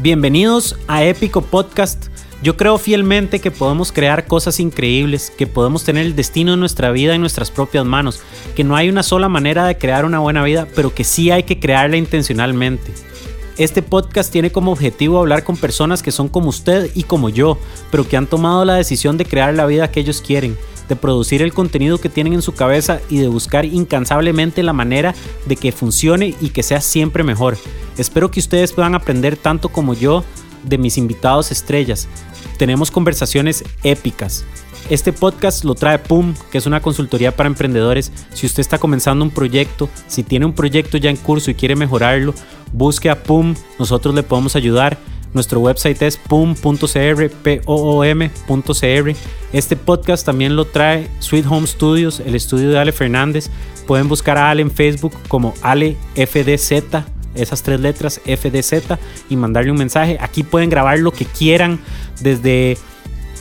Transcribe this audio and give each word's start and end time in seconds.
Bienvenidos 0.00 0.76
a 0.86 1.02
Épico 1.02 1.42
Podcast. 1.42 2.06
Yo 2.40 2.56
creo 2.56 2.78
fielmente 2.78 3.40
que 3.40 3.50
podemos 3.50 3.90
crear 3.90 4.28
cosas 4.28 4.60
increíbles, 4.60 5.32
que 5.36 5.48
podemos 5.48 5.82
tener 5.82 6.06
el 6.06 6.14
destino 6.14 6.52
de 6.52 6.56
nuestra 6.56 6.92
vida 6.92 7.16
en 7.16 7.20
nuestras 7.20 7.50
propias 7.50 7.84
manos, 7.84 8.20
que 8.54 8.62
no 8.62 8.76
hay 8.76 8.88
una 8.88 9.02
sola 9.02 9.28
manera 9.28 9.66
de 9.66 9.76
crear 9.76 10.04
una 10.04 10.20
buena 10.20 10.44
vida, 10.44 10.68
pero 10.76 10.94
que 10.94 11.02
sí 11.02 11.32
hay 11.32 11.42
que 11.42 11.58
crearla 11.58 11.96
intencionalmente. 11.96 12.92
Este 13.56 13.82
podcast 13.82 14.30
tiene 14.30 14.52
como 14.52 14.70
objetivo 14.70 15.18
hablar 15.18 15.42
con 15.42 15.56
personas 15.56 16.00
que 16.00 16.12
son 16.12 16.28
como 16.28 16.50
usted 16.50 16.92
y 16.94 17.02
como 17.02 17.28
yo, 17.28 17.58
pero 17.90 18.06
que 18.06 18.16
han 18.16 18.28
tomado 18.28 18.64
la 18.64 18.74
decisión 18.74 19.16
de 19.16 19.24
crear 19.24 19.52
la 19.54 19.66
vida 19.66 19.90
que 19.90 19.98
ellos 19.98 20.22
quieren, 20.22 20.56
de 20.88 20.96
producir 20.96 21.42
el 21.42 21.52
contenido 21.52 21.98
que 21.98 22.08
tienen 22.08 22.32
en 22.32 22.42
su 22.42 22.52
cabeza 22.52 23.00
y 23.08 23.18
de 23.18 23.28
buscar 23.28 23.64
incansablemente 23.64 24.62
la 24.62 24.72
manera 24.72 25.14
de 25.46 25.56
que 25.56 25.72
funcione 25.72 26.34
y 26.40 26.50
que 26.50 26.62
sea 26.62 26.80
siempre 26.80 27.22
mejor. 27.22 27.56
Espero 27.96 28.30
que 28.30 28.40
ustedes 28.40 28.72
puedan 28.72 28.94
aprender 28.94 29.36
tanto 29.36 29.68
como 29.68 29.94
yo 29.94 30.24
de 30.64 30.78
mis 30.78 30.98
invitados 30.98 31.50
estrellas. 31.50 32.08
Tenemos 32.58 32.90
conversaciones 32.90 33.64
épicas. 33.84 34.44
Este 34.90 35.12
podcast 35.12 35.64
lo 35.64 35.74
trae 35.74 35.98
PUM, 35.98 36.34
que 36.50 36.56
es 36.56 36.64
una 36.64 36.80
consultoría 36.80 37.36
para 37.36 37.48
emprendedores. 37.48 38.10
Si 38.32 38.46
usted 38.46 38.62
está 38.62 38.78
comenzando 38.78 39.22
un 39.22 39.30
proyecto, 39.30 39.90
si 40.06 40.22
tiene 40.22 40.46
un 40.46 40.54
proyecto 40.54 40.96
ya 40.96 41.10
en 41.10 41.16
curso 41.16 41.50
y 41.50 41.54
quiere 41.54 41.76
mejorarlo, 41.76 42.34
busque 42.72 43.10
a 43.10 43.22
PUM, 43.22 43.54
nosotros 43.78 44.14
le 44.14 44.22
podemos 44.22 44.56
ayudar. 44.56 44.98
Nuestro 45.34 45.60
website 45.60 46.00
es 46.02 46.16
pum.cr, 46.16 47.30
p-o-o-m.cr. 47.42 49.16
Este 49.52 49.76
podcast 49.76 50.24
también 50.26 50.56
lo 50.56 50.64
trae 50.64 51.08
Sweet 51.20 51.46
Home 51.48 51.66
Studios, 51.66 52.20
el 52.20 52.34
estudio 52.34 52.70
de 52.70 52.78
Ale 52.78 52.92
Fernández. 52.92 53.50
Pueden 53.86 54.08
buscar 54.08 54.38
a 54.38 54.50
Ale 54.50 54.62
en 54.62 54.70
Facebook 54.70 55.12
como 55.28 55.54
AleFDZ, 55.62 56.72
esas 57.34 57.62
tres 57.62 57.80
letras 57.80 58.20
FDZ, 58.24 58.98
y 59.28 59.36
mandarle 59.36 59.70
un 59.70 59.78
mensaje. 59.78 60.18
Aquí 60.20 60.42
pueden 60.42 60.70
grabar 60.70 60.98
lo 60.98 61.12
que 61.12 61.24
quieran, 61.24 61.78
desde 62.20 62.78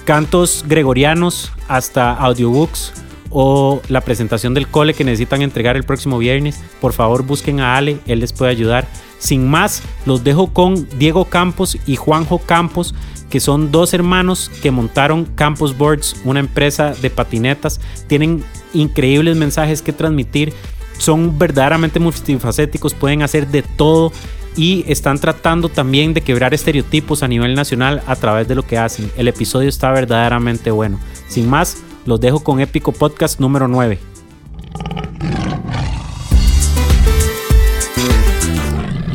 cantos 0.06 0.64
gregorianos 0.68 1.52
hasta 1.68 2.14
audiobooks 2.14 2.94
o 3.30 3.81
la 3.89 4.02
presentación 4.02 4.53
del 4.53 4.67
cole 4.67 4.94
que 4.94 5.03
necesitan 5.03 5.42
entregar 5.42 5.75
el 5.75 5.83
próximo 5.83 6.17
viernes, 6.17 6.61
por 6.81 6.94
favor 6.94 7.23
busquen 7.23 7.59
a 7.59 7.75
Ale, 7.75 8.00
él 8.08 8.20
les 8.20 8.33
puede 8.33 8.52
ayudar. 8.52 8.88
Sin 9.20 9.47
más, 9.47 9.81
los 10.06 10.23
dejo 10.23 10.53
con 10.53 10.88
Diego 10.97 11.25
Campos 11.25 11.78
y 11.88 11.95
Juanjo 11.95 12.39
Campos, 12.39 12.94
que 13.30 13.39
son 13.39 13.72
dos 13.72 13.94
hermanos 13.94 14.52
que 14.61 14.72
montaron 14.72 15.25
Campus 15.25 15.78
Boards, 15.78 16.16
una 16.23 16.39
empresa 16.39 16.94
de 16.94 17.09
patinetas. 17.09 17.80
Tienen 18.08 18.44
increíbles 18.73 19.36
mensajes 19.36 19.81
que 19.81 19.94
transmitir, 19.94 20.53
son 20.98 21.38
verdaderamente 21.38 22.00
multifacéticos, 22.00 22.94
pueden 22.94 23.22
hacer 23.22 23.48
de 23.48 23.61
todo 23.61 24.11
y 24.55 24.83
están 24.88 25.20
tratando 25.20 25.70
también 25.70 26.14
de 26.14 26.22
quebrar 26.22 26.53
estereotipos 26.53 27.22
a 27.22 27.28
nivel 27.28 27.53
nacional 27.53 28.02
a 28.08 28.16
través 28.16 28.48
de 28.48 28.55
lo 28.55 28.64
que 28.64 28.78
hacen. 28.78 29.11
El 29.16 29.28
episodio 29.28 29.70
está 29.70 29.92
verdaderamente 29.92 30.72
bueno. 30.72 31.00
Sin 31.28 31.48
más, 31.48 31.83
los 32.08 32.22
dejo 32.22 32.40
con 32.40 32.62
Épico 32.62 32.94
Podcast 32.94 33.40
número 33.42 33.68
9. 33.68 34.00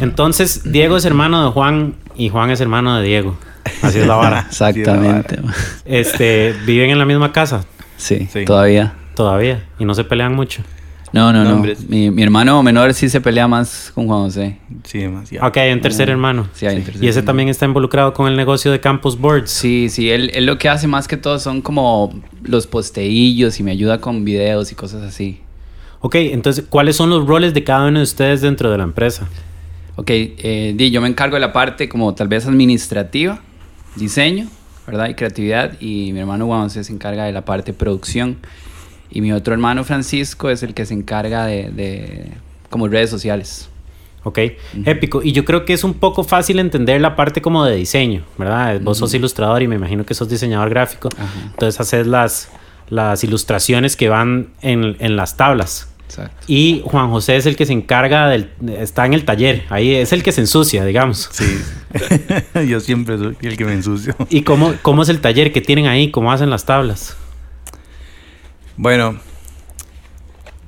Entonces, 0.00 0.70
Diego 0.70 0.98
es 0.98 1.04
hermano 1.06 1.44
de 1.44 1.50
Juan 1.52 1.94
y 2.16 2.28
Juan 2.28 2.50
es 2.50 2.60
hermano 2.60 2.98
de 2.98 3.06
Diego. 3.06 3.36
Así 3.80 4.00
es 4.00 4.06
la 4.06 4.16
vara. 4.16 4.40
Exactamente. 4.48 5.38
Este, 5.86 6.54
¿viven 6.66 6.90
en 6.90 6.98
la 6.98 7.06
misma 7.06 7.32
casa? 7.32 7.64
Sí, 7.96 8.28
todavía. 8.44 8.92
Todavía. 9.14 9.64
Y 9.78 9.86
no 9.86 9.94
se 9.94 10.04
pelean 10.04 10.34
mucho. 10.34 10.62
No, 11.12 11.32
no, 11.32 11.44
no. 11.44 11.62
Mi, 11.88 12.10
mi, 12.10 12.22
hermano 12.22 12.62
menor 12.62 12.94
sí 12.94 13.08
se 13.10 13.20
pelea 13.20 13.46
más 13.46 13.92
con 13.94 14.06
Juan 14.06 14.20
José. 14.24 14.58
Sí, 14.84 14.98
demasiado. 14.98 15.46
Ok, 15.46 15.58
hay 15.58 15.72
un 15.72 15.80
tercer 15.80 16.08
hermano. 16.08 16.48
Sí, 16.54 16.66
hay 16.66 16.76
un 16.78 16.84
tercer 16.84 17.04
Y 17.04 17.08
ese 17.08 17.22
también 17.22 17.50
está 17.50 17.66
involucrado 17.66 18.14
con 18.14 18.28
el 18.28 18.36
negocio 18.36 18.72
de 18.72 18.80
Campus 18.80 19.18
Boards. 19.18 19.50
Sí, 19.50 19.88
sí. 19.90 20.10
Él, 20.10 20.30
él 20.32 20.46
lo 20.46 20.56
que 20.56 20.70
hace 20.70 20.86
más 20.86 21.08
que 21.08 21.18
todo 21.18 21.38
son 21.38 21.60
como 21.60 22.18
los 22.42 22.66
posteillos 22.66 23.60
y 23.60 23.62
me 23.62 23.72
ayuda 23.72 24.00
con 24.00 24.24
videos 24.24 24.72
y 24.72 24.74
cosas 24.74 25.02
así. 25.02 25.40
Ok, 26.04 26.16
entonces, 26.16 26.64
¿cuáles 26.68 26.96
son 26.96 27.10
los 27.10 27.26
roles 27.26 27.54
de 27.54 27.62
cada 27.62 27.86
uno 27.86 27.98
de 27.98 28.04
ustedes 28.04 28.40
dentro 28.40 28.70
de 28.70 28.78
la 28.78 28.84
empresa? 28.84 29.28
Ok, 29.94 30.10
eh, 30.10 30.72
di, 30.76 30.90
yo 30.90 31.00
me 31.00 31.08
encargo 31.08 31.36
de 31.36 31.40
la 31.40 31.52
parte 31.52 31.88
como 31.88 32.14
tal 32.14 32.26
vez 32.26 32.46
administrativa, 32.46 33.40
diseño, 33.94 34.48
¿verdad? 34.86 35.10
Y 35.10 35.14
creatividad. 35.14 35.80
Y 35.80 36.12
mi 36.12 36.18
hermano 36.18 36.46
Juan 36.46 36.62
José 36.62 36.82
se 36.82 36.92
encarga 36.92 37.24
de 37.24 37.32
la 37.32 37.44
parte 37.44 37.72
producción. 37.72 38.38
Y 39.12 39.20
mi 39.20 39.32
otro 39.32 39.52
hermano 39.52 39.84
Francisco 39.84 40.50
es 40.50 40.62
el 40.62 40.74
que 40.74 40.86
se 40.86 40.94
encarga 40.94 41.46
de, 41.46 41.70
de 41.70 42.32
como 42.70 42.88
redes 42.88 43.10
sociales. 43.10 43.68
Ok, 44.24 44.38
épico. 44.84 45.22
Y 45.22 45.32
yo 45.32 45.44
creo 45.44 45.64
que 45.64 45.72
es 45.72 45.82
un 45.82 45.94
poco 45.94 46.22
fácil 46.22 46.60
entender 46.60 47.00
la 47.00 47.16
parte 47.16 47.42
como 47.42 47.64
de 47.64 47.76
diseño, 47.76 48.22
¿verdad? 48.38 48.80
Vos 48.80 48.98
sos 48.98 49.12
ilustrador 49.14 49.62
y 49.62 49.68
me 49.68 49.74
imagino 49.74 50.06
que 50.06 50.14
sos 50.14 50.28
diseñador 50.28 50.70
gráfico. 50.70 51.08
Entonces 51.50 51.80
haces 51.80 52.06
las, 52.06 52.48
las 52.88 53.24
ilustraciones 53.24 53.96
que 53.96 54.08
van 54.08 54.48
en, 54.62 54.96
en 55.00 55.16
las 55.16 55.36
tablas. 55.36 55.88
Exacto. 56.04 56.44
Y 56.46 56.82
Juan 56.84 57.10
José 57.10 57.36
es 57.36 57.46
el 57.46 57.56
que 57.56 57.66
se 57.66 57.72
encarga 57.72 58.28
del... 58.28 58.50
Está 58.78 59.06
en 59.06 59.14
el 59.14 59.24
taller. 59.24 59.64
Ahí 59.70 59.94
es 59.94 60.12
el 60.12 60.22
que 60.22 60.30
se 60.30 60.42
ensucia, 60.42 60.84
digamos. 60.84 61.28
Sí. 61.32 61.58
Yo 62.68 62.80
siempre 62.80 63.18
soy 63.18 63.36
el 63.40 63.56
que 63.56 63.64
me 63.64 63.72
ensucio. 63.72 64.14
¿Y 64.28 64.42
cómo, 64.42 64.74
cómo 64.82 65.02
es 65.02 65.08
el 65.08 65.20
taller 65.20 65.52
que 65.52 65.62
tienen 65.62 65.86
ahí? 65.86 66.10
¿Cómo 66.10 66.30
hacen 66.30 66.50
las 66.50 66.64
tablas? 66.64 67.16
Bueno, 68.76 69.16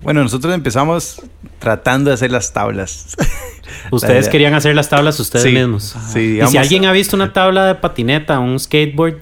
bueno, 0.02 0.22
nosotros 0.22 0.54
empezamos 0.54 1.22
tratando 1.58 2.10
de 2.10 2.14
hacer 2.14 2.30
las 2.30 2.52
tablas. 2.52 3.16
Ustedes 3.90 4.28
querían 4.28 4.54
hacer 4.54 4.74
las 4.74 4.88
tablas 4.88 5.18
ustedes 5.20 5.44
Sí, 5.44 5.52
mismos. 5.52 5.96
sí, 6.12 6.38
y 6.42 6.46
si 6.48 6.58
alguien 6.58 6.84
ha 6.84 6.92
visto 6.92 7.16
una 7.16 7.32
tabla 7.32 7.66
de 7.66 7.74
patineta, 7.76 8.38
un 8.38 8.58
skateboard, 8.58 9.16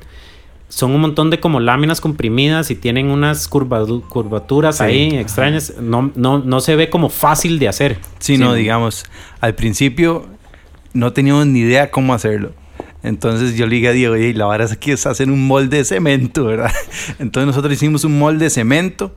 son 0.68 0.92
un 0.92 1.00
montón 1.00 1.30
de 1.30 1.38
como 1.38 1.60
láminas 1.60 2.00
comprimidas 2.00 2.70
y 2.70 2.74
tienen 2.74 3.10
unas 3.10 3.46
curvaturas 3.46 4.78
Sí, 4.78 4.82
ahí 4.84 5.16
extrañas. 5.16 5.74
No, 5.80 6.10
no, 6.14 6.38
no 6.38 6.60
se 6.60 6.76
ve 6.76 6.88
como 6.90 7.10
fácil 7.10 7.58
de 7.58 7.68
hacer. 7.68 7.98
Sí, 8.18 8.38
no, 8.38 8.54
digamos, 8.54 9.04
al 9.40 9.54
principio 9.54 10.26
no 10.94 11.12
teníamos 11.12 11.46
ni 11.46 11.60
idea 11.60 11.90
cómo 11.90 12.14
hacerlo. 12.14 12.52
Entonces 13.02 13.56
yo 13.56 13.66
le 13.66 13.76
dije 13.76 13.88
a 13.88 13.92
Diego, 13.92 14.16
y 14.16 14.32
la 14.32 14.46
vara 14.46 14.64
es 14.64 14.72
aquí 14.72 14.92
es 14.92 15.06
hacer 15.06 15.30
un 15.30 15.46
molde 15.46 15.78
de 15.78 15.84
cemento, 15.84 16.44
¿verdad? 16.44 16.72
Entonces 17.18 17.46
nosotros 17.46 17.72
hicimos 17.72 18.04
un 18.04 18.18
molde 18.18 18.44
de 18.44 18.50
cemento 18.50 19.14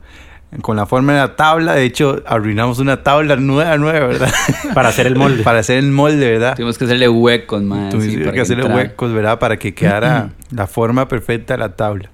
con 0.62 0.76
la 0.76 0.86
forma 0.86 1.12
de 1.12 1.18
la 1.20 1.36
tabla. 1.36 1.74
De 1.74 1.84
hecho, 1.84 2.22
arruinamos 2.26 2.78
una 2.78 3.02
tabla 3.02 3.36
nueva, 3.36 3.76
nueva, 3.76 4.06
¿verdad? 4.06 4.32
Para 4.74 4.88
hacer 4.88 5.06
el 5.06 5.16
molde. 5.16 5.42
Para 5.42 5.60
hacer 5.60 5.78
el 5.78 5.90
molde, 5.90 6.30
¿verdad? 6.30 6.56
Tuvimos 6.56 6.78
que 6.78 6.84
hacerle 6.84 7.08
huecos, 7.08 7.62
más. 7.62 7.90
Tuvimos 7.90 8.32
que 8.32 8.40
hacerle 8.40 8.64
huecos, 8.64 9.12
¿verdad? 9.12 9.38
Para 9.38 9.58
que 9.58 9.74
quedara 9.74 10.30
la 10.50 10.66
forma 10.66 11.08
perfecta 11.08 11.54
de 11.54 11.58
la 11.58 11.76
tabla. 11.76 12.10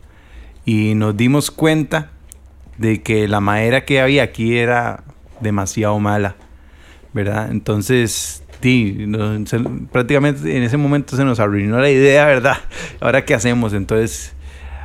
Y 0.64 0.94
nos 0.94 1.16
dimos 1.16 1.50
cuenta 1.50 2.10
de 2.78 3.02
que 3.02 3.28
la 3.28 3.40
madera 3.40 3.84
que 3.84 4.00
había 4.00 4.22
aquí 4.22 4.56
era 4.56 5.04
demasiado 5.40 5.98
mala, 5.98 6.36
¿verdad? 7.12 7.50
Entonces, 7.50 8.42
sí, 8.62 8.94
no- 9.06 9.44
se- 9.46 9.58
prácticamente 9.90 10.56
en 10.56 10.62
ese 10.62 10.76
momento 10.76 11.16
se 11.16 11.24
nos 11.24 11.40
arruinó 11.40 11.78
la 11.80 11.90
idea, 11.90 12.24
¿verdad? 12.26 12.58
Ahora, 13.00 13.24
¿qué 13.24 13.34
hacemos? 13.34 13.72
Entonces, 13.74 14.32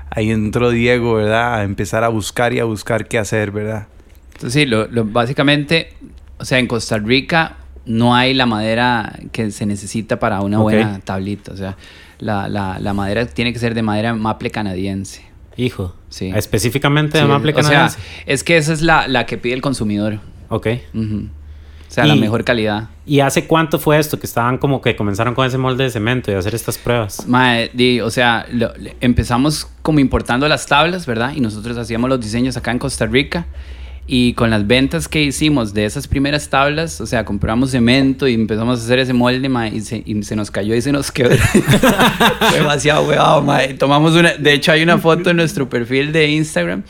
ahí 0.10 0.32
entró 0.32 0.70
Diego, 0.72 1.14
¿verdad? 1.16 1.56
A 1.56 1.64
empezar 1.64 2.04
a 2.04 2.10
buscar 2.10 2.54
y 2.54 2.60
a 2.60 2.64
buscar 2.66 3.08
qué 3.08 3.18
hacer, 3.20 3.52
¿verdad? 3.52 3.88
Entonces, 4.34 4.54
sí, 4.54 4.66
lo, 4.68 4.88
lo- 4.88 5.06
básicamente, 5.06 5.94
o 6.38 6.46
sea, 6.46 6.60
en 6.60 6.68
Costa 6.68 6.98
Rica 6.98 7.58
no 7.86 8.16
hay 8.16 8.34
la 8.34 8.46
madera 8.46 9.18
que 9.32 9.50
se 9.52 9.66
necesita 9.66 10.20
para 10.20 10.42
una 10.42 10.60
buena 10.60 11.00
tablita. 11.00 11.54
O 11.54 11.56
sea, 11.58 11.78
la, 12.20 12.50
la, 12.50 12.80
la 12.80 12.94
madera 12.94 13.26
tiene 13.26 13.54
que 13.54 13.60
ser 13.60 13.74
de 13.76 13.82
madera 13.82 14.14
maple 14.14 14.50
canadiense. 14.52 15.22
Hijo. 15.56 15.96
Sí. 16.10 16.32
Específicamente 16.36 17.18
de 17.18 17.24
Sí, 17.24 17.30
maple 17.30 17.52
o 17.52 17.56
sea, 17.56 17.64
canadiense. 17.64 17.98
es 18.26 18.44
que 18.44 18.58
esa 18.58 18.74
es 18.74 18.82
la, 18.82 19.08
la 19.08 19.26
que 19.26 19.38
pide 19.38 19.54
el 19.54 19.62
consumidor. 19.62 20.20
ok. 20.50 20.68
O 21.90 21.92
sea, 21.92 22.06
la 22.06 22.16
Y- 22.16 22.20
mejor 22.20 22.44
calidad. 22.44 22.90
¿Y 23.06 23.22
hace 23.22 23.46
cuánto 23.48 23.80
fue 23.80 23.98
esto? 23.98 24.20
Que 24.20 24.26
estaban 24.28 24.58
como 24.58 24.82
que 24.82 24.96
comenzaron 24.98 25.34
con 25.34 25.48
ese 25.48 25.58
molde 25.58 25.86
de 25.86 25.90
cemento 25.90 26.30
y 26.32 26.36
hacer 26.36 26.54
estas 26.54 26.78
pruebas. 26.78 27.26
Mae, 27.28 27.72
di, 27.74 28.02
o 28.02 28.10
sea, 28.10 28.46
lo- 28.52 28.74
empezamos 29.00 29.68
como 29.82 30.00
importando 30.00 30.48
las 30.50 30.66
tablas, 30.66 31.06
¿verdad? 31.06 31.32
Y 31.36 31.40
nosotros 31.40 31.78
hacíamos 31.78 32.10
los 32.10 32.20
diseños 32.20 32.58
acá 32.58 32.72
en 32.72 32.80
Costa 32.80 33.06
Rica. 33.06 33.46
Y 34.10 34.34
con 34.36 34.50
las 34.50 34.66
ventas 34.68 35.10
que 35.10 35.22
hicimos 35.22 35.74
de 35.74 35.84
esas 35.84 36.08
primeras 36.08 36.50
tablas, 36.50 37.02
o 37.02 37.06
sea, 37.06 37.26
compramos 37.26 37.72
cemento 37.72 38.26
y 38.28 38.36
empezamos 38.36 38.80
a 38.80 38.84
hacer 38.84 39.00
ese 39.00 39.12
molde, 39.12 39.50
mae, 39.50 39.70
y 39.76 39.82
se, 39.82 40.02
y 40.06 40.24
se 40.24 40.34
nos 40.38 40.50
cayó 40.50 40.76
y 40.76 40.82
se 40.82 40.94
nos 40.94 41.12
quebró. 41.12 41.36
Fue 42.40 42.58
demasiado 42.58 43.04
huevado, 43.08 43.42
mae. 43.42 43.74
Tomamos 43.74 44.14
una... 44.14 44.34
De 44.36 44.54
hecho, 44.54 44.72
hay 44.72 44.82
una 44.84 44.98
foto 44.98 45.30
en 45.32 45.38
nuestro 45.38 45.68
perfil 45.70 46.12
de 46.14 46.30
Instagram 46.30 46.84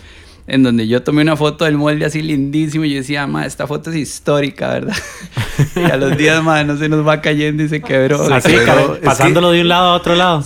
en 0.47 0.63
donde 0.63 0.87
yo 0.87 1.03
tomé 1.03 1.21
una 1.21 1.35
foto 1.35 1.65
del 1.65 1.77
molde 1.77 2.05
así 2.05 2.21
lindísimo 2.21 2.85
y 2.85 2.91
yo 2.91 2.97
decía, 2.97 3.27
ma, 3.27 3.45
esta 3.45 3.67
foto 3.67 3.89
es 3.91 3.97
histórica, 3.97 4.69
¿verdad? 4.69 4.95
y 5.75 5.83
a 5.83 5.97
los 5.97 6.17
días, 6.17 6.41
ma, 6.41 6.63
no 6.63 6.77
se 6.77 6.87
nos 6.87 7.05
va 7.05 7.21
cayendo 7.21 7.63
y 7.63 7.69
se 7.69 7.81
quebró. 7.81 8.21
Así, 8.33 8.55
es 8.55 8.63
pasándolo 9.03 9.51
de 9.51 9.61
un 9.61 9.67
lado 9.67 9.89
a 9.89 9.93
otro 9.93 10.15
lado. 10.15 10.43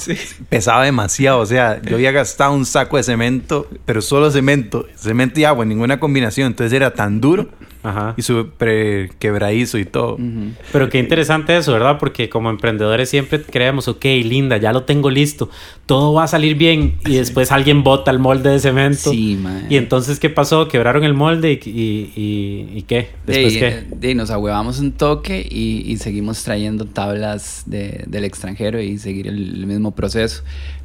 pesaba 0.50 0.83
demasiado. 0.83 1.39
O 1.39 1.45
sea, 1.45 1.80
yo 1.83 1.95
había 1.95 2.12
gastado 2.12 2.53
un 2.53 2.65
saco 2.65 2.98
de 2.98 3.03
cemento, 3.03 3.68
pero 3.86 4.01
solo 4.01 4.31
cemento, 4.31 4.88
cemento 4.95 5.39
y 5.39 5.45
agua, 5.45 5.65
ninguna 5.65 6.00
combinación. 6.00 6.48
Entonces 6.48 6.74
era 6.74 6.94
tan 6.94 7.21
duro 7.21 7.48
Ajá. 7.83 8.13
Y 8.18 8.22
súper 8.22 9.10
quebradizo 9.19 9.78
y 9.78 9.86
todo. 9.86 10.13
Ujú. 10.16 10.51
Pero 10.72 10.89
qué 10.89 11.00
interesante 11.00 11.57
eso, 11.57 11.72
¿verdad? 11.74 11.98
Porque 12.00 12.30
como 12.30 12.50
emprendedores 12.50 13.10
siempre 13.10 13.42
creemos, 13.42 13.88
ok, 13.88 14.04
linda, 14.24 14.57
ya 14.57 14.72
lo 14.72 14.83
tengo 14.83 15.10
listo, 15.10 15.50
todo 15.88 16.13
va 16.13 16.25
a 16.25 16.28
salir 16.28 16.56
bien 16.56 16.95
y 17.06 17.16
después 17.16 17.51
alguien 17.51 17.83
bota 17.83 18.12
el 18.12 18.19
molde 18.19 18.51
de 18.51 18.60
cemento. 18.60 19.12
Sí, 19.12 19.38
mae. 19.42 19.66
Y 19.69 19.78
entonces, 19.78 20.19
¿qué 20.19 20.30
pasó? 20.30 20.68
Quebraron 20.68 21.04
el 21.04 21.13
molde 21.13 21.54
y, 21.63 21.69
y, 21.69 22.13
y- 22.16 22.78
y 22.78 22.81
qué? 22.83 23.10
Después 23.25 23.54
De, 23.54 23.60
qué? 23.60 23.68
eh, 23.68 23.84
de, 23.89 24.16
nos 24.16 24.30
ahuevamos 24.31 24.80
un 24.80 24.92
toque 24.92 25.45
y, 25.50 25.84
y 25.92 25.98
seguimos 25.98 26.44
trayendo 26.44 26.86
tablas 26.86 27.63
de- 27.66 28.04
del 28.07 28.24
extranjero 28.25 28.80
y 28.81 28.98
seguir 29.00 29.27
el, 29.27 29.56
el 29.56 29.66
mismo 29.68 29.92
proceso. 29.95 30.44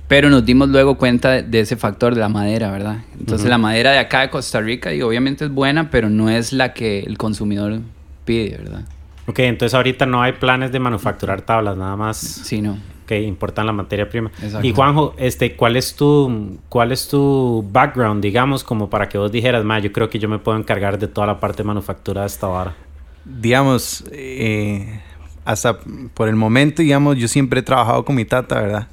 Pero 0.08 0.31
nos 0.31 0.44
dimos 0.44 0.69
luego 0.69 0.97
cuenta 0.99 1.31
de, 1.32 1.43
de 1.43 1.61
ese 1.61 1.76
factor 1.76 2.14
de 2.14 2.20
la 2.20 2.29
madera, 2.29 2.70
¿verdad? 2.70 2.99
Entonces 3.19 3.49
la 3.49 3.58
madera 3.58 3.91
de 3.93 3.99
acá 3.99 4.20
de 4.20 4.31
Costa 4.31 4.61
Rica, 4.61 4.94
y 4.94 5.03
obviamente 5.03 5.44
es 5.44 5.50
buena, 5.50 5.91
pero 5.91 6.08
no 6.08 6.31
es 6.31 6.53
la 6.53 6.73
que 6.75 7.00
el 7.00 7.19
consumidor 7.19 7.81
pide, 8.25 8.56
¿verdad? 8.58 8.82
Ok, 9.26 9.41
entonces 9.41 9.75
ahorita 9.75 10.06
no 10.06 10.23
hay 10.23 10.35
planes 10.35 10.70
de 10.70 10.79
manufacturar 10.79 11.43
tablas, 11.43 11.76
nada 11.76 11.97
más 11.97 12.17
Sí, 12.19 12.62
no. 12.62 12.79
que 13.06 13.20
importan 13.20 13.67
la 13.67 13.73
materia 13.73 14.08
prima. 14.08 14.31
Exacto. 14.41 14.64
Y 14.64 14.73
Juanjo, 14.73 15.14
este, 15.19 15.56
¿cuál 15.56 15.75
es 15.76 15.97
tu 15.97 16.59
cuál 16.69 16.93
es 16.93 17.09
tu 17.09 17.69
background, 17.73 18.23
digamos, 18.23 18.62
como 18.62 18.88
para 18.88 19.09
que 19.09 19.19
vos 19.19 19.32
dijeras, 19.32 19.64
ma, 19.64 19.81
yo 19.81 19.91
creo 19.91 20.09
que 20.09 20.20
yo 20.20 20.29
me 20.29 20.38
puedo 20.38 20.56
encargar 20.56 21.00
de 21.00 21.09
toda 21.09 21.26
la 21.26 21.41
parte 21.41 21.64
de 21.64 21.67
manufactura 21.67 22.20
de 22.20 22.26
esta 22.29 22.47
vara? 22.47 22.75
Digamos, 23.25 24.05
eh, 24.12 25.00
hasta 25.44 25.79
por 26.14 26.29
el 26.29 26.37
momento, 26.37 26.82
digamos, 26.82 27.17
yo 27.17 27.26
siempre 27.26 27.59
he 27.59 27.62
trabajado 27.64 28.05
con 28.05 28.14
mi 28.14 28.25
tata, 28.25 28.61
¿verdad? 28.61 28.87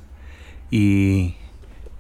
Y, 0.75 1.35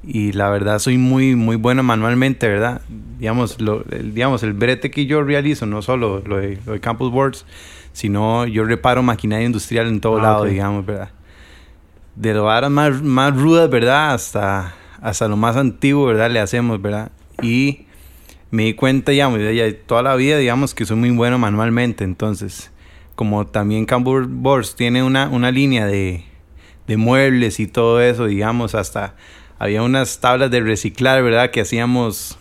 y 0.03 0.31
la 0.31 0.49
verdad 0.49 0.79
soy 0.79 0.97
muy, 0.97 1.35
muy 1.35 1.57
bueno 1.57 1.83
manualmente, 1.83 2.47
¿verdad? 2.47 2.81
Digamos, 3.19 3.61
lo, 3.61 3.85
el, 3.91 4.15
digamos, 4.15 4.41
el 4.41 4.53
brete 4.53 4.89
que 4.89 5.05
yo 5.05 5.21
realizo, 5.21 5.67
no 5.67 5.83
solo 5.83 6.23
lo 6.25 6.37
de, 6.37 6.57
lo 6.65 6.73
de 6.73 6.79
Campus 6.79 7.11
Boards, 7.11 7.45
sino 7.91 8.47
yo 8.47 8.65
reparo 8.65 9.03
maquinaria 9.03 9.45
industrial 9.45 9.87
en 9.89 10.01
todo 10.01 10.17
Ah, 10.17 10.23
lado, 10.23 10.41
ok. 10.45 10.49
digamos, 10.49 10.85
¿verdad? 10.87 11.11
De 12.15 12.33
lo 12.33 12.45
más, 12.71 13.03
más 13.03 13.39
rudas, 13.39 13.69
¿verdad? 13.69 14.15
Hasta, 14.15 14.73
hasta 14.99 15.27
lo 15.27 15.37
más 15.37 15.55
antiguo, 15.55 16.07
¿verdad? 16.07 16.31
Le 16.31 16.39
hacemos, 16.39 16.81
¿verdad? 16.81 17.11
Y 17.43 17.85
me 18.49 18.63
di 18.63 18.73
cuenta, 18.73 19.11
digamos, 19.11 19.37
de 19.37 19.55
ya 19.55 19.71
toda 19.85 20.01
la 20.01 20.15
vida, 20.15 20.39
digamos, 20.39 20.73
que 20.73 20.87
soy 20.87 20.97
muy 20.97 21.11
bueno 21.11 21.37
manualmente. 21.37 22.03
Entonces, 22.03 22.71
como 23.13 23.45
también 23.45 23.85
Campbell 23.85 24.25
Boards 24.27 24.75
tiene 24.75 25.03
una, 25.03 25.29
una 25.29 25.51
línea 25.51 25.85
de, 25.85 26.23
de 26.87 26.97
muebles 26.97 27.59
y 27.59 27.67
todo 27.67 28.01
eso, 28.01 28.25
digamos, 28.25 28.75
hasta 28.75 29.15
había 29.59 29.81
unas 29.83 30.19
tablas 30.19 30.51
de 30.51 30.59
reciclar, 30.61 31.23
¿verdad? 31.23 31.51
Que 31.51 31.61
hacíamos 31.61 32.37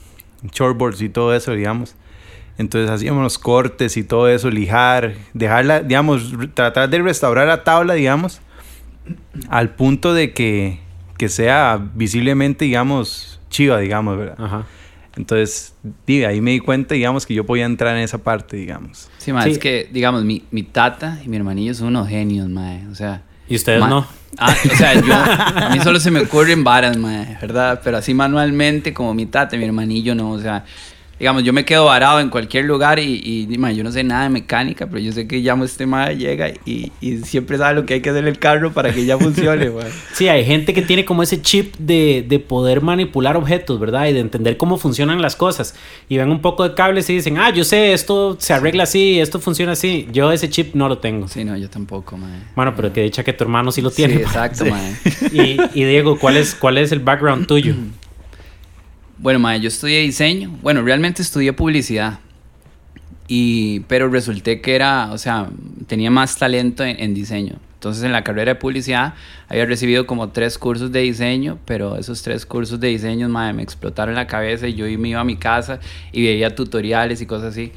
shortboards 0.53 1.01
y 1.03 1.09
todo 1.09 1.35
eso, 1.35 1.53
digamos. 1.53 1.95
Entonces 2.59 2.91
hacíamos 2.91 3.23
los 3.23 3.39
cortes 3.39 3.97
y 3.97 4.05
todo 4.05 4.29
eso, 4.29 4.51
lijar, 4.51 5.15
dejarla, 5.33 5.81
digamos, 5.81 6.33
tratar 6.55 6.91
de 6.91 7.01
restaurar 7.01 7.47
la 7.47 7.65
tabla, 7.65 7.95
digamos, 7.95 8.41
al 9.49 9.71
punto 9.75 10.15
de 10.15 10.33
que, 10.33 10.81
que 11.17 11.29
sea 11.29 11.81
visiblemente, 11.95 12.65
digamos, 12.65 13.41
chiva, 13.51 13.79
digamos, 13.79 14.19
¿verdad? 14.19 14.37
Ajá. 14.39 14.67
Entonces, 15.17 15.75
di, 16.07 16.25
ahí 16.25 16.41
me 16.41 16.53
di 16.53 16.61
cuenta, 16.61 16.95
digamos, 16.95 17.27
que 17.27 17.35
yo 17.35 17.45
podía 17.45 17.67
entrar 17.67 17.95
en 17.97 18.03
esa 18.03 18.19
parte, 18.19 18.57
digamos. 18.57 19.11
Sí, 19.19 19.33
ma, 19.33 19.45
Sí. 19.45 19.51
es 19.51 19.59
que, 19.59 19.89
digamos, 19.93 20.25
mi, 20.25 20.45
mi 20.51 20.63
tata 20.63 21.21
y 21.25 21.29
mi 21.29 21.37
hermanillo 21.37 21.75
son 21.75 21.89
unos 21.89 22.09
genios, 22.09 22.49
mae. 22.49 22.87
O 22.89 22.95
sea... 22.95 23.23
¿Y 23.53 23.57
ustedes 23.57 23.81
ma- 23.81 23.89
no? 23.89 24.07
Ah, 24.39 24.55
o 24.73 24.77
sea, 24.77 24.95
yo, 24.95 25.13
a 25.15 25.69
mí 25.75 25.81
solo 25.81 26.01
se 26.01 26.11
me 26.11 26.21
ocurren 26.21 26.65
varas, 26.65 26.97
¿verdad? 27.41 27.83
Pero 27.85 27.99
así 27.99 28.15
manualmente, 28.15 28.95
como 28.95 29.13
mi 29.13 29.27
tata 29.27 29.57
mi 29.59 29.65
hermanillo, 29.65 30.15
no, 30.15 30.31
o 30.31 30.41
sea... 30.41 30.65
Digamos, 31.23 31.45
yo 31.45 31.53
me 31.53 31.65
quedo 31.65 31.85
varado 31.85 32.19
en 32.19 32.31
cualquier 32.31 32.65
lugar 32.65 32.99
y, 32.99 33.47
y 33.49 33.57
mae, 33.57 33.77
yo 33.77 33.85
no 33.85 33.93
sé 33.93 34.03
nada 34.03 34.25
de 34.25 34.31
mecánica, 34.31 34.89
pero 34.89 34.99
yo 34.99 35.13
sé 35.13 35.29
que 35.29 35.39
llamo 35.39 35.63
a 35.63 35.67
este 35.67 35.87
mae, 35.87 36.17
llega 36.17 36.49
y, 36.65 36.91
y 37.01 37.19
siempre 37.19 37.57
sabe 37.59 37.77
lo 37.77 37.87
que 37.87 37.95
hay 37.95 38.01
que 38.01 38.11
hacer 38.11 38.27
el 38.27 38.41
carro 38.41 38.73
para 38.73 38.93
que 38.93 39.05
ya 39.05 39.17
funcione, 39.17 39.71
mae. 39.71 39.89
Sí, 40.15 40.27
hay 40.27 40.45
gente 40.45 40.75
que 40.75 40.83
tiene 40.83 41.05
como 41.05 41.23
ese 41.23 41.41
chip 41.41 41.77
de, 41.79 42.27
de 42.29 42.41
poder 42.41 42.81
manipular 42.81 43.37
objetos, 43.37 43.79
¿verdad? 43.79 44.09
Y 44.09 44.15
de 44.15 44.19
entender 44.19 44.57
cómo 44.57 44.79
funcionan 44.79 45.23
las 45.23 45.37
cosas. 45.37 45.77
Y 46.09 46.17
ven 46.17 46.29
un 46.29 46.41
poco 46.41 46.69
de 46.69 46.75
cables 46.75 47.09
y 47.09 47.15
dicen, 47.15 47.39
ah, 47.39 47.51
yo 47.51 47.63
sé, 47.63 47.93
esto 47.93 48.37
se 48.41 48.53
arregla 48.53 48.83
así, 48.83 49.21
esto 49.21 49.39
funciona 49.39 49.73
así. 49.75 50.09
Yo 50.11 50.33
ese 50.33 50.51
chip 50.51 50.75
no 50.75 50.89
lo 50.89 50.99
tengo. 50.99 51.29
Sí, 51.29 51.45
no, 51.45 51.57
yo 51.57 51.71
tampoco, 51.71 52.17
mae. 52.17 52.41
Bueno, 52.57 52.75
pero 52.75 52.93
que 52.93 53.01
dicha 53.01 53.23
que 53.23 53.33
tu 53.33 53.45
hermano 53.45 53.71
sí 53.71 53.81
lo 53.81 53.93
tiene. 53.93 54.15
Sí, 54.17 54.23
exacto, 54.23 54.65
mae. 54.65 54.97
Y, 55.31 55.57
y 55.73 55.85
Diego, 55.85 56.19
¿cuál 56.19 56.37
es, 56.37 56.57
¿cuál 56.57 56.79
es 56.79 56.91
el 56.91 56.99
background 56.99 57.47
tuyo? 57.47 57.77
Bueno, 59.23 59.39
mae, 59.39 59.61
yo 59.61 59.69
estudié 59.69 60.01
diseño. 60.01 60.51
Bueno, 60.63 60.83
realmente 60.83 61.23
estudié 61.23 61.53
publicidad. 61.53 62.19
Y, 63.29 63.81
pero 63.87 64.09
resulté 64.09 64.61
que 64.61 64.75
era, 64.75 65.13
o 65.13 65.17
sea, 65.17 65.49
tenía 65.87 66.11
más 66.11 66.37
talento 66.37 66.83
en, 66.83 67.15
diseño. 67.15 67.55
Entonces, 67.75 68.03
en 68.03 68.11
la 68.11 68.25
carrera 68.25 68.55
de 68.55 68.61
publicidad 68.61 69.15
había 69.49 69.65
recibido 69.65 70.09
como 70.09 70.31
tres 70.31 70.59
cursos 70.59 70.91
de 70.91 71.03
diseño, 71.03 71.61
pero 71.67 71.97
esos 71.97 72.21
tres 72.23 72.45
cursos 72.45 72.81
de 72.81 72.89
diseño, 72.89 73.29
mae, 73.29 73.53
me 73.53 73.63
explotaron 73.63 74.17
la 74.17 74.27
cabeza 74.27 74.67
y 74.67 74.75
yo 74.75 74.87
me 74.99 75.11
iba 75.11 75.21
a 75.21 75.25
mi 75.25 75.37
casa 75.37 75.79
y 76.11 76.25
veía 76.25 76.57
tutoriales 76.57 77.21
y 77.21 77.27
cosas 77.27 77.53
así. 77.53 77.71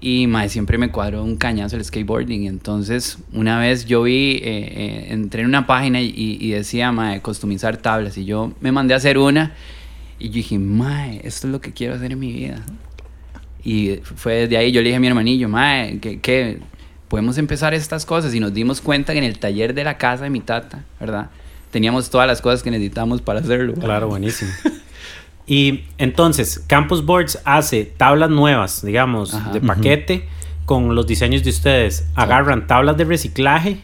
Y 0.00 0.26
mae, 0.26 0.48
siempre 0.48 0.78
me 0.78 0.90
cuadró 0.90 1.22
un 1.22 1.36
cañazo 1.36 1.76
el 1.76 1.84
skateboarding. 1.84 2.46
Entonces, 2.46 3.18
una 3.34 3.58
vez 3.60 3.84
yo 3.84 4.02
vi, 4.04 4.36
eh, 4.36 4.40
eh, 4.44 5.06
entré 5.10 5.42
en 5.42 5.48
una 5.48 5.66
página 5.66 6.00
y, 6.00 6.14
y 6.16 6.50
decía, 6.52 6.90
mae, 6.90 7.20
customizar 7.20 7.76
tablas. 7.76 8.16
Y 8.16 8.24
yo 8.24 8.54
me 8.60 8.72
mandé 8.72 8.94
a 8.94 8.96
hacer 8.96 9.18
una. 9.18 9.52
Y 10.18 10.28
yo 10.28 10.34
dije, 10.34 10.58
mae, 10.58 11.20
esto 11.24 11.46
es 11.46 11.52
lo 11.52 11.60
que 11.60 11.72
quiero 11.72 11.94
hacer 11.94 12.12
en 12.12 12.18
mi 12.18 12.32
vida. 12.32 12.62
Y 13.62 14.00
fue 14.02 14.34
desde 14.34 14.56
ahí, 14.56 14.72
yo 14.72 14.80
le 14.80 14.88
dije 14.88 14.96
a 14.96 15.00
mi 15.00 15.08
hermanillo, 15.08 15.48
mae, 15.48 15.98
que, 15.98 16.20
que 16.20 16.60
podemos 17.08 17.38
empezar 17.38 17.74
estas 17.74 18.06
cosas. 18.06 18.34
Y 18.34 18.40
nos 18.40 18.54
dimos 18.54 18.80
cuenta 18.80 19.12
que 19.12 19.18
en 19.18 19.24
el 19.24 19.38
taller 19.38 19.74
de 19.74 19.84
la 19.84 19.98
casa 19.98 20.24
de 20.24 20.30
mi 20.30 20.40
tata, 20.40 20.84
¿verdad? 21.00 21.30
Teníamos 21.70 22.10
todas 22.10 22.26
las 22.26 22.40
cosas 22.40 22.62
que 22.62 22.70
necesitamos 22.70 23.20
para 23.20 23.40
hacerlo. 23.40 23.74
Claro, 23.74 24.08
buenísimo. 24.08 24.50
Y 25.46 25.84
entonces, 25.98 26.64
Campus 26.66 27.04
Boards 27.04 27.38
hace 27.44 27.84
tablas 27.84 28.30
nuevas, 28.30 28.84
digamos, 28.84 29.32
Ajá. 29.32 29.52
de 29.52 29.60
paquete, 29.60 30.28
con 30.64 30.96
los 30.96 31.06
diseños 31.06 31.44
de 31.44 31.50
ustedes. 31.50 32.08
Agarran 32.16 32.66
tablas 32.66 32.96
de 32.96 33.04
reciclaje, 33.04 33.78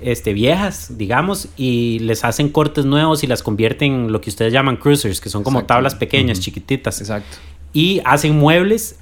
este, 0.00 0.32
viejas, 0.32 0.98
digamos, 0.98 1.48
y 1.56 1.98
les 2.00 2.24
hacen 2.24 2.48
cortes 2.48 2.84
nuevos 2.84 3.22
y 3.24 3.26
las 3.26 3.42
convierten 3.42 3.92
en 3.92 4.12
lo 4.12 4.20
que 4.20 4.30
ustedes 4.30 4.52
llaman 4.52 4.76
cruisers, 4.76 5.20
que 5.20 5.28
son 5.30 5.42
como 5.44 5.58
Exacto. 5.58 5.74
tablas 5.74 5.94
pequeñas, 5.94 6.40
chiquititas. 6.40 7.00
Exacto. 7.00 7.38
Y 7.72 8.00
hacen 8.04 8.36
muebles 8.36 8.98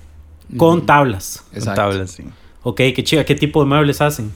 con 0.57 0.87
tablas. 0.87 1.45
Con 1.49 1.59
Exacto. 1.59 1.81
tablas, 1.81 2.11
sí. 2.13 2.25
Ok, 2.63 2.77
qué 2.95 3.05
chido. 3.05 3.25
¿Qué 3.25 3.35
tipo 3.35 3.61
de 3.63 3.69
muebles 3.69 4.01
hacen? 4.01 4.33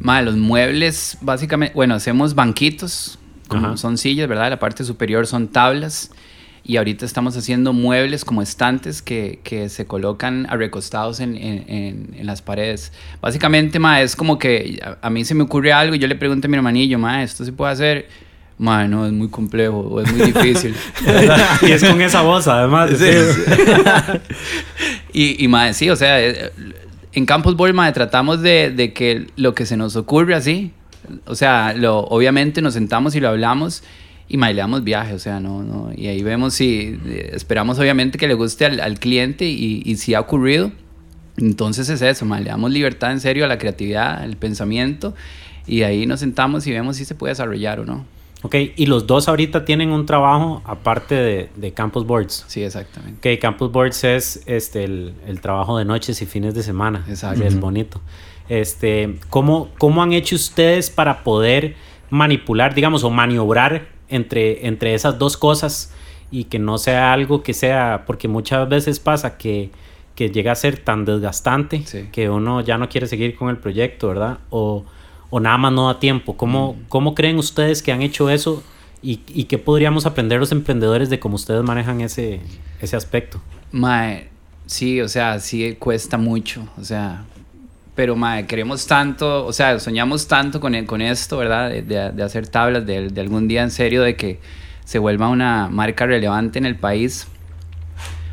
Mae, 0.00 0.22
los 0.24 0.36
muebles, 0.36 1.18
básicamente, 1.20 1.74
bueno, 1.74 1.94
hacemos 1.94 2.34
banquitos, 2.34 3.18
como 3.48 3.76
son 3.76 3.98
sillas, 3.98 4.28
¿verdad? 4.28 4.48
La 4.48 4.58
parte 4.58 4.84
superior 4.84 5.26
son 5.26 5.48
tablas. 5.48 6.10
Y 6.62 6.76
ahorita 6.76 7.04
estamos 7.06 7.36
haciendo 7.36 7.72
muebles 7.72 8.24
como 8.24 8.42
estantes 8.42 9.00
que, 9.02 9.40
que 9.42 9.68
se 9.68 9.86
colocan 9.86 10.46
recostados 10.50 11.20
en, 11.20 11.36
en, 11.36 11.64
en- 11.68 12.14
en 12.18 12.26
las 12.26 12.42
paredes. 12.42 12.92
Básicamente, 13.20 13.78
ma, 13.78 14.02
es 14.02 14.14
como 14.14 14.38
que 14.38 14.78
a, 14.82 15.06
a 15.06 15.10
mí 15.10 15.24
se 15.24 15.34
me 15.34 15.42
ocurre 15.42 15.72
algo 15.72 15.94
y 15.94 15.98
yo 15.98 16.06
le 16.06 16.16
pregunto 16.16 16.46
a 16.46 16.50
mi 16.50 16.56
hermanillo, 16.56 16.98
ma, 16.98 17.22
¿esto 17.22 17.44
se 17.44 17.52
puede 17.52 17.72
hacer? 17.72 18.08
Ma, 18.58 18.86
no, 18.86 19.06
es 19.06 19.12
muy 19.12 19.28
complejo 19.28 19.78
o 19.78 20.00
es 20.02 20.12
muy 20.12 20.32
difícil. 20.32 20.74
y 21.62 21.70
es 21.72 21.82
con 21.82 22.00
esa 22.02 22.20
voz, 22.22 22.46
además. 22.46 22.90
Y, 25.12 25.42
y 25.44 25.48
mae, 25.48 25.74
sí, 25.74 25.90
o 25.90 25.96
sea, 25.96 26.20
eh, 26.24 26.52
en 27.12 27.26
Campus 27.26 27.56
Boy, 27.56 27.72
mae, 27.72 27.92
tratamos 27.92 28.42
de, 28.42 28.70
de 28.70 28.92
que 28.92 29.26
lo 29.36 29.54
que 29.54 29.66
se 29.66 29.76
nos 29.76 29.96
ocurre 29.96 30.34
así, 30.34 30.72
o 31.26 31.34
sea, 31.34 31.72
lo, 31.74 31.98
obviamente 32.00 32.62
nos 32.62 32.74
sentamos 32.74 33.14
y 33.16 33.20
lo 33.20 33.28
hablamos 33.28 33.82
y 34.30 34.36
mae, 34.36 34.54
le 34.54 34.60
damos 34.60 34.84
viaje, 34.84 35.12
o 35.12 35.18
sea, 35.18 35.40
no, 35.40 35.62
no, 35.62 35.90
y 35.94 36.06
ahí 36.06 36.22
vemos 36.22 36.54
si, 36.54 36.98
eh, 37.04 37.32
esperamos 37.34 37.78
obviamente 37.78 38.16
que 38.16 38.28
le 38.28 38.34
guste 38.34 38.64
al, 38.64 38.80
al 38.80 38.98
cliente 39.00 39.44
y, 39.44 39.82
y 39.84 39.96
si 39.96 40.14
ha 40.14 40.20
ocurrido, 40.20 40.70
entonces 41.36 41.88
es 41.88 42.00
eso, 42.00 42.24
mae, 42.24 42.42
le 42.42 42.50
damos 42.50 42.70
libertad 42.70 43.10
en 43.10 43.20
serio 43.20 43.44
a 43.44 43.48
la 43.48 43.58
creatividad, 43.58 44.22
al 44.22 44.36
pensamiento 44.36 45.14
y 45.66 45.82
ahí 45.82 46.06
nos 46.06 46.20
sentamos 46.20 46.66
y 46.66 46.70
vemos 46.70 46.96
si 46.96 47.04
se 47.04 47.14
puede 47.14 47.32
desarrollar 47.32 47.80
o 47.80 47.84
no. 47.84 48.06
Ok, 48.42 48.54
y 48.74 48.86
los 48.86 49.06
dos 49.06 49.28
ahorita 49.28 49.66
tienen 49.66 49.90
un 49.90 50.06
trabajo 50.06 50.62
aparte 50.64 51.14
de, 51.14 51.50
de 51.56 51.72
Campus 51.72 52.06
Boards. 52.06 52.44
Sí, 52.48 52.62
exactamente. 52.62 53.34
Ok, 53.34 53.38
Campus 53.38 53.70
Boards 53.70 54.02
es 54.04 54.42
este, 54.46 54.84
el, 54.84 55.12
el 55.26 55.42
trabajo 55.42 55.76
de 55.76 55.84
noches 55.84 56.22
y 56.22 56.26
fines 56.26 56.54
de 56.54 56.62
semana. 56.62 57.04
Exacto. 57.06 57.44
Es 57.44 57.60
bonito. 57.60 58.00
Este, 58.48 59.18
¿cómo, 59.28 59.68
¿Cómo 59.76 60.02
han 60.02 60.14
hecho 60.14 60.36
ustedes 60.36 60.88
para 60.88 61.22
poder 61.22 61.76
manipular, 62.08 62.74
digamos, 62.74 63.04
o 63.04 63.10
maniobrar 63.10 63.88
entre, 64.10 64.66
entre 64.66 64.94
esas 64.94 65.18
dos 65.18 65.36
cosas 65.36 65.92
y 66.30 66.44
que 66.44 66.58
no 66.58 66.78
sea 66.78 67.12
algo 67.12 67.42
que 67.42 67.54
sea, 67.54 68.04
porque 68.06 68.28
muchas 68.28 68.68
veces 68.68 69.00
pasa 69.00 69.36
que, 69.38 69.70
que 70.14 70.30
llega 70.30 70.52
a 70.52 70.54
ser 70.54 70.78
tan 70.78 71.04
desgastante 71.04 71.82
Sí. 71.86 72.08
que 72.12 72.28
uno 72.30 72.60
ya 72.60 72.78
no 72.78 72.88
quiere 72.88 73.06
seguir 73.06 73.36
con 73.36 73.48
el 73.48 73.56
proyecto, 73.56 74.08
¿verdad? 74.08 74.38
O, 74.50 74.84
o 75.30 75.40
nada 75.40 75.58
más 75.58 75.72
no 75.72 75.86
da 75.86 75.98
tiempo. 75.98 76.36
¿Cómo, 76.36 76.76
¿Cómo 76.88 77.14
creen 77.14 77.38
ustedes 77.38 77.82
que 77.82 77.92
han 77.92 78.02
hecho 78.02 78.30
eso 78.30 78.62
y, 79.02 79.20
y 79.28 79.44
qué 79.44 79.58
podríamos 79.58 80.06
aprender 80.06 80.38
los 80.38 80.52
emprendedores 80.52 81.08
de 81.10 81.18
cómo 81.18 81.36
ustedes 81.36 81.62
manejan 81.62 82.00
ese, 82.00 82.40
ese 82.80 82.96
aspecto? 82.96 83.40
Mae, 83.72 84.28
Sí, 84.66 85.00
o 85.00 85.08
sea, 85.08 85.40
sí 85.40 85.74
cuesta 85.80 86.16
mucho, 86.16 86.62
o 86.78 86.84
sea, 86.84 87.24
pero 88.00 88.16
mae, 88.16 88.46
queremos 88.46 88.86
tanto, 88.86 89.44
o 89.44 89.52
sea, 89.52 89.78
soñamos 89.78 90.26
tanto 90.26 90.58
con, 90.58 90.86
con 90.86 91.02
esto, 91.02 91.36
¿verdad? 91.36 91.68
De, 91.68 91.82
de- 91.82 92.12
de 92.12 92.22
hacer 92.22 92.48
tablas, 92.48 92.86
de, 92.86 93.10
de 93.10 93.20
algún 93.20 93.46
día 93.46 93.62
en 93.62 93.70
serio, 93.70 94.00
de 94.02 94.16
que 94.16 94.40
se 94.86 94.98
vuelva 94.98 95.28
una 95.28 95.68
marca 95.68 96.06
relevante 96.06 96.58
en 96.58 96.64
el 96.64 96.76
país. 96.76 97.26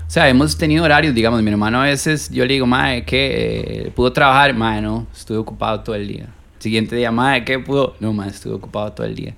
O 0.07 0.09
sea, 0.09 0.29
hemos 0.29 0.57
tenido 0.57 0.85
horarios, 0.85 1.13
digamos, 1.13 1.43
mi 1.43 1.51
hermano 1.51 1.81
a 1.81 1.83
veces, 1.83 2.29
yo 2.29 2.45
le 2.45 2.53
digo, 2.53 2.65
mae, 2.65 3.03
¿qué? 3.03 3.91
¿Pudo 3.93 4.13
trabajar? 4.13 4.53
Mae, 4.55 4.81
no, 4.81 5.05
estuve 5.13 5.37
ocupado 5.37 5.81
todo 5.81 5.95
el 5.95 6.07
día. 6.07 6.27
Siguiente 6.59 6.95
día, 6.95 7.11
mae, 7.11 7.43
¿qué 7.43 7.59
pudo? 7.59 7.97
No, 7.99 8.13
mae, 8.13 8.29
estuve 8.29 8.53
ocupado 8.53 8.93
todo 8.93 9.05
el 9.05 9.15
día. 9.15 9.33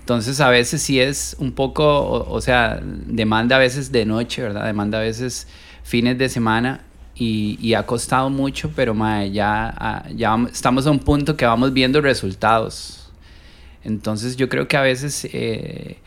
Entonces, 0.00 0.40
a 0.40 0.48
veces 0.48 0.80
sí 0.80 0.98
es 0.98 1.36
un 1.38 1.52
poco, 1.52 1.84
o, 1.84 2.32
o 2.32 2.40
sea, 2.40 2.80
demanda 2.82 3.56
a 3.56 3.58
veces 3.58 3.92
de 3.92 4.06
noche, 4.06 4.40
¿verdad? 4.40 4.64
Demanda 4.64 4.96
a 4.96 5.02
veces 5.02 5.46
fines 5.82 6.16
de 6.16 6.30
semana 6.30 6.80
y, 7.16 7.58
y 7.60 7.74
ha 7.74 7.84
costado 7.86 8.28
mucho, 8.30 8.70
pero 8.74 8.94
mae, 8.94 9.30
ya, 9.30 9.68
ah, 9.78 10.04
ya 10.14 10.36
estamos 10.50 10.86
a 10.86 10.90
un 10.90 10.98
punto 10.98 11.36
que 11.36 11.46
vamos 11.46 11.72
viendo 11.72 12.00
resultados. 12.00 13.10
Entonces, 13.84 14.36
yo 14.36 14.48
creo 14.48 14.66
que 14.66 14.76
a 14.76 14.80
veces 14.82 15.26
eh, 15.32 15.98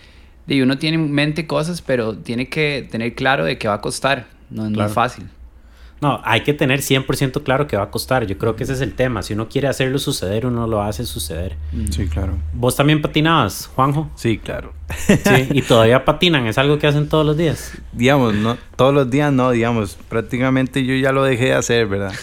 uno 0.49 0.77
tiene 0.77 0.95
en 0.97 1.11
mente 1.11 1.45
cosas, 1.47 1.81
pero 1.81 2.17
tiene 2.17 2.49
que 2.49 2.87
tener 2.89 3.13
claro 3.15 3.45
de 3.45 3.57
que 3.57 3.67
va 3.67 3.75
a 3.75 3.81
costar. 3.81 4.27
No 4.49 4.65
es 4.65 4.71
Claro. 4.73 4.89
muy 4.89 4.93
fácil. 4.93 5.29
No, 5.99 6.21
hay 6.23 6.41
que 6.41 6.53
tener 6.53 6.81
100% 6.81 7.41
claro 7.43 7.65
que 7.65 7.75
va 7.75 7.83
a 7.83 7.89
costar. 7.89 8.27
Yo 8.27 8.37
creo 8.37 8.55
que 8.55 8.63
ese 8.63 8.73
es 8.73 8.81
el 8.81 8.93
tema. 8.93 9.23
Si 9.23 9.33
uno 9.33 9.49
quiere 9.49 9.67
hacerlo 9.67 9.97
suceder, 9.97 10.45
uno 10.45 10.67
lo 10.67 10.81
hace 10.83 11.05
suceder. 11.05 11.55
Sí, 11.89 12.07
claro. 12.07 12.37
¿Vos 12.53 12.75
también 12.75 13.01
patinabas, 13.01 13.65
Juanjo? 13.75 14.09
Sí, 14.15 14.37
claro. 14.37 14.73
Sí, 15.07 15.47
y 15.51 15.61
todavía 15.63 16.05
patinan. 16.05 16.45
Es 16.45 16.57
algo 16.59 16.77
que 16.77 16.85
hacen 16.87 17.09
todos 17.09 17.25
los 17.25 17.35
días. 17.35 17.71
digamos, 17.93 18.35
no, 18.35 18.57
todos 18.75 18.93
los 18.93 19.09
días 19.09 19.33
no, 19.33 19.49
digamos, 19.51 19.97
prácticamente 20.07 20.85
yo 20.85 20.93
ya 20.95 21.11
lo 21.11 21.23
dejé 21.23 21.45
de 21.45 21.53
hacer, 21.55 21.87
¿verdad? 21.87 22.13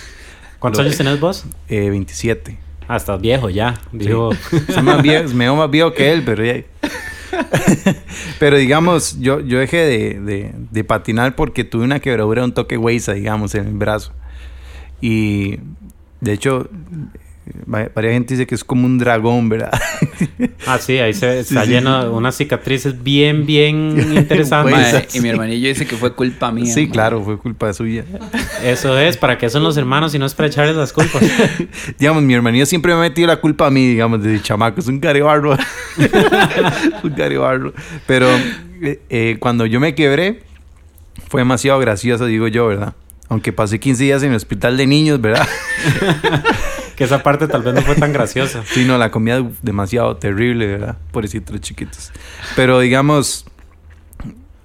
¿Cuántos 0.60 0.78
Lo- 0.78 0.84
años 0.86 0.96
tenés 0.96 1.18
vos? 1.20 1.44
Eh, 1.68 1.90
27. 1.90 2.56
Ah, 2.86 2.96
estás 2.96 3.20
viejo 3.20 3.50
ya. 3.50 3.80
Digo, 3.92 4.30
Soy 4.72 4.82
más 4.82 5.02
viejo, 5.02 5.28
me 5.30 5.46
veo 5.46 5.56
más 5.56 5.70
viejo 5.70 5.92
que 5.92 6.12
él, 6.12 6.22
pero 6.24 6.44
ya. 6.44 6.62
pero 8.38 8.56
digamos, 8.56 9.18
yo, 9.20 9.40
yo 9.40 9.58
dejé 9.58 9.78
de, 9.78 10.20
de- 10.20 10.84
patinar 10.84 11.36
porque 11.36 11.64
tuve 11.64 11.84
una 11.84 12.00
quebradura, 12.00 12.44
un 12.44 12.52
toque 12.52 12.76
huesa, 12.76 13.14
digamos, 13.14 13.54
en 13.54 13.66
el 13.66 13.74
brazo. 13.74 14.12
Y 15.00 15.58
de 16.20 16.32
hecho, 16.32 16.68
varias 17.66 18.12
gente 18.14 18.34
dice 18.34 18.46
que 18.46 18.54
es 18.54 18.64
como 18.64 18.86
un 18.86 18.98
dragón, 18.98 19.48
¿verdad? 19.48 19.72
ah, 20.66 20.78
sí, 20.78 20.98
ahí 20.98 21.12
se, 21.12 21.44
Sí, 21.44 21.54
está 21.54 21.64
sí. 21.64 21.70
lleno 21.70 22.04
de 22.04 22.10
unas 22.10 22.36
cicatrices 22.36 23.02
bien, 23.02 23.44
bien 23.46 23.96
interesantes. 24.16 24.74
Pues, 24.90 25.04
sí. 25.08 25.18
y 25.18 25.20
mi 25.20 25.28
hermanillo 25.28 25.68
dice 25.68 25.86
que 25.86 25.96
fue 25.96 26.14
culpa 26.14 26.50
mía. 26.52 26.72
sí, 26.72 26.88
claro, 26.88 27.22
fue 27.22 27.38
culpa 27.38 27.72
suya. 27.72 28.04
Eso 28.62 28.98
es, 28.98 29.16
¿para 29.16 29.36
qué 29.38 29.50
son 29.50 29.62
los 29.62 29.76
hermanos 29.76 30.14
y 30.14 30.18
no 30.18 30.26
es 30.26 30.34
para 30.34 30.48
echarles 30.48 30.76
las 30.76 30.92
culpas? 30.92 31.22
digamos, 31.98 32.22
mi 32.22 32.34
hermanillo 32.34 32.66
siempre 32.66 32.92
me 32.92 32.98
ha 32.98 33.02
metido 33.02 33.28
la 33.28 33.40
culpa 33.40 33.66
a 33.66 33.70
mí, 33.70 33.86
digamos, 33.88 34.22
desde 34.22 34.42
chamaco. 34.42 34.80
Es 34.80 34.86
un 34.86 35.00
carebarro. 35.00 35.56
un 37.02 37.10
carebarro. 37.10 37.72
Pero 38.06 38.28
eh, 38.82 39.00
eh, 39.10 39.36
cuando 39.38 39.66
yo 39.66 39.80
me 39.80 39.94
quebré, 39.94 40.42
fue 41.28 41.42
demasiado 41.42 41.78
gracioso, 41.78 42.26
digo 42.26 42.48
yo, 42.48 42.66
¿verdad? 42.68 42.94
Aunque 43.28 43.52
pasé 43.52 43.80
15 43.80 44.04
días 44.04 44.22
en 44.22 44.30
el 44.30 44.36
hospital 44.36 44.76
de 44.76 44.86
niños, 44.86 45.20
¿verdad? 45.20 45.46
que 46.96 47.04
esa 47.04 47.22
parte 47.22 47.48
tal 47.48 47.62
vez 47.62 47.74
no 47.74 47.82
fue 47.82 47.94
tan 47.94 48.12
graciosa. 48.12 48.62
Sí, 48.66 48.84
no, 48.84 48.98
la 48.98 49.10
comida 49.10 49.42
demasiado 49.62 50.16
terrible, 50.16 50.66
¿verdad? 50.66 50.96
Pobrecitos 51.10 51.60
chiquitos. 51.60 52.12
Pero 52.56 52.80
digamos, 52.80 53.46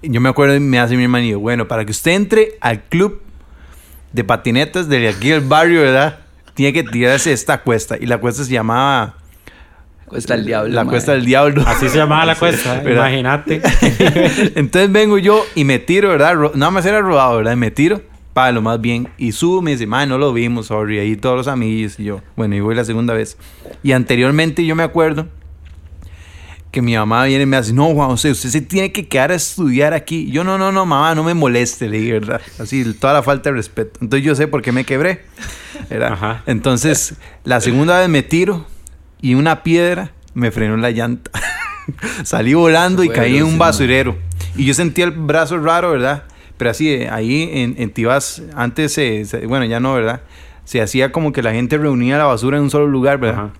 yo 0.01 0.21
me 0.21 0.29
acuerdo 0.29 0.55
y 0.55 0.59
me 0.59 0.79
hace 0.79 0.95
mi 0.95 1.03
hermanillo, 1.03 1.39
bueno, 1.39 1.67
para 1.67 1.85
que 1.85 1.91
usted 1.91 2.11
entre 2.11 2.57
al 2.61 2.83
club 2.83 3.21
de 4.13 4.23
patinetas 4.23 4.89
de 4.89 5.07
aquí 5.07 5.29
del 5.29 5.41
barrio, 5.41 5.81
¿verdad? 5.81 6.19
Tiene 6.53 6.73
que 6.73 6.83
tirarse 6.83 7.31
esta 7.31 7.61
cuesta. 7.61 7.97
Y 7.99 8.05
la 8.05 8.17
cuesta 8.17 8.43
se 8.43 8.51
llamaba 8.51 9.15
Cuesta 10.09 10.33
el 10.33 10.43
diablo. 10.43 10.73
La 10.73 10.85
cuesta 10.85 11.11
del 11.11 11.23
diablo. 11.23 11.63
Así 11.67 11.87
se 11.87 11.97
llamaba 11.97 12.25
la 12.25 12.35
cuesta, 12.39 12.81
imagínate. 12.83 13.61
Entonces 14.55 14.91
vengo 14.91 15.19
yo 15.19 15.45
y 15.53 15.63
me 15.63 15.77
tiro, 15.77 16.09
¿verdad? 16.09 16.35
Nada 16.55 16.71
más 16.71 16.85
era 16.85 16.99
rodado, 16.99 17.37
¿verdad? 17.37 17.53
Y 17.53 17.57
me 17.57 17.69
tiro, 17.69 18.01
para 18.33 18.51
lo 18.51 18.61
más 18.61 18.79
bien. 18.79 19.09
Y 19.17 19.31
subo, 19.31 19.61
me 19.61 19.71
dice, 19.71 19.87
no 19.87 20.17
lo 20.17 20.33
vimos, 20.33 20.67
sorry. 20.67 20.99
Ahí 20.99 21.15
todos 21.15 21.37
los 21.37 21.47
amigos 21.47 21.99
y 21.99 22.05
yo. 22.05 22.21
Bueno, 22.35 22.55
y 22.55 22.59
voy 22.59 22.75
la 22.75 22.85
segunda 22.85 23.13
vez. 23.13 23.37
Y 23.83 23.91
anteriormente 23.91 24.65
yo 24.65 24.75
me 24.75 24.83
acuerdo 24.83 25.27
que 26.71 26.81
mi 26.81 26.95
mamá 26.95 27.25
viene 27.25 27.43
y 27.43 27.45
me 27.47 27.57
dice, 27.57 27.73
no, 27.73 27.87
Juan 27.93 28.09
José, 28.09 28.31
usted 28.31 28.49
se 28.49 28.61
tiene 28.61 28.91
que 28.91 29.07
quedar 29.07 29.31
a 29.31 29.35
estudiar 29.35 29.93
aquí. 29.93 30.29
Yo, 30.29 30.43
no, 30.43 30.57
no, 30.57 30.71
no, 30.71 30.85
mamá, 30.85 31.15
no 31.15 31.23
me 31.23 31.33
moleste, 31.33 31.89
le 31.89 31.99
dije, 31.99 32.13
¿verdad? 32.13 32.41
Así, 32.59 32.93
toda 32.93 33.13
la 33.13 33.23
falta 33.23 33.49
de 33.49 33.55
respeto. 33.55 33.99
Entonces 34.01 34.25
yo 34.25 34.35
sé 34.35 34.47
por 34.47 34.61
qué 34.61 34.71
me 34.71 34.85
quebré, 34.85 35.23
¿verdad? 35.89 36.13
Ajá. 36.13 36.43
Entonces, 36.45 37.15
la 37.43 37.59
segunda 37.59 37.99
vez 37.99 38.09
me 38.09 38.21
tiro 38.21 38.67
y 39.19 39.33
una 39.33 39.63
piedra 39.63 40.11
me 40.35 40.51
frenó 40.51 40.77
la 40.77 40.91
llanta. 40.91 41.31
Salí 42.23 42.53
volando 42.53 43.03
y 43.03 43.09
caí 43.09 43.37
en 43.37 43.43
un 43.43 43.57
basurero. 43.57 44.17
Y 44.55 44.65
yo 44.65 44.73
sentía 44.73 45.05
el 45.05 45.11
brazo 45.11 45.57
raro, 45.57 45.91
¿verdad? 45.91 46.23
Pero 46.59 46.69
así, 46.69 46.89
eh, 46.89 47.09
ahí 47.09 47.49
en, 47.51 47.73
en 47.79 47.89
Tibás, 47.89 48.43
antes, 48.53 48.93
se- 48.93 49.25
se- 49.25 49.47
bueno, 49.47 49.65
ya 49.65 49.79
no, 49.79 49.93
¿verdad? 49.95 50.21
Se 50.65 50.79
hacía 50.81 51.11
como 51.11 51.31
que 51.31 51.41
la 51.41 51.53
gente 51.53 51.79
reunía 51.79 52.19
la 52.19 52.25
basura 52.25 52.57
en 52.57 52.63
un 52.63 52.69
solo 52.69 52.85
lugar, 52.85 53.17
¿verdad? 53.17 53.45
Ajá. 53.45 53.53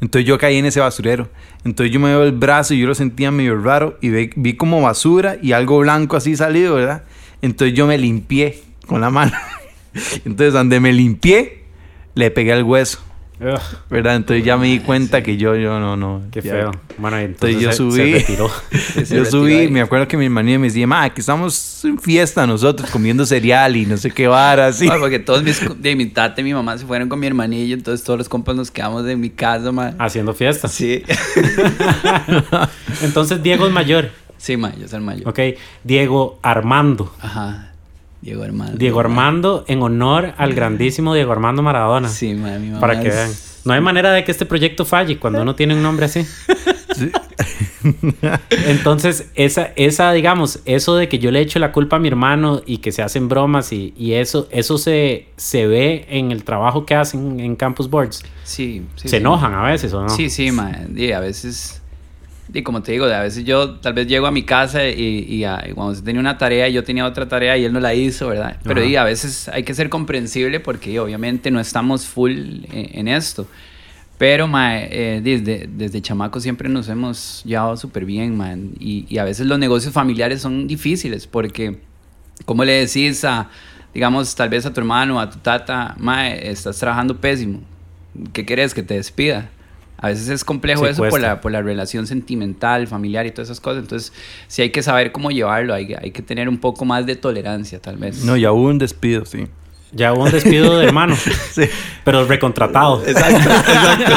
Entonces 0.00 0.26
yo 0.26 0.38
caí 0.38 0.56
en 0.56 0.64
ese 0.66 0.80
basurero. 0.80 1.28
Entonces 1.64 1.92
yo 1.92 1.98
me 2.00 2.08
veo 2.10 2.22
el 2.22 2.32
brazo 2.32 2.72
y 2.72 2.78
yo 2.80 2.86
lo 2.86 2.94
sentía 2.94 3.30
medio 3.30 3.60
raro 3.60 3.98
y 4.00 4.08
ve- 4.10 4.30
vi 4.36 4.54
como 4.54 4.80
basura 4.80 5.36
y 5.42 5.52
algo 5.52 5.80
blanco 5.80 6.16
así 6.16 6.36
salido, 6.36 6.76
¿verdad? 6.76 7.02
Entonces 7.42 7.76
yo 7.76 7.86
me 7.86 7.98
limpié 7.98 8.62
con 8.86 9.00
la 9.00 9.10
mano. 9.10 9.32
Entonces 10.24 10.52
donde 10.52 10.78
me 10.80 10.92
limpié, 10.92 11.64
le 12.14 12.30
pegué 12.30 12.52
al 12.52 12.62
hueso, 12.62 13.00
Ugh, 13.40 13.60
¿verdad? 13.90 14.14
Entonces 14.16 14.44
ya 14.44 14.56
me 14.56 14.68
di 14.68 14.78
cuenta 14.78 15.22
que 15.22 15.36
yo, 15.36 15.56
yo 15.56 15.80
no, 15.80 15.96
no. 15.96 16.22
qué 16.30 16.40
ya- 16.40 16.52
feo. 16.52 16.70
Bueno, 16.98 17.18
entonces, 17.18 17.60
yo 17.60 17.70
se- 17.72 17.76
subí. 17.78 17.96
se 17.96 18.12
retiró. 18.18 18.50
Que 18.70 18.78
se 19.06 19.16
Yo 19.16 19.24
subí, 19.24 19.54
ahí. 19.54 19.68
me 19.68 19.80
acuerdo 19.80 20.06
que 20.06 20.16
mi 20.16 20.26
hermanilla 20.26 20.58
me 20.60 20.68
decía, 20.68 20.86
ma, 20.86 21.02
aquí 21.02 21.20
estamos 21.20 21.84
en 21.84 21.98
fiesta 21.98 22.46
nosotros 22.46 22.88
comiendo 22.90 23.26
cereal 23.26 23.74
y 23.76 23.86
no 23.86 23.96
sé 23.96 24.10
qué 24.12 24.28
vara, 24.28 24.68
así. 24.68 24.88
Porque 25.00 25.18
todos 25.18 25.42
mis, 25.42 25.60
de 25.82 25.96
mi 25.96 26.06
tata 26.06 26.40
y 26.40 26.44
mi 26.44 26.54
mamá 26.54 26.78
se 26.78 26.86
fueron 26.86 27.08
con 27.08 27.18
mi 27.18 27.26
hermanillo, 27.26 27.74
entonces 27.74 28.04
todos 28.06 28.18
los 28.18 28.28
compas 28.28 28.54
nos 28.54 28.70
quedamos 28.70 29.06
en 29.08 29.18
mi 29.20 29.30
casa, 29.30 29.72
mae. 29.72 29.94
Haciendo 29.98 30.32
fiestas. 30.32 30.70
Sí. 30.72 31.02
Entonces 33.02 33.42
Diego 33.42 33.66
es 33.66 33.72
mayor. 33.72 34.10
sí, 34.38 34.56
mae, 34.56 34.72
yo 34.80 34.86
soy 34.88 34.98
el 34.98 35.04
mayor. 35.04 35.28
Ok. 35.28 35.38
Diego 35.82 36.38
Armando. 36.42 37.12
Ajá. 37.20 37.72
Diego 38.24 38.42
Armando. 38.42 38.78
Diego. 38.78 39.00
Armando 39.00 39.64
en 39.68 39.82
honor 39.82 40.32
al 40.38 40.54
grandísimo 40.54 41.12
Diego 41.14 41.30
Armando 41.32 41.62
Maradona. 41.62 42.08
Sí, 42.08 42.34
mae, 42.34 42.58
mi 42.58 42.68
mamá 42.68 42.80
Para 42.80 43.00
que 43.00 43.08
es- 43.08 43.14
vean. 43.14 43.30
No 43.66 43.72
hay 43.72 43.80
manera 43.80 44.12
de 44.12 44.24
que 44.24 44.30
este 44.30 44.44
proyecto 44.46 44.84
falle 44.84 45.18
cuando 45.18 45.40
uno 45.42 45.54
tiene 45.54 45.74
un 45.74 45.82
nombre 45.82 46.04
así. 46.06 46.24
Sí. 46.94 47.10
Entonces, 48.66 49.30
esa, 49.34 49.70
esa, 49.76 50.12
digamos, 50.12 50.60
eso 50.64 50.96
de 50.96 51.08
que 51.08 51.18
yo 51.18 51.30
le 51.30 51.40
echo 51.40 51.58
la 51.58 51.72
culpa 51.72 51.96
a 51.96 51.98
mi 51.98 52.08
hermano 52.08 52.62
y 52.66 52.78
que 52.78 52.92
se 52.92 53.02
hacen 53.02 53.28
bromas 53.28 53.72
y, 53.72 53.94
y 53.96 54.12
eso, 54.14 54.48
eso 54.50 54.78
se, 54.78 55.28
se 55.36 55.66
ve 55.66 56.06
en 56.10 56.30
el 56.32 56.44
trabajo 56.44 56.84
que 56.86 56.94
hacen 56.94 57.40
en 57.40 57.56
Campus 57.56 57.88
Boards. 57.88 58.22
Sí, 58.44 58.84
sí. 58.96 59.02
se 59.02 59.08
sí. 59.08 59.16
enojan 59.16 59.54
a 59.54 59.62
veces, 59.62 59.92
¿o 59.94 60.02
no? 60.02 60.08
Sí, 60.10 60.28
sí, 60.30 60.50
mae. 60.50 60.86
Y 60.94 61.12
a 61.12 61.20
veces, 61.20 61.82
y 62.52 62.62
como 62.62 62.82
te 62.82 62.92
digo, 62.92 63.06
a 63.06 63.20
veces 63.20 63.44
yo 63.44 63.76
tal 63.76 63.94
vez 63.94 64.06
llego 64.06 64.26
a 64.26 64.30
mi 64.30 64.42
casa 64.42 64.86
y, 64.86 65.24
y, 65.28 65.44
ah, 65.44 65.64
y 65.68 65.72
cuando 65.72 66.00
tenía 66.02 66.20
una 66.20 66.36
tarea 66.36 66.68
y 66.68 66.72
yo 66.74 66.84
tenía 66.84 67.06
otra 67.06 67.26
tarea 67.26 67.56
y 67.56 67.64
él 67.64 67.72
no 67.72 67.80
la 67.80 67.94
hizo, 67.94 68.28
¿verdad? 68.28 68.58
Pero 68.62 68.80
Ajá. 68.80 68.88
y 68.88 68.96
a 68.96 69.04
veces 69.04 69.48
hay 69.48 69.62
que 69.62 69.74
ser 69.74 69.88
comprensible 69.88 70.60
porque 70.60 70.98
obviamente 71.00 71.50
no 71.50 71.58
estamos 71.60 72.06
full 72.06 72.32
en, 72.32 72.66
en 72.72 73.08
esto. 73.08 73.46
Pero, 74.18 74.46
mae, 74.46 74.88
eh, 74.90 75.20
desde, 75.20 75.68
desde 75.68 76.00
chamaco 76.00 76.38
siempre 76.38 76.68
nos 76.68 76.88
hemos 76.88 77.42
llevado 77.44 77.76
súper 77.76 78.04
bien, 78.04 78.36
man. 78.36 78.72
Y, 78.78 79.06
y 79.08 79.18
a 79.18 79.24
veces 79.24 79.46
los 79.46 79.58
negocios 79.58 79.92
familiares 79.92 80.40
son 80.40 80.66
difíciles 80.66 81.26
porque, 81.26 81.80
¿cómo 82.44 82.64
le 82.64 82.72
decís 82.86 83.24
a, 83.24 83.50
digamos, 83.92 84.34
tal 84.34 84.50
vez 84.50 84.66
a 84.66 84.72
tu 84.72 84.80
hermano, 84.80 85.18
a 85.18 85.30
tu 85.30 85.38
tata, 85.38 85.96
mae, 85.98 86.48
estás 86.48 86.78
trabajando 86.78 87.16
pésimo? 87.20 87.60
¿Qué 88.32 88.46
querés? 88.46 88.72
Que 88.72 88.82
te 88.84 88.94
despida. 88.94 89.50
A 90.04 90.08
veces 90.08 90.28
es 90.28 90.44
complejo 90.44 90.84
Sí, 90.84 90.90
eso 90.90 91.02
por 91.08 91.18
la, 91.18 91.40
por 91.40 91.50
la 91.50 91.62
relación 91.62 92.06
sentimental, 92.06 92.86
familiar 92.86 93.24
y 93.24 93.30
todas 93.30 93.48
esas 93.48 93.58
cosas. 93.58 93.84
Entonces, 93.84 94.12
sí 94.48 94.60
hay 94.60 94.68
que 94.68 94.82
saber 94.82 95.12
cómo 95.12 95.30
llevarlo. 95.30 95.72
Hay, 95.72 95.94
hay 95.94 96.10
que 96.10 96.20
tener 96.20 96.46
un 96.46 96.58
poco 96.58 96.84
más 96.84 97.06
de 97.06 97.16
tolerancia, 97.16 97.80
tal 97.80 97.96
vez. 97.96 98.22
No, 98.22 98.36
ya 98.36 98.52
hubo 98.52 98.68
un 98.68 98.76
despido, 98.76 99.24
sí. 99.24 99.46
Ya 99.92 100.12
hubo 100.12 100.24
un 100.24 100.30
despido 100.30 100.76
de 100.78 100.84
hermano, 100.84 101.16
Sí. 101.52 101.62
pero 102.04 102.26
recontratado. 102.26 103.02
Exacto, 103.06 103.50
exacto. 103.50 104.12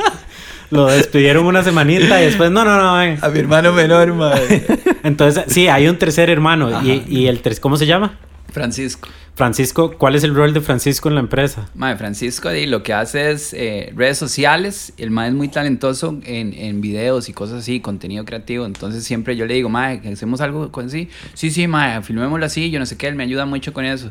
Lo 0.70 0.86
despidieron 0.86 1.46
una 1.46 1.62
semanita 1.62 2.20
y 2.20 2.24
después, 2.24 2.50
no, 2.50 2.64
no, 2.64 2.76
no. 2.82 2.96
ven. 2.96 3.16
mi 3.32 3.38
hermano 3.38 3.72
menor, 3.72 4.12
mae. 4.12 4.66
Entonces, 5.04 5.44
sí, 5.46 5.68
hay 5.68 5.86
un 5.86 5.98
tercer 5.98 6.30
hermano. 6.30 6.82
Y, 6.82 7.04
y 7.06 7.28
el 7.28 7.42
tres, 7.42 7.60
¿cómo 7.60 7.76
se 7.76 7.86
llama? 7.86 8.18
Francisco. 8.52 9.08
Francisco, 9.34 9.92
¿cuál 9.96 10.14
es 10.16 10.24
el 10.24 10.34
rol 10.34 10.52
de 10.52 10.60
Francisco 10.60 11.08
en 11.08 11.14
la 11.14 11.20
empresa? 11.20 11.68
Mae, 11.74 11.96
Francisco 11.96 12.52
y 12.52 12.66
lo 12.66 12.82
que 12.82 12.92
hace 12.92 13.30
es 13.30 13.52
eh, 13.54 13.92
redes 13.96 14.18
sociales. 14.18 14.92
El 14.98 15.10
mae 15.10 15.28
es 15.28 15.34
muy 15.34 15.48
talentoso 15.48 16.18
en, 16.24 16.52
en 16.52 16.80
videos 16.80 17.28
y 17.28 17.32
cosas 17.32 17.60
así, 17.60 17.80
contenido 17.80 18.24
creativo. 18.24 18.66
Entonces 18.66 19.04
siempre 19.04 19.36
yo 19.36 19.46
le 19.46 19.54
digo, 19.54 19.68
mae, 19.68 20.00
¿hacemos 20.12 20.40
algo 20.40 20.70
con 20.72 20.86
así? 20.86 21.08
Sí, 21.34 21.50
sí, 21.50 21.66
mae, 21.68 22.02
filmémoslo 22.02 22.44
así, 22.44 22.70
yo 22.70 22.78
no 22.78 22.86
sé 22.86 22.96
qué, 22.96 23.08
él 23.08 23.14
me 23.14 23.22
ayuda 23.24 23.46
mucho 23.46 23.72
con 23.72 23.84
eso. 23.84 24.10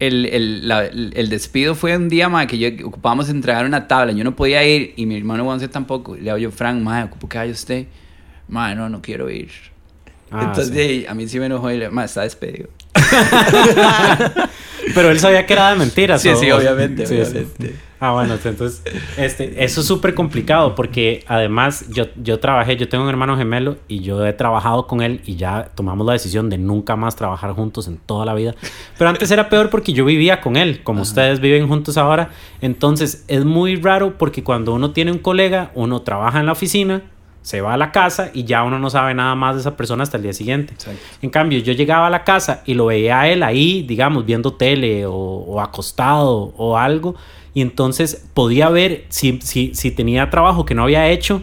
El, 0.00 0.26
el, 0.26 0.68
la- 0.68 0.84
el- 0.86 1.28
despido 1.30 1.74
fue 1.76 1.96
un 1.96 2.08
día, 2.08 2.28
mae, 2.28 2.46
que 2.48 2.58
yo 2.58 2.68
ocupábamos 2.86 3.28
entregar 3.28 3.64
una 3.64 3.86
tabla. 3.86 4.12
Yo 4.12 4.24
no 4.24 4.34
podía 4.34 4.64
ir 4.66 4.92
y 4.96 5.06
mi 5.06 5.16
hermano 5.16 5.44
Juanse 5.44 5.68
tampoco. 5.68 6.16
Le 6.16 6.30
hago 6.30 6.38
yo, 6.38 6.50
Frank, 6.50 6.82
mae, 6.82 7.04
ocupo 7.04 7.28
que 7.28 7.38
vaya 7.38 7.52
usted. 7.52 7.86
Mae, 8.48 8.74
no, 8.74 8.88
no 8.88 9.00
quiero 9.00 9.30
ir. 9.30 9.50
Ah, 10.30 10.46
Entonces 10.48 10.74
sí. 10.74 11.06
a 11.08 11.14
mí 11.14 11.28
sí 11.28 11.38
me 11.38 11.46
enojó 11.46 11.70
y 11.70 11.78
le 11.78 11.90
mae, 11.90 12.06
está 12.06 12.22
despedido. 12.22 12.68
Pero 14.94 15.10
él 15.10 15.18
sabía 15.18 15.46
que 15.46 15.52
era 15.54 15.70
de 15.70 15.76
mentiras. 15.76 16.20
Sí, 16.20 16.28
¿o? 16.28 16.36
sí, 16.36 16.50
obviamente, 16.50 17.06
Sí, 17.06 17.14
sí. 17.16 17.20
obviamente. 17.22 17.74
Ah, 18.00 18.12
bueno, 18.12 18.34
entonces, 18.34 18.82
este, 19.16 19.64
eso 19.64 19.80
es 19.80 19.86
súper 19.86 20.12
complicado 20.14 20.74
porque 20.74 21.24
además 21.26 21.86
yo, 21.88 22.04
yo 22.22 22.38
trabajé, 22.38 22.76
yo 22.76 22.86
tengo 22.86 23.04
un 23.04 23.08
hermano 23.08 23.34
gemelo 23.38 23.78
y 23.88 24.00
yo 24.00 24.26
he 24.26 24.34
trabajado 24.34 24.86
con 24.86 25.00
él 25.00 25.22
y 25.24 25.36
ya 25.36 25.70
tomamos 25.74 26.06
la 26.06 26.12
decisión 26.12 26.50
de 26.50 26.58
nunca 26.58 26.96
más 26.96 27.16
trabajar 27.16 27.52
juntos 27.52 27.88
en 27.88 27.96
toda 27.96 28.26
la 28.26 28.34
vida. 28.34 28.54
Pero 28.98 29.08
antes 29.08 29.30
era 29.30 29.48
peor 29.48 29.70
porque 29.70 29.94
yo 29.94 30.04
vivía 30.04 30.42
con 30.42 30.56
él, 30.56 30.82
como 30.82 31.00
ustedes 31.00 31.40
viven 31.40 31.66
juntos 31.66 31.96
ahora. 31.96 32.28
Entonces 32.60 33.24
es 33.26 33.46
muy 33.46 33.76
raro 33.76 34.18
porque 34.18 34.44
cuando 34.44 34.74
uno 34.74 34.90
tiene 34.90 35.10
un 35.10 35.18
colega, 35.18 35.70
uno 35.74 36.02
trabaja 36.02 36.40
en 36.40 36.46
la 36.46 36.52
oficina, 36.52 37.00
se 37.44 37.60
va 37.60 37.74
a 37.74 37.76
la 37.76 37.92
casa 37.92 38.30
y 38.32 38.44
ya 38.44 38.62
uno 38.64 38.78
no 38.78 38.88
sabe 38.88 39.12
nada 39.12 39.34
más 39.34 39.54
de 39.54 39.60
esa 39.60 39.76
persona 39.76 40.02
hasta 40.02 40.16
el 40.16 40.22
día 40.22 40.32
siguiente. 40.32 40.72
Exacto. 40.72 40.98
En 41.20 41.28
cambio, 41.28 41.58
yo 41.58 41.74
llegaba 41.74 42.06
a 42.06 42.10
la 42.10 42.24
casa 42.24 42.62
y 42.64 42.72
lo 42.72 42.86
veía 42.86 43.20
a 43.20 43.28
él 43.28 43.42
ahí, 43.42 43.82
digamos, 43.82 44.24
viendo 44.24 44.54
tele 44.54 45.04
o, 45.04 45.12
o 45.14 45.60
acostado 45.60 46.54
o 46.56 46.78
algo. 46.78 47.14
Y 47.52 47.60
entonces 47.60 48.26
podía 48.32 48.70
ver 48.70 49.04
si, 49.10 49.40
si, 49.42 49.74
si 49.74 49.90
tenía 49.90 50.30
trabajo 50.30 50.64
que 50.64 50.74
no 50.74 50.84
había 50.84 51.08
hecho. 51.10 51.42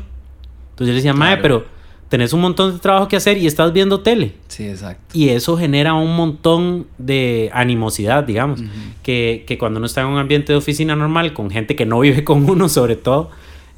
Entonces 0.71 0.87
yo 0.87 0.93
le 0.93 0.93
decía, 0.95 1.13
Claro. 1.13 1.41
pero 1.43 1.65
tenés 2.09 2.33
un 2.33 2.41
montón 2.41 2.73
de 2.73 2.79
trabajo 2.79 3.07
que 3.07 3.15
hacer 3.15 3.37
y 3.37 3.45
estás 3.45 3.71
viendo 3.71 3.99
tele. 4.01 4.33
Sí, 4.47 4.67
exacto. 4.67 5.03
Y 5.17 5.29
eso 5.29 5.55
genera 5.55 5.93
un 5.93 6.15
montón 6.15 6.87
de 6.97 7.51
animosidad, 7.53 8.23
digamos. 8.23 8.59
Que, 9.03 9.43
que 9.47 9.57
cuando 9.59 9.77
uno 9.77 9.85
está 9.85 10.01
en 10.01 10.07
un 10.07 10.17
ambiente 10.17 10.51
de 10.51 10.57
oficina 10.57 10.95
normal, 10.95 11.33
con 11.33 11.51
gente 11.51 11.75
que 11.75 11.85
no 11.85 11.99
vive 11.99 12.23
con 12.23 12.49
uno, 12.49 12.67
sobre 12.69 12.95
todo, 12.95 13.29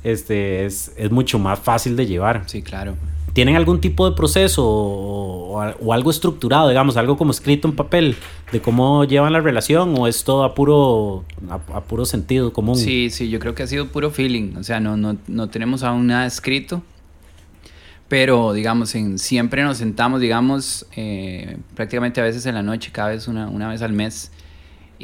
este, 0.03 0.65
es, 0.65 0.91
es 0.97 1.11
mucho 1.11 1.39
más 1.39 1.59
fácil 1.59 1.95
de 1.95 2.05
llevar. 2.05 2.43
Sí, 2.47 2.61
claro. 2.61 2.95
¿Tienen 3.33 3.55
algún 3.55 3.81
tipo 3.81 4.07
de 4.07 4.15
proceso 4.15 4.63
o, 4.63 5.59
o- 5.81 5.93
algo 5.93 6.11
estructurado, 6.11 6.69
digamos, 6.69 6.97
algo 6.97 7.17
como 7.17 7.31
escrito 7.31 7.67
en 7.67 7.75
papel 7.75 8.15
de 8.51 8.61
cómo 8.61 9.05
llevan 9.05 9.33
la 9.33 9.39
relación 9.41 9.95
o 9.97 10.07
es 10.07 10.23
todo 10.23 10.43
a 10.43 10.53
puro, 10.53 11.23
a, 11.49 11.55
a 11.75 11.81
puro 11.81 12.05
sentido 12.05 12.53
común? 12.53 12.75
Sí, 12.75 13.09
sí, 13.09 13.29
yo 13.29 13.39
creo 13.39 13.55
que 13.55 13.63
ha 13.63 13.67
sido 13.67 13.87
puro 13.87 14.11
feeling. 14.11 14.55
O 14.57 14.63
sea, 14.63 14.79
no, 14.79 14.97
no, 14.97 15.17
no 15.27 15.49
tenemos 15.49 15.81
aún 15.81 16.05
nada 16.07 16.27
escrito. 16.27 16.83
Pero, 18.07 18.53
digamos, 18.53 18.93
en, 18.93 19.17
siempre 19.17 19.63
nos 19.63 19.77
sentamos, 19.77 20.21
digamos, 20.21 20.85
eh, 20.95 21.57
prácticamente 21.75 22.21
a 22.21 22.23
veces 22.23 22.45
en 22.45 22.53
la 22.53 22.61
noche, 22.61 22.91
cada 22.91 23.09
vez 23.09 23.27
una, 23.27 23.47
una 23.47 23.69
vez 23.69 23.81
al 23.81 23.93
mes, 23.93 24.31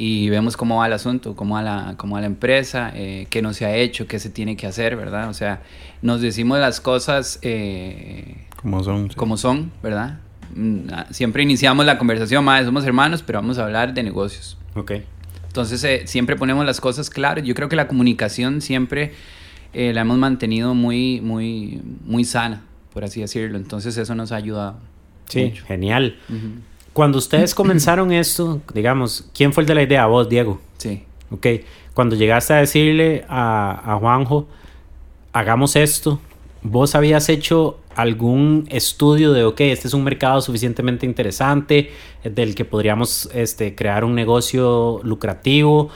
y 0.02 0.30
vemos 0.30 0.56
cómo 0.56 0.78
va 0.78 0.86
el 0.86 0.94
asunto, 0.94 1.36
cómo 1.36 1.56
va 1.56 1.62
la, 1.62 1.94
cómo 1.98 2.14
va 2.14 2.22
la 2.22 2.26
empresa, 2.26 2.90
eh, 2.94 3.26
qué 3.28 3.42
no 3.42 3.52
se 3.52 3.66
ha 3.66 3.76
hecho, 3.76 4.06
qué 4.06 4.18
se 4.18 4.30
tiene 4.30 4.56
que 4.56 4.66
hacer, 4.66 4.96
¿verdad? 4.96 5.28
O 5.28 5.34
sea, 5.34 5.60
nos 6.00 6.22
decimos 6.22 6.58
las 6.58 6.80
cosas 6.80 7.38
eh, 7.42 8.46
Como 8.56 8.82
son. 8.82 9.10
sí. 9.10 9.14
como 9.16 9.36
son, 9.36 9.70
¿verdad? 9.82 10.18
Mm, 10.56 10.78
ah, 10.90 11.06
Siempre 11.10 11.42
iniciamos 11.42 11.84
la 11.84 11.98
conversación, 11.98 12.42
madre, 12.42 12.64
somos 12.64 12.86
hermanos, 12.86 13.22
pero 13.22 13.40
vamos 13.42 13.58
a 13.58 13.64
hablar 13.64 13.92
de 13.92 14.02
negocios. 14.02 14.56
Ok. 14.74 14.92
Entonces 15.48 15.84
eh, 15.84 16.06
siempre 16.06 16.34
ponemos 16.36 16.64
las 16.64 16.80
cosas 16.80 17.10
claras. 17.10 17.44
Yo 17.44 17.54
creo 17.54 17.68
que 17.68 17.76
la 17.76 17.86
comunicación 17.86 18.62
siempre 18.62 19.12
eh, 19.74 19.92
la 19.92 20.00
hemos 20.00 20.16
mantenido 20.16 20.72
muy, 20.74 21.20
muy, 21.20 21.82
muy 22.06 22.24
sana, 22.24 22.62
por 22.94 23.04
así 23.04 23.20
decirlo. 23.20 23.58
Entonces 23.58 23.98
eso 23.98 24.14
nos 24.14 24.32
ha 24.32 24.36
ayudado. 24.36 24.78
Sí, 25.28 25.44
mucho. 25.44 25.66
genial. 25.66 26.16
Ujú. 26.30 26.62
Cuando 26.92 27.18
ustedes 27.18 27.54
comenzaron 27.54 28.12
esto, 28.12 28.60
digamos, 28.74 29.28
¿quién 29.34 29.52
fue 29.52 29.62
el 29.62 29.66
de 29.68 29.74
la 29.74 29.82
idea? 29.82 30.06
Vos, 30.06 30.28
Diego. 30.28 30.60
Sí. 30.78 31.04
Ok. 31.30 31.46
Cuando 31.94 32.16
llegaste 32.16 32.52
a 32.54 32.56
decirle 32.56 33.24
a, 33.28 33.94
a 33.94 33.96
Juanjo, 33.98 34.46
hagamos 35.32 35.76
esto, 35.76 36.20
¿vos 36.62 36.94
habías 36.94 37.28
hecho 37.28 37.78
algún 37.94 38.66
estudio 38.70 39.32
de, 39.32 39.44
ok, 39.44 39.60
este 39.62 39.88
es 39.88 39.94
un 39.94 40.04
mercado 40.04 40.40
suficientemente 40.40 41.04
interesante, 41.06 41.90
del 42.24 42.54
que 42.54 42.64
podríamos 42.64 43.28
este, 43.34 43.74
crear 43.74 44.04
un 44.04 44.14
negocio 44.14 45.00
lucrativo? 45.02 45.90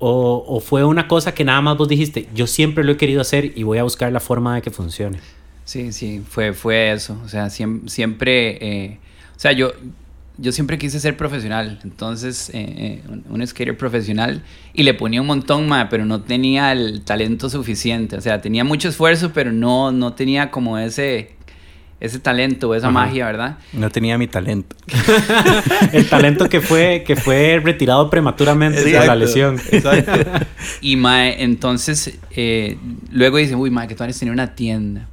O, 0.00 0.44
o 0.46 0.60
fue 0.60 0.84
una 0.84 1.08
cosa 1.08 1.34
que 1.34 1.44
nada 1.44 1.60
más 1.60 1.76
vos 1.76 1.88
dijiste, 1.88 2.28
yo 2.32 2.46
siempre 2.46 2.84
lo 2.84 2.92
he 2.92 2.96
querido 2.96 3.20
hacer 3.20 3.52
y 3.56 3.64
voy 3.64 3.78
a 3.78 3.82
buscar 3.82 4.12
la 4.12 4.20
forma 4.20 4.54
de 4.54 4.62
que 4.62 4.70
funcione? 4.70 5.18
Sí, 5.64 5.92
sí, 5.92 6.22
fue, 6.28 6.52
fue 6.52 6.92
eso. 6.92 7.18
O 7.24 7.28
sea, 7.28 7.46
siem- 7.46 7.88
siempre, 7.88 8.58
eh, 8.60 8.98
o 9.36 9.40
sea, 9.40 9.50
yo, 9.52 9.72
yo 10.38 10.52
siempre 10.52 10.78
quise 10.78 11.00
ser 11.00 11.16
profesional. 11.16 11.78
Entonces, 11.84 12.50
eh, 12.50 12.74
eh, 12.78 13.02
un, 13.08 13.24
un 13.28 13.46
skater 13.46 13.76
profesional 13.76 14.42
y 14.72 14.84
le 14.84 14.94
ponía 14.94 15.20
un 15.20 15.26
montón, 15.26 15.68
ma, 15.68 15.88
pero 15.88 16.06
no 16.06 16.22
tenía 16.22 16.72
el 16.72 17.02
talento 17.02 17.50
suficiente. 17.50 18.16
O 18.16 18.20
sea, 18.20 18.40
tenía 18.40 18.64
mucho 18.64 18.88
esfuerzo, 18.88 19.32
pero 19.34 19.52
no, 19.52 19.90
no 19.92 20.12
tenía 20.14 20.50
como 20.52 20.78
ese, 20.78 21.32
ese 22.00 22.20
talento 22.20 22.68
o 22.68 22.74
esa 22.76 22.86
Ajá. 22.86 22.92
magia, 22.92 23.26
¿verdad? 23.26 23.58
No 23.72 23.90
tenía 23.90 24.16
mi 24.16 24.28
talento. 24.28 24.76
El 25.92 26.08
talento 26.08 26.48
que 26.48 26.60
fue, 26.60 27.02
que 27.04 27.16
fue 27.16 27.60
retirado 27.62 28.08
prematuramente 28.08 28.80
por 28.82 28.90
la 28.92 28.98
Exacto, 28.98 29.14
lesión. 29.18 29.60
Exacto. 29.72 30.46
Y 30.80 30.96
mae, 30.96 31.42
entonces, 31.42 32.18
eh, 32.30 32.78
luego 33.10 33.38
dice, 33.38 33.56
uy, 33.56 33.70
mae, 33.70 33.88
que 33.88 33.96
tú 33.96 34.04
antes 34.04 34.18
tener 34.18 34.32
una 34.32 34.54
tienda. 34.54 35.08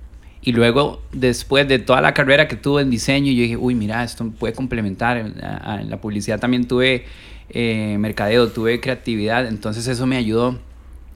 Y 0.45 0.51
luego, 0.51 1.01
después 1.11 1.67
de 1.67 1.79
toda 1.79 2.01
la 2.01 2.13
carrera 2.13 2.47
que 2.47 2.55
tuve 2.55 2.83
en 2.83 2.91
diseño, 2.91 3.31
yo 3.31 3.41
dije, 3.41 3.57
uy, 3.57 3.73
mira, 3.73 4.03
esto 4.03 4.29
puede 4.29 4.53
complementar. 4.53 5.17
En 5.17 5.89
la, 5.89 5.97
publicidad 5.99 6.39
también 6.39 6.67
tuve 6.67 7.05
eh, 7.49 7.97
mercadeo, 7.99 8.47
tuve 8.49 8.79
creatividad, 8.79 9.47
entonces 9.47 9.87
eso 9.87 10.05
me 10.05 10.17
ayudó. 10.17 10.59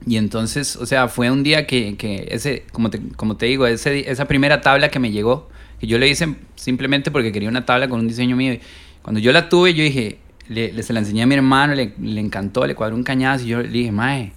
Y 0.04 0.16
entonces, 0.16 0.74
o 0.74 0.84
sea, 0.84 1.06
fue 1.06 1.30
un 1.30 1.44
día 1.44 1.64
que, 1.68 1.96
que 1.96 2.26
ese, 2.32 2.64
como 2.72 2.90
te, 2.90 3.00
como 3.16 3.36
te 3.36 3.46
digo, 3.46 3.68
ese, 3.68 4.10
esa 4.10 4.24
primera 4.24 4.62
tabla 4.62 4.88
que 4.88 4.98
me 4.98 5.12
llegó, 5.12 5.48
que 5.78 5.86
yo 5.86 5.98
le 5.98 6.08
hice 6.08 6.34
simplemente 6.56 7.12
porque 7.12 7.30
quería 7.30 7.48
una 7.50 7.64
tabla 7.64 7.88
con 7.88 8.00
un 8.00 8.08
diseño 8.08 8.34
mío. 8.34 8.58
Cuando 9.02 9.20
yo 9.20 9.30
la 9.30 9.48
tuve, 9.48 9.74
yo 9.74 9.84
dije, 9.84 10.18
le- 10.48 10.82
se 10.82 10.92
la 10.92 10.98
enseñé 11.00 11.22
a 11.22 11.26
mi 11.26 11.36
hermano, 11.36 11.74
le, 11.76 11.92
le 12.00 12.20
encantó, 12.20 12.66
le 12.66 12.74
cuadró 12.74 12.96
un 12.96 13.04
cañazo 13.04 13.44
y 13.44 13.48
yo 13.48 13.62
le 13.62 13.68
dije, 13.68 13.92
mae, 13.92 14.32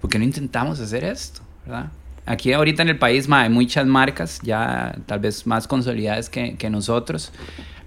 ¿por 0.00 0.08
qué 0.08 0.18
no 0.18 0.24
intentamos 0.24 0.78
hacer 0.78 1.02
esto? 1.02 1.40
¿Verdad? 1.66 1.90
Aquí 2.30 2.52
ahorita 2.52 2.82
en 2.82 2.90
el 2.90 2.98
país 2.98 3.26
hay 3.30 3.48
muchas 3.48 3.86
marcas 3.86 4.40
ya 4.42 4.94
tal 5.06 5.18
vez 5.20 5.46
más 5.46 5.66
consolidadas 5.66 6.28
que, 6.28 6.56
nosotros, 6.70 7.32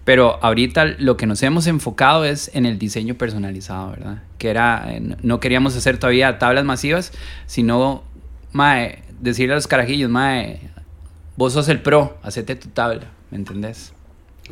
pero 0.04 0.40
ahorita 0.44 0.86
lo 0.98 1.16
que 1.16 1.28
nos 1.28 1.44
hemos 1.44 1.68
enfocado 1.68 2.26
es 2.26 2.50
en 2.56 2.66
el 2.66 2.80
diseño 2.80 3.14
personalizado, 3.14 3.92
¿verdad? 3.92 4.24
Que 4.40 4.50
era, 4.50 4.86
eh, 4.88 5.16
no- 5.22 5.40
queríamos 5.40 5.76
hacer 5.78 6.00
todavía 6.00 6.40
tablas 6.40 6.66
masivas, 6.66 7.14
sino, 7.46 8.04
mae, 8.52 9.04
decirle 9.20 9.54
a 9.54 9.58
los 9.58 9.68
carajillos, 9.68 10.10
mae, 10.10 10.60
vos 11.38 11.54
sos 11.54 11.70
el 11.70 11.80
pro, 11.80 12.18
hacete 12.24 12.56
tu 12.56 12.70
tabla, 12.70 13.04
¿me 13.30 13.38
entendés? 13.38 13.94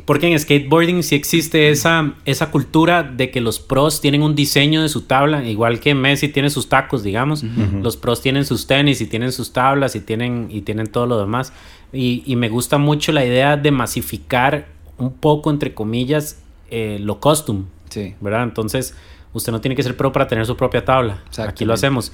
Porque 0.04 0.30
en 0.30 0.38
skateboarding 0.38 1.02
sí 1.02 1.14
existe 1.14 1.70
esa, 1.70 2.14
esa 2.24 2.50
cultura 2.50 3.02
de 3.02 3.30
que 3.30 3.40
los 3.40 3.60
pros 3.60 4.00
tienen 4.00 4.22
un 4.22 4.34
diseño 4.34 4.82
de 4.82 4.88
su 4.88 5.02
tabla, 5.02 5.44
igual 5.48 5.80
que 5.80 5.94
Messi 5.94 6.28
tiene 6.28 6.50
sus 6.50 6.68
tacos, 6.68 7.02
digamos. 7.02 7.42
Los 7.82 7.96
pros 7.96 8.20
tienen 8.22 8.44
sus 8.44 8.66
tenis 8.66 9.00
y 9.00 9.06
tienen 9.06 9.32
sus 9.32 9.52
tablas 9.52 9.96
y 9.96 10.00
tienen, 10.00 10.48
y 10.50 10.62
tienen 10.62 10.86
todo 10.86 11.06
lo 11.06 11.18
demás. 11.18 11.52
Y, 11.92 12.22
y 12.26 12.36
me 12.36 12.48
gusta 12.48 12.78
mucho 12.78 13.12
la 13.12 13.24
idea 13.24 13.56
de 13.56 13.70
masificar 13.70 14.66
un 14.98 15.12
poco, 15.12 15.50
entre 15.50 15.74
comillas, 15.74 16.40
eh, 16.70 16.98
lo 17.00 17.20
custom, 17.20 17.66
Sí. 17.88 18.14
¿verdad? 18.20 18.44
Entonces, 18.44 18.94
usted 19.32 19.50
no 19.52 19.60
tiene 19.60 19.74
que 19.74 19.82
ser 19.82 19.96
pro 19.96 20.12
para 20.12 20.28
tener 20.28 20.46
su 20.46 20.56
propia 20.56 20.84
tabla. 20.84 21.22
Aquí 21.38 21.64
lo 21.64 21.74
hacemos. 21.74 22.12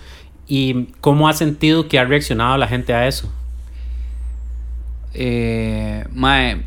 ¿Y 0.49 0.85
cómo 1.01 1.29
ha 1.29 1.33
sentido 1.35 1.89
que 1.89 1.99
ha 1.99 2.05
reaccionado 2.05 2.57
la 2.57 2.69
gente 2.69 2.95
a 2.95 3.07
eso? 3.09 3.31
Eh, 5.15 6.05
mae, 6.13 6.63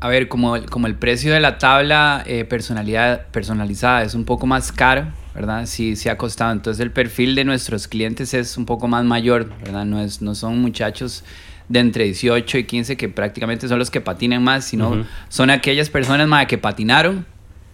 a 0.00 0.08
ver, 0.08 0.28
como 0.28 0.56
el, 0.56 0.66
como 0.66 0.86
el 0.86 0.94
precio 0.94 1.32
de 1.32 1.40
la 1.40 1.58
tabla 1.58 2.22
eh, 2.26 2.44
personalidad, 2.44 3.26
personalizada 3.28 4.02
es 4.02 4.14
un 4.14 4.24
poco 4.24 4.46
más 4.46 4.72
caro, 4.72 5.06
¿verdad? 5.34 5.66
Sí, 5.66 5.96
sí 5.96 6.08
ha 6.08 6.18
costado. 6.18 6.52
Entonces 6.52 6.80
el 6.80 6.90
perfil 6.90 7.34
de 7.34 7.44
nuestros 7.44 7.88
clientes 7.88 8.34
es 8.34 8.56
un 8.56 8.66
poco 8.66 8.88
más 8.88 9.04
mayor, 9.04 9.50
¿verdad? 9.60 9.84
No, 9.84 10.00
es, 10.00 10.20
no 10.20 10.34
son 10.34 10.60
muchachos 10.60 11.24
de 11.68 11.80
entre 11.80 12.04
18 12.04 12.58
y 12.58 12.64
15 12.64 12.96
que 12.96 13.08
prácticamente 13.08 13.68
son 13.68 13.78
los 13.78 13.90
que 13.90 14.00
patinan 14.00 14.42
más, 14.42 14.64
sino 14.64 15.04
son 15.28 15.50
aquellas 15.50 15.90
personas, 15.90 16.28
mae, 16.28 16.46
que 16.46 16.58
patinaron, 16.58 17.26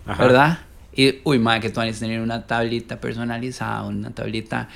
Ajá. 0.07 0.23
¿verdad? 0.23 0.59
Y, 0.95 1.21
uy, 1.25 1.39
madre, 1.39 1.61
que 1.61 1.71
tú 1.71 1.81
vas 1.81 1.97
a 1.97 2.01
tener 2.01 2.21
una 2.21 2.47
tablita 2.47 3.01
personalizada, 3.01 3.83
una 3.83 4.11
tablita. 4.11 4.69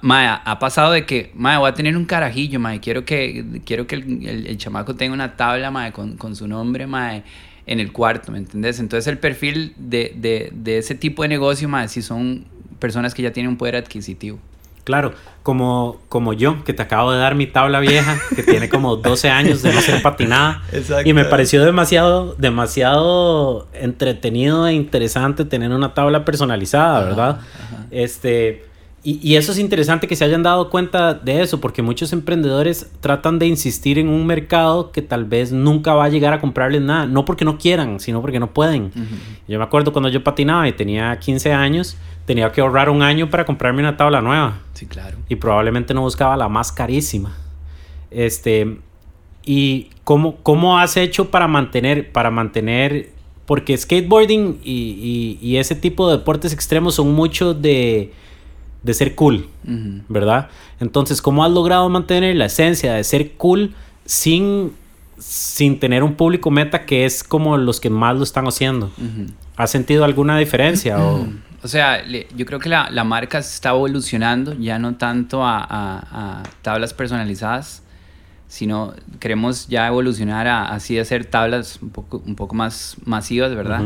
Madre, 0.00 0.40
ha 0.44 0.58
pasado 0.58 0.92
de 0.92 1.04
que, 1.06 1.30
madre, 1.34 1.58
voy 1.58 1.68
a 1.70 1.74
tener 1.74 1.96
un 1.96 2.04
carajillo, 2.04 2.58
madre, 2.60 2.80
quiero 2.80 3.04
que, 3.04 3.60
quiero 3.66 3.86
que 3.86 3.96
el, 3.96 4.26
el- 4.26 4.46
el 4.46 4.56
chamaco 4.58 4.94
tenga 4.94 5.12
una 5.14 5.36
tabla, 5.36 5.70
madre, 5.70 5.92
con, 5.92 6.16
con 6.16 6.34
su 6.36 6.48
nombre, 6.48 6.86
madre, 6.86 7.22
en 7.66 7.78
el 7.80 7.92
cuarto, 7.92 8.32
¿me 8.32 8.38
entendés? 8.38 8.80
Entonces 8.80 9.06
el 9.06 9.18
perfil 9.18 9.74
de, 9.76 10.12
de, 10.16 10.50
de 10.52 10.78
ese 10.78 10.94
tipo 10.94 11.22
de 11.22 11.28
negocio, 11.28 11.68
mae, 11.68 11.88
sí 11.88 12.02
son 12.02 12.44
personas 12.78 13.14
que 13.14 13.22
ya 13.22 13.32
tienen 13.32 13.50
un 13.50 13.56
poder 13.56 13.76
adquisitivo. 13.76 14.38
Claro, 14.84 15.12
como, 15.44 16.00
como 16.08 16.32
yo, 16.32 16.64
que 16.64 16.72
te 16.72 16.82
acabo 16.82 17.12
de 17.12 17.18
dar 17.20 17.36
mi 17.36 17.46
tabla 17.46 17.78
vieja, 17.78 18.18
que 18.34 18.42
tiene 18.42 18.68
como 18.68 18.96
12 18.96 19.30
años 19.30 19.62
de 19.62 19.72
no 19.72 19.80
ser 19.80 20.02
patinada. 20.02 20.60
Exacto. 20.72 21.08
Y 21.08 21.12
me 21.12 21.24
pareció 21.24 21.64
demasiado, 21.64 22.34
demasiado 22.36 23.68
entretenido 23.74 24.66
e 24.66 24.72
interesante 24.74 25.44
tener 25.44 25.70
una 25.70 25.94
tabla 25.94 26.24
personalizada, 26.24 26.98
Ajá, 26.98 27.06
¿verdad? 27.08 27.30
ajá. 27.40 27.86
Este, 27.92 28.64
y, 29.04 29.18
y 29.26 29.36
eso 29.36 29.50
es 29.52 29.58
interesante 29.58 30.06
que 30.06 30.14
se 30.16 30.24
hayan 30.24 30.42
dado 30.42 30.70
cuenta 30.70 31.14
de 31.14 31.42
eso, 31.42 31.60
porque 31.60 31.82
muchos 31.82 32.12
emprendedores 32.12 32.90
tratan 33.00 33.38
de 33.38 33.46
insistir 33.46 33.98
en 33.98 34.08
un 34.08 34.26
mercado 34.26 34.92
que 34.92 35.02
tal 35.02 35.24
vez 35.24 35.50
nunca 35.52 35.94
va 35.94 36.04
a 36.04 36.08
llegar 36.08 36.32
a 36.32 36.40
comprarles 36.40 36.82
nada. 36.82 37.06
No 37.06 37.24
porque 37.24 37.44
no 37.44 37.58
quieran, 37.58 37.98
sino 38.00 38.20
porque 38.20 38.38
no 38.38 38.52
pueden. 38.52 38.92
Yo 39.48 39.58
me 39.58 39.64
acuerdo 39.64 39.92
cuando 39.92 40.08
yo 40.08 40.22
patinaba 40.22 40.68
y 40.68 40.72
tenía 40.72 41.18
15 41.18 41.52
años, 41.52 41.96
tenía 42.26 42.52
que 42.52 42.60
ahorrar 42.60 42.88
un 42.90 43.02
año 43.02 43.28
para 43.28 43.44
comprarme 43.44 43.80
una 43.82 43.96
tabla 43.96 44.20
nueva 44.20 44.60
Sí, 44.74 44.86
claro. 44.86 45.18
y 45.28 45.34
probablemente 45.36 45.92
no 45.94 46.02
buscaba 46.02 46.36
la 46.36 46.48
más 46.48 46.70
carísima. 46.70 47.36
Este, 48.10 48.78
y 49.44 49.88
cómo, 50.04 50.36
cómo 50.42 50.78
has 50.78 50.96
hecho 50.96 51.30
para 51.30 51.48
mantener, 51.48 52.12
para 52.12 52.30
mantener, 52.30 53.10
porque 53.46 53.76
skateboarding 53.76 54.60
y, 54.62 55.38
y- 55.42 55.46
y 55.46 55.56
ese 55.56 55.74
tipo 55.74 56.08
de 56.08 56.18
deportes 56.18 56.52
extremos 56.52 56.94
son 56.94 57.12
mucho 57.12 57.54
de, 57.54 58.12
de 58.82 58.94
ser 58.94 59.14
cool. 59.14 59.48
¿verdad? 60.08 60.48
Entonces, 60.80 61.22
¿cómo 61.22 61.44
has 61.44 61.50
logrado 61.52 61.88
mantener 61.88 62.34
la 62.36 62.46
esencia 62.46 62.94
de 62.94 63.04
ser 63.04 63.32
cool 63.32 63.74
sin, 64.04 64.72
sin 65.18 65.78
tener 65.78 66.02
un 66.02 66.14
público 66.14 66.50
meta 66.50 66.84
que 66.84 67.04
es 67.04 67.22
como 67.22 67.56
los 67.56 67.78
que 67.80 67.90
más 67.90 68.16
lo 68.16 68.24
están 68.24 68.46
haciendo? 68.46 68.90
¿Has 69.56 69.70
sentido 69.70 70.04
alguna 70.04 70.38
diferencia? 70.38 70.98
o... 71.04 71.26
O 71.64 71.68
sea, 71.68 72.02
le- 72.02 72.26
yo 72.36 72.44
creo 72.44 72.58
que 72.58 72.68
la, 72.68 72.90
la 72.90 73.04
marca 73.04 73.38
está 73.38 73.68
evolucionando, 73.70 74.52
ya 74.54 74.80
no 74.80 74.96
tanto 74.96 75.44
a, 75.44 75.58
a- 75.60 76.40
a 76.40 76.42
tablas 76.62 76.92
personalizadas, 76.92 77.84
sino 78.48 78.92
queremos 79.20 79.68
ya 79.68 79.86
evolucionar 79.86 80.48
a 80.48 80.64
así 80.74 80.98
hacer 80.98 81.24
tablas 81.24 81.78
un 81.80 81.90
poco, 81.90 82.20
un 82.26 82.34
poco 82.34 82.56
más 82.56 82.96
masivas, 83.04 83.54
¿verdad? 83.54 83.78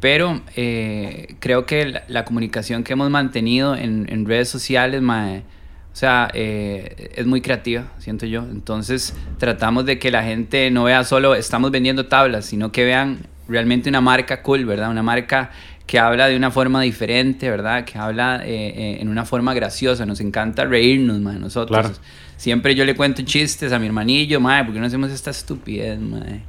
Pero 0.00 0.40
eh, 0.56 1.34
creo 1.40 1.66
que 1.66 1.84
la, 1.86 2.04
la 2.08 2.24
comunicación 2.24 2.84
que 2.84 2.94
hemos 2.94 3.10
mantenido 3.10 3.76
en, 3.76 4.06
en 4.10 4.24
redes 4.24 4.48
sociales, 4.48 5.02
mae, 5.02 5.44
o 5.92 5.96
sea, 5.96 6.30
eh, 6.34 7.10
es 7.14 7.26
muy 7.26 7.40
creativa, 7.40 7.84
siento 7.98 8.24
yo. 8.24 8.46
Entonces 8.50 9.14
tratamos 9.38 9.84
de 9.84 9.98
que 9.98 10.10
la 10.10 10.22
gente 10.22 10.70
no 10.70 10.84
vea 10.84 11.04
solo 11.04 11.34
estamos 11.34 11.70
vendiendo 11.70 12.06
tablas, 12.06 12.46
sino 12.46 12.72
que 12.72 12.84
vean 12.84 13.26
realmente 13.48 13.88
una 13.88 14.00
marca 14.00 14.42
cool, 14.42 14.64
¿verdad? 14.64 14.90
Una 14.90 15.02
marca 15.02 15.50
que 15.86 15.98
habla 15.98 16.28
de 16.28 16.36
una 16.36 16.52
forma 16.52 16.80
diferente, 16.82 17.50
¿verdad? 17.50 17.84
Que 17.84 17.98
habla 17.98 18.42
eh, 18.44 18.68
eh, 18.68 18.98
en 19.00 19.08
una 19.08 19.24
forma 19.24 19.52
graciosa. 19.52 20.06
Nos 20.06 20.20
encanta 20.20 20.64
reírnos, 20.64 21.18
mae, 21.18 21.38
nosotros. 21.38 21.78
Claro. 21.78 21.94
Siempre 22.36 22.74
yo 22.74 22.84
le 22.84 22.94
cuento 22.94 23.22
chistes 23.22 23.72
a 23.72 23.78
mi 23.78 23.86
hermanillo, 23.86 24.40
mae, 24.40 24.64
¿por 24.64 24.72
qué 24.72 24.80
no 24.80 24.86
hacemos 24.86 25.10
esta 25.10 25.30
estupidez, 25.30 25.98
mae? 25.98 26.42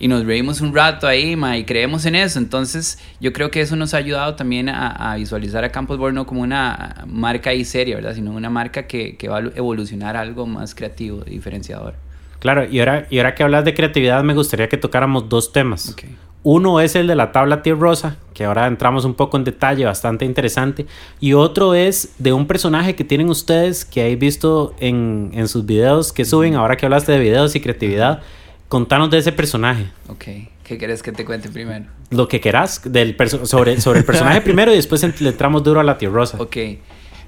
Y 0.00 0.08
nos 0.08 0.24
reímos 0.24 0.60
un 0.62 0.74
rato 0.74 1.06
ahí, 1.06 1.36
ma, 1.36 1.58
y 1.58 1.64
creemos 1.64 2.06
en 2.06 2.16
eso. 2.16 2.38
Entonces, 2.38 2.98
yo 3.20 3.32
creo 3.32 3.50
que 3.50 3.60
eso 3.60 3.76
nos 3.76 3.94
ha 3.94 3.98
ayudado 3.98 4.34
también 4.34 4.68
a, 4.70 5.12
a 5.12 5.16
visualizar 5.16 5.62
a 5.62 5.68
Campos 5.68 5.98
Board 5.98 6.14
no 6.14 6.26
como 6.26 6.40
una 6.40 7.04
marca 7.06 7.50
ahí 7.50 7.64
seria, 7.64 7.96
¿verdad? 7.96 8.14
Sino 8.14 8.32
una 8.32 8.50
marca 8.50 8.86
que, 8.86 9.16
que 9.16 9.28
va 9.28 9.38
a 9.38 9.42
evolucionar 9.54 10.16
a 10.16 10.22
algo 10.22 10.46
más 10.46 10.74
creativo, 10.74 11.20
diferenciador. 11.20 11.94
Claro, 12.40 12.64
y 12.64 12.80
ahora, 12.80 13.06
y 13.10 13.18
ahora 13.18 13.34
que 13.34 13.42
hablas 13.42 13.66
de 13.66 13.74
creatividad, 13.74 14.24
me 14.24 14.32
gustaría 14.32 14.68
que 14.70 14.78
tocáramos 14.78 15.28
dos 15.28 15.52
temas. 15.52 15.90
Ok. 15.90 16.04
Uno 16.42 16.80
es 16.80 16.96
el 16.96 17.06
de 17.06 17.14
la 17.14 17.32
tabla 17.32 17.60
Tier 17.60 17.78
Rosa, 17.78 18.16
que 18.32 18.46
ahora 18.46 18.66
entramos 18.66 19.04
un 19.04 19.12
poco 19.12 19.36
en 19.36 19.44
detalle, 19.44 19.84
bastante 19.84 20.24
interesante. 20.24 20.86
Y 21.20 21.34
otro 21.34 21.74
es 21.74 22.14
de 22.18 22.32
un 22.32 22.46
personaje 22.46 22.94
que 22.94 23.04
tienen 23.04 23.28
ustedes, 23.28 23.84
que 23.84 24.00
hay 24.00 24.16
visto 24.16 24.74
en, 24.80 25.32
en 25.34 25.48
sus 25.48 25.66
videos 25.66 26.14
que 26.14 26.24
suben, 26.24 26.54
ahora 26.54 26.78
que 26.78 26.86
hablaste 26.86 27.12
de 27.12 27.18
videos 27.18 27.54
y 27.54 27.60
creatividad. 27.60 28.22
Contanos 28.70 29.10
de 29.10 29.18
ese 29.18 29.32
personaje. 29.32 29.90
Ok. 30.06 30.24
¿Qué 30.62 30.78
quieres 30.78 31.02
que 31.02 31.10
te 31.10 31.24
cuente 31.24 31.48
primero? 31.48 31.86
Lo 32.10 32.28
que 32.28 32.40
querás 32.40 32.80
del 32.84 33.16
sobre, 33.42 33.80
sobre 33.80 33.98
el 33.98 34.04
personaje 34.04 34.40
primero 34.42 34.72
y 34.72 34.76
después 34.76 35.02
le 35.20 35.28
entramos 35.28 35.64
duro 35.64 35.80
a 35.80 35.82
la 35.82 35.98
Tier 35.98 36.12
Rosa. 36.12 36.40
Ok. 36.40 36.56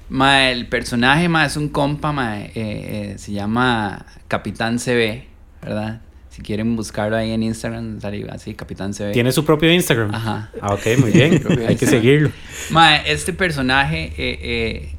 Ma, 0.07 0.49
el 0.49 0.69
personaje, 0.69 1.27
ma, 1.27 1.45
es 1.45 1.57
un 1.57 1.67
compa, 1.67 2.13
ma, 2.13 2.39
eh, 2.39 2.51
eh, 2.55 3.15
se 3.17 3.33
llama 3.33 4.05
Capitán 4.29 4.79
CB, 4.79 5.23
¿verdad? 5.61 5.99
Si 6.29 6.41
quieren 6.41 6.77
buscarlo 6.77 7.17
ahí 7.17 7.31
en 7.31 7.43
Instagram, 7.43 7.99
sale 7.99 8.25
así, 8.29 8.53
Capitán 8.53 8.93
CB. 8.93 9.11
¿Tiene 9.11 9.33
su 9.33 9.43
propio 9.43 9.69
Instagram? 9.69 10.15
Ajá. 10.15 10.49
Ah, 10.61 10.75
ok, 10.75 10.97
muy 10.97 11.11
bien. 11.11 11.43
Hay 11.67 11.75
que 11.75 11.87
seguirlo. 11.87 12.31
Mae, 12.69 13.01
este 13.11 13.33
personaje, 13.33 14.13
eh, 14.17 14.39
eh, 14.41 14.95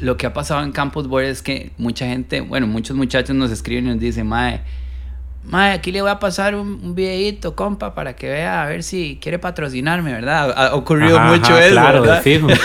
lo 0.00 0.16
que 0.16 0.24
ha 0.24 0.32
pasado 0.32 0.62
en 0.62 0.72
Campus 0.72 1.06
Board 1.06 1.26
es 1.26 1.42
que 1.42 1.70
mucha 1.76 2.06
gente, 2.06 2.40
bueno, 2.40 2.66
muchos 2.66 2.96
muchachos 2.96 3.36
nos 3.36 3.50
escriben 3.50 3.84
y 3.84 3.88
nos 3.90 4.00
dicen, 4.00 4.26
Mae, 4.26 4.62
Mae, 5.44 5.72
aquí 5.72 5.90
le 5.90 6.00
voy 6.02 6.10
a 6.10 6.18
pasar 6.20 6.54
un, 6.54 6.80
un 6.84 6.94
videito, 6.94 7.56
compa, 7.56 7.94
para 7.94 8.14
que 8.14 8.28
vea 8.28 8.62
a 8.62 8.66
ver 8.66 8.82
si 8.84 9.18
quiere 9.20 9.38
patrocinarme, 9.40 10.12
¿verdad? 10.12 10.52
Ha 10.56 10.74
ocurrido 10.74 11.18
Ajá, 11.18 11.32
mucho 11.32 11.52
ajá, 11.54 11.64
eso, 11.64 11.72
Claro, 11.72 12.02
de 12.02 12.08
¿verdad? 12.08 12.22
fijo. 12.22 12.48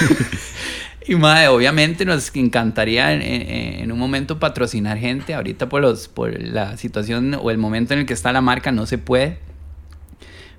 Y 1.09 1.15
mae, 1.15 1.47
obviamente 1.47 2.03
nos 2.03 2.35
encantaría 2.35 3.13
en, 3.13 3.21
en- 3.21 3.79
en 3.83 3.91
un 3.93 3.97
momento 3.97 4.39
patrocinar 4.39 4.97
gente. 4.97 5.33
Ahorita 5.33 5.69
por 5.69 5.81
los 5.81 6.09
por 6.09 6.37
la 6.37 6.75
situación 6.75 7.33
o 7.41 7.49
el 7.49 7.57
momento 7.57 7.93
en 7.93 8.01
el 8.01 8.05
que 8.05 8.11
está 8.13 8.33
la 8.33 8.41
marca 8.41 8.73
no 8.73 8.85
se 8.85 8.97
puede. 8.97 9.39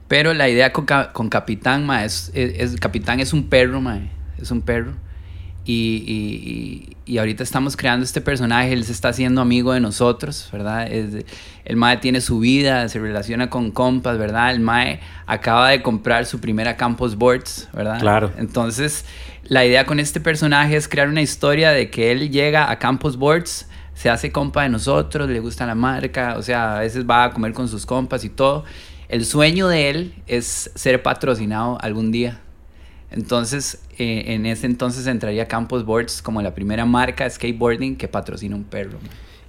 Pero 0.09 0.33
la 0.33 0.49
idea 0.49 0.73
con, 0.73 0.87
con 1.13 1.29
Capitán, 1.29 1.85
mae, 1.85 2.07
es, 2.07 2.31
es- 2.33 2.59
es- 2.73 2.81
Capitán 2.81 3.21
es 3.21 3.35
un 3.35 3.51
perro, 3.51 3.83
mae, 3.83 4.11
es 4.41 4.51
un 4.51 4.63
perro. 4.63 4.95
Y, 5.71 6.95
y- 7.05 7.19
ahorita 7.19 7.43
estamos 7.43 7.77
creando 7.77 8.05
este 8.05 8.21
personaje, 8.23 8.73
él 8.73 8.85
se 8.85 8.93
está 8.93 9.09
haciendo 9.11 9.41
amigo 9.43 9.73
de 9.75 9.81
nosotros, 9.81 10.49
¿verdad? 10.51 10.91
Es- 10.91 11.25
el 11.67 11.77
Mae 11.77 11.99
tiene 11.99 12.21
su 12.23 12.39
vida, 12.41 12.89
se 12.89 12.99
relaciona 12.99 13.51
con 13.51 13.71
compas, 13.71 14.17
¿verdad? 14.17 14.51
El 14.51 14.61
Mae 14.61 15.01
acaba 15.27 15.69
de 15.69 15.83
comprar 15.83 16.25
su 16.25 16.41
primera 16.41 16.77
Campos 16.79 17.17
Boards, 17.17 17.69
¿verdad? 17.75 18.01
Claro. 18.01 18.33
Entonces, 18.39 19.05
la 19.45 19.65
idea 19.67 19.85
con 19.85 20.01
este 20.01 20.21
personaje 20.21 20.75
es 20.77 20.89
crear 20.89 21.09
una 21.09 21.21
historia 21.21 21.71
de 21.71 21.91
que 21.91 22.13
él 22.13 22.31
llega 22.31 22.71
a 22.71 22.79
Campos 22.79 23.19
Boards, 23.19 23.69
se 23.95 24.09
hace 24.09 24.33
compa 24.33 24.63
de 24.63 24.71
nosotros, 24.71 25.29
le 25.29 25.41
gusta 25.41 25.67
la 25.67 25.75
marca, 25.75 26.37
o 26.39 26.43
sea, 26.43 26.77
a 26.79 26.81
veces 26.81 27.05
va 27.05 27.25
a 27.25 27.31
comer 27.33 27.53
con 27.53 27.69
sus 27.69 27.85
compas 27.85 28.25
y 28.25 28.31
todo. 28.31 28.65
El 29.09 29.27
sueño 29.27 29.69
de 29.69 29.91
él 29.91 30.15
es 30.27 30.71
ser 30.75 31.03
patrocinado 31.03 31.77
algún 31.83 32.11
día. 32.11 32.41
Entonces, 33.11 33.81
eh, 33.99 34.25
en 34.35 34.47
ese 34.47 34.67
entonces 34.67 35.07
entraría 35.07 35.47
Campos 35.49 35.85
Boards 35.85 36.21
como 36.23 36.43
la 36.43 36.55
primera 36.55 36.85
marca 36.85 37.25
de 37.25 37.31
skateboarding 37.31 37.97
que 37.97 38.07
patrocina 38.09 38.55
un 38.55 38.65
perro. 38.65 38.99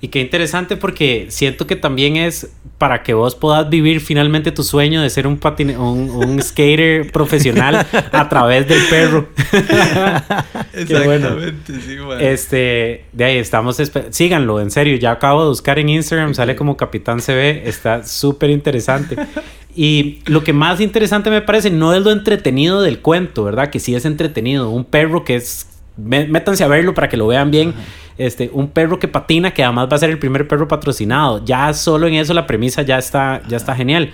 Y 0.02 0.08
qué 0.08 0.22
interesante 0.22 0.78
porque 0.78 1.26
siento 1.28 1.68
que 1.68 1.76
también 1.76 2.16
es 2.16 2.54
para 2.78 3.04
que 3.04 3.14
vos 3.14 3.36
puedas 3.36 3.70
vivir 3.70 4.00
finalmente 4.00 4.54
tu 4.54 4.64
sueño 4.64 5.02
de 5.02 5.10
ser 5.10 5.28
un, 5.28 5.38
patine- 5.38 5.78
un, 5.78 6.10
un 6.10 6.42
skater 6.42 7.12
profesional 7.12 7.86
a 8.14 8.30
través 8.30 8.66
del 8.66 8.82
perro. 8.90 9.28
Qué 10.88 11.00
bueno. 11.04 11.36
sí, 11.68 11.98
Este, 12.22 13.06
de 13.12 13.24
ahí 13.26 13.38
estamos, 13.40 13.76
síganlo, 14.12 14.62
en 14.62 14.72
serio, 14.72 14.96
ya 14.96 15.12
acabo 15.12 15.44
de 15.44 15.50
buscar 15.50 15.80
en 15.80 15.90
Instagram, 15.90 16.34
sale 16.34 16.56
como 16.56 16.78
Capitán 16.78 17.20
CB, 17.20 17.68
está 17.68 18.04
súper 18.06 18.52
interesante. 18.52 19.18
Y 19.76 20.20
lo 20.26 20.44
que 20.44 20.52
más 20.52 20.82
interesante 20.82 21.30
me 21.30 21.42
parece 21.42 21.70
no 21.70 21.94
es 21.94 22.04
lo 22.04 22.12
entretenido 22.12 22.82
del 22.82 23.00
cuento, 23.00 23.44
¿verdad? 23.44 23.70
Que 23.70 23.80
sí 23.80 23.96
es 23.96 24.06
entretenido, 24.06 24.70
un 24.70 24.84
perro 24.84 25.24
que 25.24 25.36
es, 25.36 25.68
mé- 25.98 26.28
métanse 26.28 26.64
a 26.64 26.68
verlo 26.68 26.94
para 26.94 27.08
que 27.08 27.18
lo 27.18 27.28
vean 27.28 27.52
bien, 27.52 27.74
este, 28.18 28.50
un 28.52 28.70
perro 28.70 29.00
que 29.00 29.08
patina, 29.08 29.52
que 29.54 29.64
además 29.64 29.88
va 29.92 29.96
a 29.96 30.00
ser 30.00 30.10
el 30.10 30.20
primer 30.20 30.48
perro 30.48 30.68
patrocinado, 30.68 31.46
ya 31.46 31.72
solo 31.74 32.08
en 32.08 32.16
eso 32.16 32.34
la 32.34 32.48
premisa 32.48 32.82
ya 32.82 32.98
está, 32.98 33.42
ya 33.48 33.58
está 33.58 33.76
genial. 33.76 34.12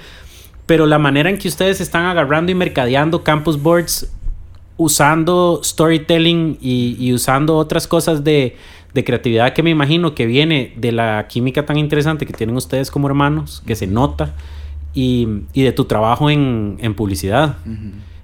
Pero 0.65 0.85
la 0.85 0.99
manera 0.99 1.29
en 1.29 1.37
que 1.37 1.47
ustedes 1.47 1.79
están 1.79 2.05
agarrando 2.05 2.51
y 2.51 2.55
mercadeando 2.55 3.23
Campus 3.23 3.61
Boards 3.61 4.11
usando 4.77 5.61
storytelling 5.63 6.57
y, 6.61 6.97
y 6.99 7.13
usando 7.13 7.55
otras 7.55 7.87
cosas 7.87 8.23
de, 8.23 8.57
de 8.93 9.03
creatividad 9.03 9.53
que 9.53 9.63
me 9.63 9.69
imagino 9.69 10.13
que 10.15 10.25
viene 10.25 10.73
de 10.75 10.91
la 10.91 11.27
química 11.29 11.65
tan 11.65 11.77
interesante 11.77 12.25
que 12.25 12.33
tienen 12.33 12.55
ustedes 12.57 12.91
como 12.91 13.07
hermanos, 13.07 13.63
que 13.65 13.75
se 13.75 13.87
nota, 13.87 14.33
y, 14.95 15.27
y 15.53 15.61
de 15.61 15.71
tu 15.73 15.85
trabajo 15.85 16.31
en, 16.31 16.77
en 16.79 16.95
publicidad. 16.95 17.57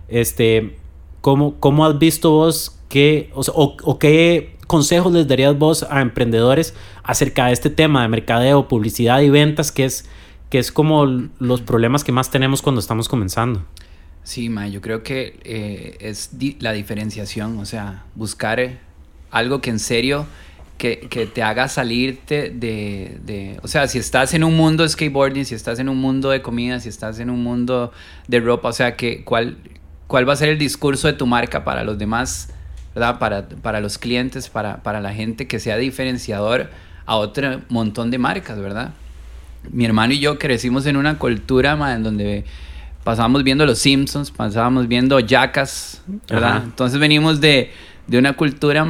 Este, 0.07 0.77
¿cómo, 1.21 1.60
¿Cómo 1.60 1.86
has 1.86 1.99
visto 1.99 2.31
vos 2.31 2.79
que, 2.89 3.29
o, 3.34 3.43
sea, 3.43 3.53
o- 3.55 3.77
o 3.84 3.99
qué 3.99 4.55
consejos 4.67 5.12
les 5.13 5.27
darías 5.27 5.57
vos 5.57 5.84
a 5.89 6.01
emprendedores 6.01 6.73
acerca 7.03 7.47
de 7.47 7.53
este 7.53 7.69
tema 7.69 8.01
de 8.01 8.07
mercadeo, 8.07 8.67
publicidad 8.67 9.21
y 9.21 9.29
ventas, 9.29 9.71
que 9.71 9.86
es, 9.86 10.05
que 10.49 10.60
es 10.60 10.71
como 10.71 11.05
los 11.39 11.62
problemas 11.62 12.03
que 12.03 12.12
más 12.12 12.31
tenemos 12.31 12.62
cuando 12.62 12.79
estamos 12.79 13.07
comenzando? 13.10 13.65
Sí, 14.23 14.49
ma, 14.49 14.67
yo 14.67 14.81
creo 14.81 15.01
que 15.03 15.39
eh, 15.43 15.97
es 15.99 16.38
di- 16.38 16.55
la 16.60 16.73
diferenciación, 16.73 17.57
o 17.60 17.65
sea, 17.65 18.05
buscar 18.15 18.60
eh, 18.60 18.77
algo 19.31 19.62
que 19.62 19.69
en 19.71 19.79
serio 19.79 20.25
que, 20.81 20.97
que 20.97 21.27
te 21.27 21.43
haga 21.43 21.67
salirte 21.67 22.49
de, 22.49 23.19
de, 23.23 23.59
O 23.61 23.67
sea, 23.67 23.87
si 23.87 23.99
estás 23.99 24.33
en 24.33 24.43
un 24.43 24.57
mundo 24.57 24.81
de 24.81 24.89
skateboarding, 24.89 25.45
si 25.45 25.53
estás 25.53 25.77
en 25.77 25.87
un 25.87 25.97
mundo 26.01 26.31
de 26.31 26.41
comida, 26.41 26.79
si 26.79 26.89
estás 26.89 27.19
en 27.19 27.29
un 27.29 27.43
mundo 27.43 27.91
de 28.27 28.39
ropa, 28.39 28.69
o 28.69 28.73
sea, 28.73 28.95
que, 28.95 29.23
¿cuál, 29.23 29.57
cuál 30.07 30.27
va 30.27 30.33
a 30.33 30.35
ser 30.37 30.49
el 30.49 30.57
discurso 30.57 31.05
de 31.05 31.13
tu 31.13 31.27
marca 31.27 31.63
para 31.63 31.83
los 31.83 31.99
demás, 31.99 32.49
¿verdad? 32.95 33.19
Para, 33.19 33.47
para 33.47 33.79
los 33.79 33.99
clientes, 33.99 34.49
para, 34.49 34.81
para 34.81 35.01
la 35.01 35.13
gente 35.13 35.47
que 35.47 35.59
sea 35.59 35.77
diferenciador 35.77 36.71
a 37.05 37.15
otro 37.15 37.61
montón 37.69 38.09
de 38.09 38.17
marcas, 38.17 38.57
¿verdad? 38.57 38.91
Mi 39.69 39.85
hermano 39.85 40.13
y 40.13 40.19
yo 40.19 40.39
crecimos 40.39 40.87
en 40.87 40.97
una 40.97 41.19
cultura 41.19 41.77
en 41.93 42.01
donde 42.01 42.43
pasábamos 43.03 43.43
viendo 43.43 43.67
Los 43.67 43.77
Simpsons, 43.77 44.31
pasábamos 44.31 44.87
viendo 44.87 45.19
Jackass, 45.19 46.01
¿verdad? 46.27 46.55
Ajá. 46.55 46.63
Entonces 46.63 46.99
venimos 46.99 47.39
de, 47.39 47.71
de 48.07 48.17
una 48.17 48.33
cultura 48.33 48.83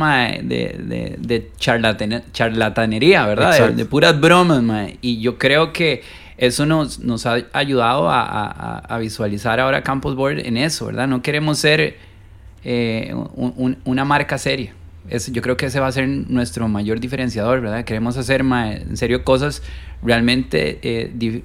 de, 0.43 0.75
de, 0.79 1.15
de 1.19 1.51
charlatane- 1.59 2.23
charlatanería, 2.33 3.25
¿verdad? 3.25 3.51
De, 3.75 3.85
puras 3.85 4.19
bromas, 4.19 4.61
mae. 4.63 4.97
Y 5.01 5.19
yo 5.21 5.37
creo 5.37 5.73
que 5.73 6.01
eso 6.37 6.65
nos, 6.65 6.99
nos 6.99 7.25
ha 7.25 7.37
ayudado 7.53 8.09
a, 8.09 8.21
a- 8.23 8.79
a- 8.79 8.97
visualizar 8.97 9.59
ahora 9.59 9.83
Campus 9.83 10.15
Board 10.15 10.39
en 10.39 10.57
eso, 10.57 10.87
¿verdad? 10.87 11.07
No 11.07 11.21
queremos 11.21 11.59
ser 11.59 11.97
eh, 12.63 13.13
un- 13.35 13.53
un- 13.57 13.77
una 13.85 14.05
marca 14.05 14.37
seria. 14.37 14.73
Es, 15.09 15.31
yo 15.31 15.41
creo 15.41 15.57
que 15.57 15.65
ese 15.67 15.79
va 15.79 15.87
a 15.87 15.91
ser 15.91 16.07
nuestro 16.07 16.67
mayor 16.67 16.99
diferenciador, 16.99 17.59
¿verdad? 17.61 17.83
Queremos 17.83 18.17
hacer, 18.17 18.43
mae, 18.43 18.81
en 18.83 18.97
serio, 18.97 19.23
cosas 19.23 19.61
realmente 20.03 20.79
eh, 20.83 21.41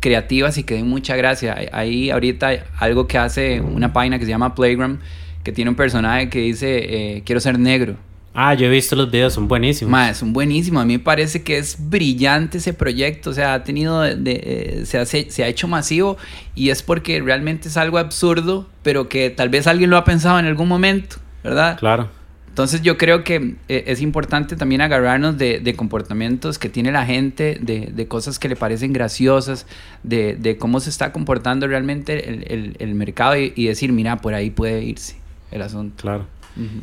creativas 0.00 0.58
y 0.58 0.64
que 0.64 0.74
den 0.74 0.88
mucha 0.88 1.16
gracia. 1.16 1.56
Hay 1.72 2.10
ahorita 2.10 2.50
algo 2.78 3.06
que 3.06 3.18
hace 3.18 3.60
una 3.60 3.92
página 3.92 4.18
que 4.18 4.24
se 4.24 4.30
llama 4.30 4.54
Playground, 4.54 5.00
que 5.46 5.52
tiene 5.52 5.70
un 5.70 5.76
personaje 5.76 6.28
que 6.28 6.40
dice, 6.40 7.16
eh, 7.18 7.22
quiero 7.24 7.40
ser 7.40 7.56
negro. 7.56 7.94
Ah, 8.34 8.52
yo 8.54 8.66
he 8.66 8.68
visto 8.68 8.96
los 8.96 9.08
videos, 9.10 9.32
son 9.32 9.46
buenísimos. 9.46 9.90
Ma, 9.92 10.12
son 10.12 10.32
buenísimos. 10.32 10.82
A 10.82 10.84
mí 10.84 10.94
me 10.94 10.98
parece 10.98 11.42
que 11.44 11.56
es 11.56 11.76
brillante 11.78 12.58
ese 12.58 12.74
proyecto. 12.74 13.30
O 13.30 13.32
sea, 13.32 13.54
ha 13.54 13.62
tenido, 13.64 14.02
de- 14.02 14.16
de- 14.16 14.40
eh, 14.82 14.86
se, 14.86 14.98
hace- 14.98 15.30
se 15.30 15.44
ha 15.44 15.46
hecho 15.48 15.68
masivo 15.68 16.16
y 16.56 16.70
es 16.70 16.82
porque 16.82 17.20
realmente 17.22 17.68
es 17.68 17.76
algo 17.76 17.96
absurdo, 17.98 18.66
pero 18.82 19.08
que 19.08 19.30
tal 19.30 19.48
vez 19.48 19.68
alguien 19.68 19.88
lo 19.88 19.96
ha 19.96 20.04
pensado 20.04 20.38
en 20.40 20.46
algún 20.46 20.66
momento, 20.68 21.16
¿verdad? 21.44 21.78
Claro. 21.78 22.10
Entonces 22.48 22.80
yo 22.82 22.96
creo 22.98 23.22
que 23.22 23.54
eh, 23.68 23.84
es 23.86 24.00
importante 24.02 24.56
también 24.56 24.80
agarrarnos 24.80 25.38
de, 25.38 25.60
de 25.60 25.74
comportamientos 25.74 26.58
que 26.58 26.68
tiene 26.68 26.90
la 26.90 27.04
gente, 27.06 27.58
de, 27.60 27.90
de 27.94 28.08
cosas 28.08 28.38
que 28.38 28.48
le 28.48 28.56
parecen 28.56 28.92
graciosas, 28.94 29.66
de, 30.02 30.36
de 30.36 30.56
cómo 30.58 30.80
se 30.80 30.90
está 30.90 31.12
comportando 31.12 31.66
realmente 31.68 32.28
el, 32.28 32.44
el- 32.50 32.76
el 32.80 32.94
mercado 32.94 33.36
y, 33.38 33.52
y 33.56 33.66
decir, 33.66 33.92
mira, 33.92 34.16
por 34.18 34.34
ahí 34.34 34.50
puede 34.50 34.82
irse 34.84 35.16
el 35.50 35.62
asunto. 35.62 36.02
Claro. 36.02 36.26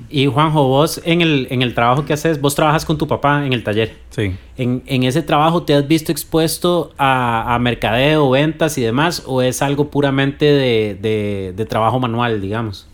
Y 0.07 0.27
Juanjo, 0.27 0.67
vos 0.67 1.01
en 1.03 1.21
el, 1.21 1.47
en 1.49 1.63
el 1.63 1.73
trabajo 1.73 2.05
que 2.05 2.13
haces, 2.13 2.39
vos 2.39 2.53
trabajas 2.53 2.85
con 2.85 2.99
tu 2.99 3.07
papá 3.07 3.43
en 3.43 3.53
el 3.53 3.63
taller. 3.63 3.97
Sí. 4.11 4.35
¿En, 4.55 4.83
en 4.85 5.01
ese 5.01 5.23
trabajo 5.23 5.63
te 5.63 5.73
has 5.73 5.87
visto 5.87 6.11
expuesto 6.11 6.93
a, 6.99 7.55
a 7.55 7.57
mercadeo, 7.57 8.29
ventas 8.29 8.77
y 8.77 8.81
demás? 8.83 9.23
¿O 9.25 9.41
es 9.41 9.63
algo 9.63 9.89
puramente 9.89 10.45
de, 10.45 10.95
de- 11.01 11.53
de 11.55 11.65
trabajo 11.65 11.99
manual, 11.99 12.39
digamos? 12.39 12.87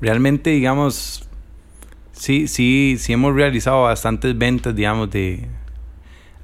Realmente, 0.00 0.50
digamos, 0.50 1.24
sí, 2.12 2.46
sí, 2.48 2.96
sí 2.98 3.12
hemos 3.12 3.34
realizado 3.34 3.82
bastantes 3.82 4.36
ventas, 4.38 4.74
digamos, 4.74 5.10
de, 5.10 5.48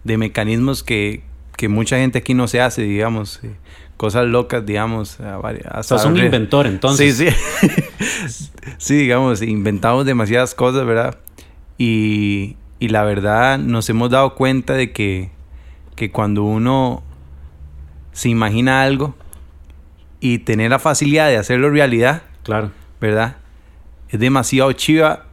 de 0.05 0.17
mecanismos 0.19 0.83
que, 0.83 1.23
que 1.57 1.69
mucha 1.69 1.97
gente 1.99 2.19
aquí 2.19 2.35
no 2.35 2.49
se 2.49 2.61
hace, 2.61 2.83
digamos, 2.83 3.41
eh, 3.45 3.51
cosas 3.99 4.27
locas, 4.27 4.65
digamos. 4.65 5.19
hasta 5.21 5.97
es 5.97 6.05
un 6.07 6.17
inventor, 6.17 6.67
entonces. 6.67 7.17
Sí, 7.17 7.29
sí. 7.29 8.39
sí, 8.79 8.97
digamos, 8.97 9.43
inventamos 9.43 10.07
demasiadas 10.07 10.55
cosas, 10.55 10.87
¿verdad? 10.87 11.19
Y, 11.77 12.57
y 12.79 12.89
la 12.89 13.03
verdad 13.05 13.59
nos 13.59 13.91
hemos 13.91 14.09
dado 14.09 14.35
cuenta 14.35 14.73
de 14.75 14.93
que, 14.93 15.31
que 15.97 16.11
cuando 16.11 16.45
uno 16.45 17.03
se 18.13 18.29
imagina 18.31 18.83
algo 18.83 19.15
y 20.21 20.39
tener 20.39 20.71
la 20.71 20.79
facilidad 20.79 21.29
de 21.29 21.37
hacerlo 21.37 21.69
realidad, 21.71 22.23
Claro. 22.45 22.71
¿verdad? 23.01 23.37
Es 24.09 24.19
demasiado 24.19 24.73
chiva 24.73 25.27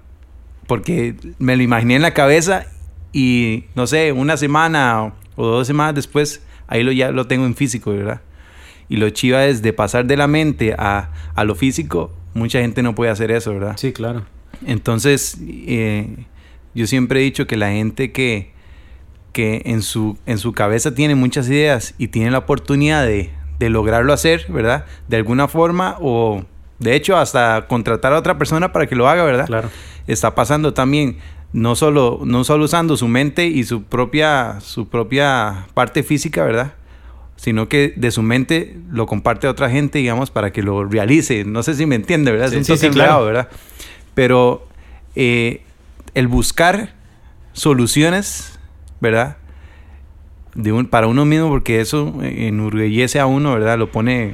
porque 0.67 1.15
me 1.39 1.55
lo 1.55 1.63
imaginé 1.63 1.95
en 1.95 2.01
la 2.01 2.13
cabeza 2.13 2.65
y 3.13 3.65
no 3.75 3.87
sé, 3.87 4.11
una 4.11 4.37
semana 4.37 5.03
o, 5.03 5.13
o 5.35 5.45
dos 5.47 5.67
semanas 5.67 5.95
después, 5.95 6.43
ahí 6.67 6.83
lo, 6.83 6.91
ya 6.91 7.11
lo 7.11 7.27
tengo 7.27 7.45
en 7.45 7.55
físico, 7.55 7.91
¿verdad? 7.91 8.21
Y 8.89 8.97
lo 8.97 9.09
chiva 9.09 9.45
es 9.45 9.61
de 9.61 9.73
pasar 9.73 10.05
de 10.05 10.17
la 10.17 10.27
mente 10.27 10.75
a, 10.77 11.11
a 11.33 11.43
lo 11.43 11.55
físico, 11.55 12.11
mucha 12.35 12.59
gente 12.59 12.83
no 12.83 12.93
puede 12.93 13.11
hacer 13.11 13.31
eso, 13.31 13.53
¿verdad? 13.53 13.77
Sí, 13.77 13.91
claro. 13.93 14.25
Entonces, 14.65 15.37
eh, 15.41 16.25
yo 16.75 16.85
siempre 16.85 17.21
he 17.21 17.23
dicho 17.23 17.47
que 17.47 17.57
la 17.57 17.71
gente 17.71 18.11
que, 18.11 18.51
que 19.31 19.63
en, 19.65 19.81
su, 19.81 20.17
en 20.25 20.37
su 20.37 20.53
cabeza 20.53 20.93
tiene 20.93 21.15
muchas 21.15 21.49
ideas 21.49 21.95
y 21.97 22.09
tiene 22.09 22.31
la 22.31 22.39
oportunidad 22.39 23.05
de, 23.05 23.31
de 23.57 23.69
lograrlo 23.69 24.13
hacer, 24.13 24.45
¿verdad? 24.49 24.85
De 25.07 25.17
alguna 25.17 25.47
forma 25.47 25.97
o 25.99 26.43
de 26.79 26.95
hecho 26.95 27.17
hasta 27.17 27.65
contratar 27.67 28.13
a 28.13 28.19
otra 28.19 28.37
persona 28.37 28.71
para 28.71 28.85
que 28.85 28.95
lo 28.95 29.07
haga, 29.07 29.23
¿verdad? 29.23 29.47
Claro. 29.47 29.69
Está 30.07 30.35
pasando 30.35 30.73
también 30.73 31.17
no 31.53 31.75
solo, 31.75 32.19
no 32.25 32.43
solo 32.43 32.65
usando 32.65 32.97
su 32.97 33.07
mente 33.07 33.47
y 33.47 33.63
su 33.63 33.83
propia, 33.83 34.59
su 34.59 34.89
propia 34.89 35.67
parte 35.73 36.03
física, 36.03 36.43
¿verdad? 36.43 36.73
Sino 37.45 37.69
que 37.69 37.93
de 37.95 38.09
su 38.09 38.23
mente 38.23 38.75
lo 38.89 39.05
comparte 39.05 39.45
a 39.45 39.51
otra 39.51 39.69
gente, 39.69 39.99
digamos, 39.99 40.31
para 40.31 40.51
que 40.51 40.63
lo 40.63 40.83
realice. 40.83 41.45
No 41.45 41.61
sé 41.61 41.75
si 41.75 41.85
me 41.85 41.93
entiende, 41.93 42.31
¿verdad? 42.31 42.49
Sí, 42.49 42.55
es 42.55 42.67
un 42.67 42.75
sí, 42.75 42.87
sí, 42.87 42.89
claro. 42.89 43.23
¿verdad? 43.23 43.49
Pero 44.15 44.67
eh, 45.15 45.61
el 46.15 46.27
buscar 46.27 46.95
soluciones, 47.53 48.57
¿verdad? 48.99 49.37
De 50.55 50.71
un, 50.71 50.87
para 50.87 51.05
uno 51.05 51.23
mismo, 51.23 51.49
porque 51.49 51.81
eso 51.81 52.15
enorgullece 52.23 53.19
a 53.19 53.27
uno, 53.27 53.53
¿verdad? 53.53 53.77
Lo 53.77 53.91
pone... 53.91 54.33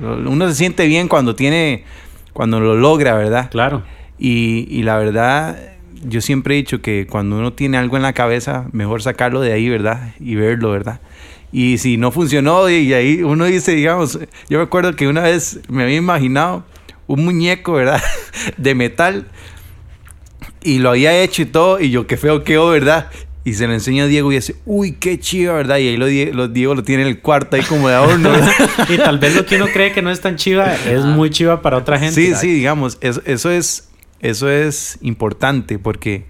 uno 0.00 0.48
se 0.48 0.54
siente 0.54 0.86
bien 0.86 1.08
cuando 1.08 1.34
tiene... 1.34 1.84
Cuando 2.32 2.58
lo 2.58 2.74
logra, 2.74 3.16
¿verdad? 3.16 3.50
Claro. 3.50 3.82
Y, 4.18 4.66
y 4.70 4.82
la 4.82 4.96
verdad, 4.96 5.58
yo 6.02 6.22
siempre 6.22 6.54
he 6.54 6.56
dicho 6.56 6.80
que 6.80 7.06
cuando 7.06 7.36
uno 7.36 7.52
tiene 7.52 7.76
algo 7.76 7.98
en 7.98 8.02
la 8.02 8.14
cabeza, 8.14 8.64
mejor 8.72 9.02
sacarlo 9.02 9.42
de 9.42 9.52
ahí, 9.52 9.68
¿verdad? 9.68 10.14
Y 10.20 10.36
verlo, 10.36 10.70
¿verdad? 10.70 11.00
Y 11.58 11.78
si 11.78 11.96
no 11.96 12.10
funcionó, 12.12 12.68
y, 12.68 12.92
ahí 12.92 13.22
uno 13.22 13.46
dice, 13.46 13.72
digamos, 13.74 14.18
yo 14.50 14.58
me 14.58 14.64
acuerdo 14.64 14.94
que 14.94 15.08
una 15.08 15.22
vez 15.22 15.58
me 15.70 15.84
había 15.84 15.96
imaginado 15.96 16.64
un 17.06 17.24
muñeco, 17.24 17.72
¿verdad? 17.72 18.02
De 18.58 18.74
metal. 18.74 19.26
Y 20.62 20.80
lo 20.80 20.90
había 20.90 21.18
hecho 21.22 21.40
y 21.40 21.46
todo, 21.46 21.80
y 21.80 21.90
yo, 21.90 22.06
qué 22.06 22.18
feo 22.18 22.44
quedó, 22.44 22.68
¿verdad? 22.68 23.10
Y 23.42 23.54
se 23.54 23.66
lo 23.66 23.72
enseña 23.72 24.04
a 24.04 24.06
Diego 24.06 24.30
y 24.30 24.34
dice, 24.34 24.56
uy, 24.66 24.92
qué 25.00 25.18
chido, 25.18 25.54
¿verdad? 25.54 25.78
Y 25.78 25.88
ahí 25.88 25.96
lo, 25.96 26.04
Die- 26.06 26.30
lo- 26.34 26.48
Diego 26.48 26.74
lo 26.74 26.82
tiene 26.82 27.04
en 27.04 27.08
el 27.08 27.20
cuarto 27.20 27.56
ahí 27.56 27.62
como 27.62 27.88
de 27.88 27.94
adorno, 27.94 28.30
y 28.90 28.98
tal 28.98 29.18
vez 29.18 29.34
lo 29.34 29.46
que 29.46 29.56
uno 29.56 29.66
cree 29.72 29.92
que 29.92 30.02
no 30.02 30.10
es 30.10 30.20
tan 30.20 30.36
chiva 30.36 30.74
es 30.74 31.04
muy 31.04 31.30
chiva 31.30 31.62
para 31.62 31.78
otra 31.78 31.98
gente. 31.98 32.14
Sí, 32.14 32.34
sí, 32.34 32.48
digamos, 32.48 32.98
eso, 33.00 33.22
eso 33.24 33.50
es 33.50 33.88
eso 34.20 34.50
es 34.50 34.98
importante 35.00 35.78
porque 35.78 36.26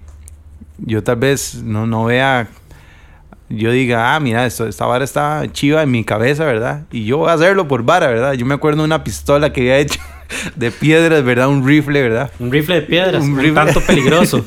yo 0.79 1.03
tal 1.03 1.17
vez 1.17 1.63
no, 1.65 1.87
no 1.87 2.05
vea, 2.05 2.49
yo 3.49 3.71
diga, 3.71 4.15
ah, 4.15 4.21
mira, 4.21 4.45
esto, 4.47 4.67
esta 4.67 4.87
vara 4.87 5.05
está 5.05 5.45
chiva 5.53 5.83
en 5.83 5.91
mi 5.91 6.05
cabeza, 6.05 6.45
¿verdad? 6.45 6.83
Y 6.91 7.05
yo 7.05 7.19
voy 7.19 7.31
a 7.31 7.35
hacerlo 7.35 7.69
por 7.69 7.83
vara, 7.85 8.09
¿verdad? 8.09 8.33
Yo 8.35 8.45
me 8.47 8.55
acuerdo 8.55 8.83
de 8.83 8.87
una 8.87 9.05
pistola 9.05 9.53
que 9.53 9.61
había 9.61 9.79
hecho 9.79 10.01
de 10.57 10.71
piedras, 10.71 11.23
¿verdad? 11.25 11.49
Un 11.49 11.67
rifle, 11.67 12.03
¿verdad? 12.03 12.31
Un 12.39 12.51
rifle 12.51 12.77
de 12.77 12.83
piedras, 12.83 13.23
Un 13.23 13.33
un, 13.33 13.39
rifle. 13.39 13.55
tanto 13.55 13.81
peligroso. 13.87 14.45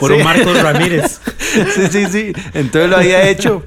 Por 0.00 0.12
Sí. 0.12 0.18
un 0.18 0.24
Marcos 0.24 0.62
Ramírez. 0.62 1.20
sí, 1.74 1.86
sí, 1.90 2.06
sí. 2.06 2.32
Entonces 2.54 2.88
lo 2.90 2.96
había 2.96 3.28
hecho. 3.28 3.64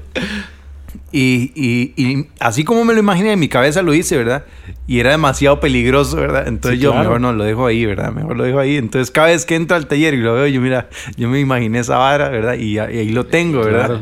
Y, 1.14 1.52
y- 1.54 1.92
y 2.02 2.26
así 2.40 2.64
como 2.64 2.84
me 2.86 2.94
lo 2.94 3.00
imaginé 3.00 3.32
en 3.32 3.38
mi 3.38 3.48
cabeza 3.48 3.82
lo 3.82 3.92
hice, 3.92 4.16
¿verdad? 4.16 4.44
Y 4.86 4.98
era 4.98 5.10
demasiado 5.10 5.60
peligroso, 5.60 6.16
¿verdad? 6.16 6.48
Entonces 6.48 6.78
Sí, 6.78 6.84
yo 6.84 6.90
claro. 6.92 7.04
mejor 7.04 7.20
no 7.20 7.32
lo 7.34 7.44
dejo 7.44 7.66
ahí, 7.66 7.84
¿verdad? 7.84 8.12
Mejor 8.12 8.36
lo 8.36 8.44
dejo 8.44 8.58
ahí. 8.58 8.76
Entonces 8.76 9.10
cada 9.10 9.26
vez 9.28 9.44
que 9.44 9.54
entro 9.54 9.76
al 9.76 9.86
taller 9.86 10.14
y 10.14 10.16
lo 10.18 10.34
veo, 10.34 10.46
yo 10.46 10.60
mira, 10.62 10.88
yo 11.16 11.28
me 11.28 11.38
imaginé 11.38 11.80
esa 11.80 11.98
vara, 11.98 12.30
¿verdad? 12.30 12.54
Y, 12.54 12.78
ahí 12.78 13.10
lo 13.10 13.26
tengo, 13.26 13.60
¿verdad? 13.62 13.86
Claro. 13.86 14.00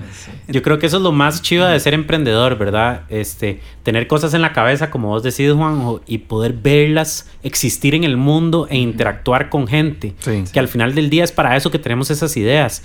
Yo 0.49 0.63
creo 0.63 0.79
que 0.79 0.87
eso 0.87 0.99
es 0.99 1.03
lo 1.03 1.11
más 1.13 1.43
chiva 1.43 1.69
de 1.69 1.81
ser 1.81 1.95
emprendedor, 1.95 2.57
¿verdad? 2.59 3.03
Este, 3.09 3.61
tener 3.83 4.07
cosas 4.07 4.33
en 4.35 4.43
la 4.43 4.53
cabeza, 4.53 4.91
como 4.91 5.09
vos 5.09 5.23
decís, 5.25 5.51
Juanjo, 5.53 6.03
y 6.07 6.19
poder 6.19 6.53
verlas 6.53 7.29
existir 7.43 7.95
en 7.97 8.05
el 8.05 8.17
mundo 8.17 8.67
e 8.71 8.77
interactuar 8.79 9.49
con 9.49 9.67
gente. 9.67 10.15
Sí. 10.21 10.45
Que 10.53 10.61
al 10.61 10.69
final 10.69 10.95
del 10.95 11.11
día 11.11 11.25
es 11.25 11.33
para 11.33 11.57
eso 11.57 11.71
que 11.73 11.79
tenemos 11.81 12.11
esas 12.11 12.37
ideas. 12.37 12.85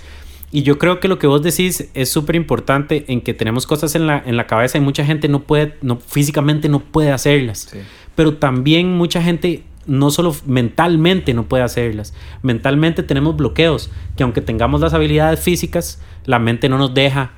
Y 0.50 0.62
yo 0.62 0.78
creo 0.78 1.00
que 1.00 1.08
lo 1.08 1.18
que 1.18 1.26
vos 1.26 1.42
decís 1.42 1.88
es 1.94 2.08
súper 2.08 2.36
importante 2.36 3.04
en 3.08 3.20
que 3.20 3.34
tenemos 3.34 3.66
cosas 3.66 3.94
en 3.94 4.06
la, 4.06 4.22
en 4.24 4.36
la 4.36 4.46
cabeza 4.46 4.78
y 4.78 4.80
mucha 4.80 5.04
gente 5.04 5.28
no 5.28 5.42
puede, 5.42 5.74
no, 5.82 5.98
físicamente 5.98 6.68
no 6.68 6.80
puede 6.80 7.10
hacerlas. 7.10 7.68
Sí. 7.70 7.78
Pero 8.14 8.34
también 8.34 8.96
mucha 8.96 9.20
gente 9.22 9.64
no 9.86 10.10
solo 10.10 10.34
mentalmente 10.46 11.32
no 11.34 11.44
puede 11.44 11.62
hacerlas. 11.62 12.14
Mentalmente 12.42 13.02
tenemos 13.02 13.36
bloqueos 13.36 13.90
que 14.16 14.22
aunque 14.22 14.40
tengamos 14.40 14.80
las 14.80 14.94
habilidades 14.94 15.40
físicas, 15.40 16.00
la 16.26 16.38
mente 16.38 16.68
no 16.68 16.76
nos 16.76 16.92
deja 16.92 17.30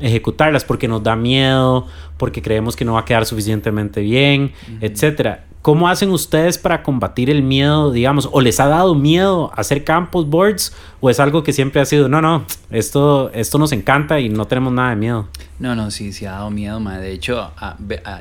ejecutarlas 0.00 0.64
porque 0.64 0.88
nos 0.88 1.02
da 1.02 1.16
miedo, 1.16 1.86
porque 2.18 2.42
creemos 2.42 2.76
que 2.76 2.84
no 2.84 2.94
va 2.94 3.00
a 3.00 3.04
quedar 3.04 3.24
suficientemente 3.24 4.00
bien, 4.00 4.52
etcétera. 4.80 5.46
¿Cómo 5.62 5.88
hacen 5.88 6.10
ustedes 6.10 6.58
para 6.58 6.82
combatir 6.82 7.30
el 7.30 7.44
miedo, 7.44 7.92
digamos, 7.92 8.28
o 8.32 8.40
les 8.40 8.58
ha 8.58 8.66
dado 8.66 8.96
miedo 8.96 9.52
hacer 9.54 9.84
campus 9.84 10.26
boards 10.26 10.72
o 11.00 11.08
es 11.08 11.20
algo 11.20 11.44
que 11.44 11.52
siempre 11.52 11.80
ha 11.80 11.84
sido, 11.84 12.08
no, 12.08 12.20
no, 12.20 12.44
esto, 12.70 13.30
esto 13.32 13.58
nos 13.58 13.70
encanta 13.70 14.18
y 14.18 14.28
no 14.28 14.46
tenemos 14.46 14.72
nada 14.72 14.90
de 14.90 14.96
miedo? 14.96 15.28
No, 15.60 15.76
no, 15.76 15.92
sí, 15.92 16.12
sí 16.12 16.26
ha 16.26 16.32
dado 16.32 16.50
miedo, 16.50 16.80
ma. 16.80 16.98
De 16.98 17.12
hecho, 17.12 17.52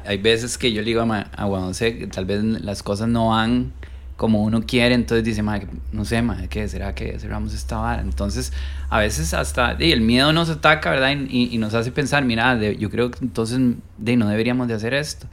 hay 0.05 0.17
veces 0.19 0.59
que 0.59 0.71
yo 0.71 0.81
le 0.81 0.85
digo 0.85 1.01
a, 1.01 1.25
a 1.35 1.71
que 1.79 2.07
tal 2.13 2.25
vez 2.25 2.43
las 2.43 2.83
cosas 2.83 3.07
no 3.07 3.29
van 3.29 3.73
como 4.21 4.43
uno 4.43 4.61
quiere, 4.61 4.93
entonces 4.93 5.23
dice, 5.23 5.41
ma, 5.41 5.59
no 5.91 6.05
sé, 6.05 6.21
ma, 6.21 6.47
¿qué 6.47 6.67
será 6.67 6.93
que 6.93 7.17
cerramos 7.17 7.55
esta 7.55 7.77
vara? 7.77 8.03
Entonces, 8.03 8.53
a 8.87 8.99
veces 8.99 9.33
hasta 9.33 9.71
el 9.71 10.01
miedo 10.01 10.31
nos 10.31 10.47
ataca, 10.51 10.91
¿verdad? 10.91 11.17
Y, 11.27 11.57
nos 11.57 11.73
hace 11.73 11.91
pensar, 11.91 12.23
mira, 12.23 12.55
yo 12.73 12.91
creo 12.91 13.09
que 13.09 13.17
entonces 13.23 13.59
de, 13.97 14.17
no 14.17 14.29
deberíamos 14.29 14.67
de 14.67 14.75
hacer 14.75 14.93
esto. 14.93 15.25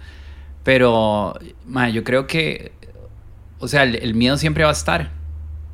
Pero, 0.64 1.38
yo 1.92 2.02
creo 2.02 2.26
que, 2.26 2.72
o 3.58 3.68
sea, 3.68 3.82
el, 3.82 4.14
miedo 4.14 4.38
siempre 4.38 4.64
va 4.64 4.70
a 4.70 4.72
estar. 4.72 5.10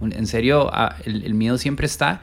En 0.00 0.26
serio, 0.26 0.72
el, 1.04 1.34
miedo 1.34 1.56
siempre 1.56 1.86
está. 1.86 2.20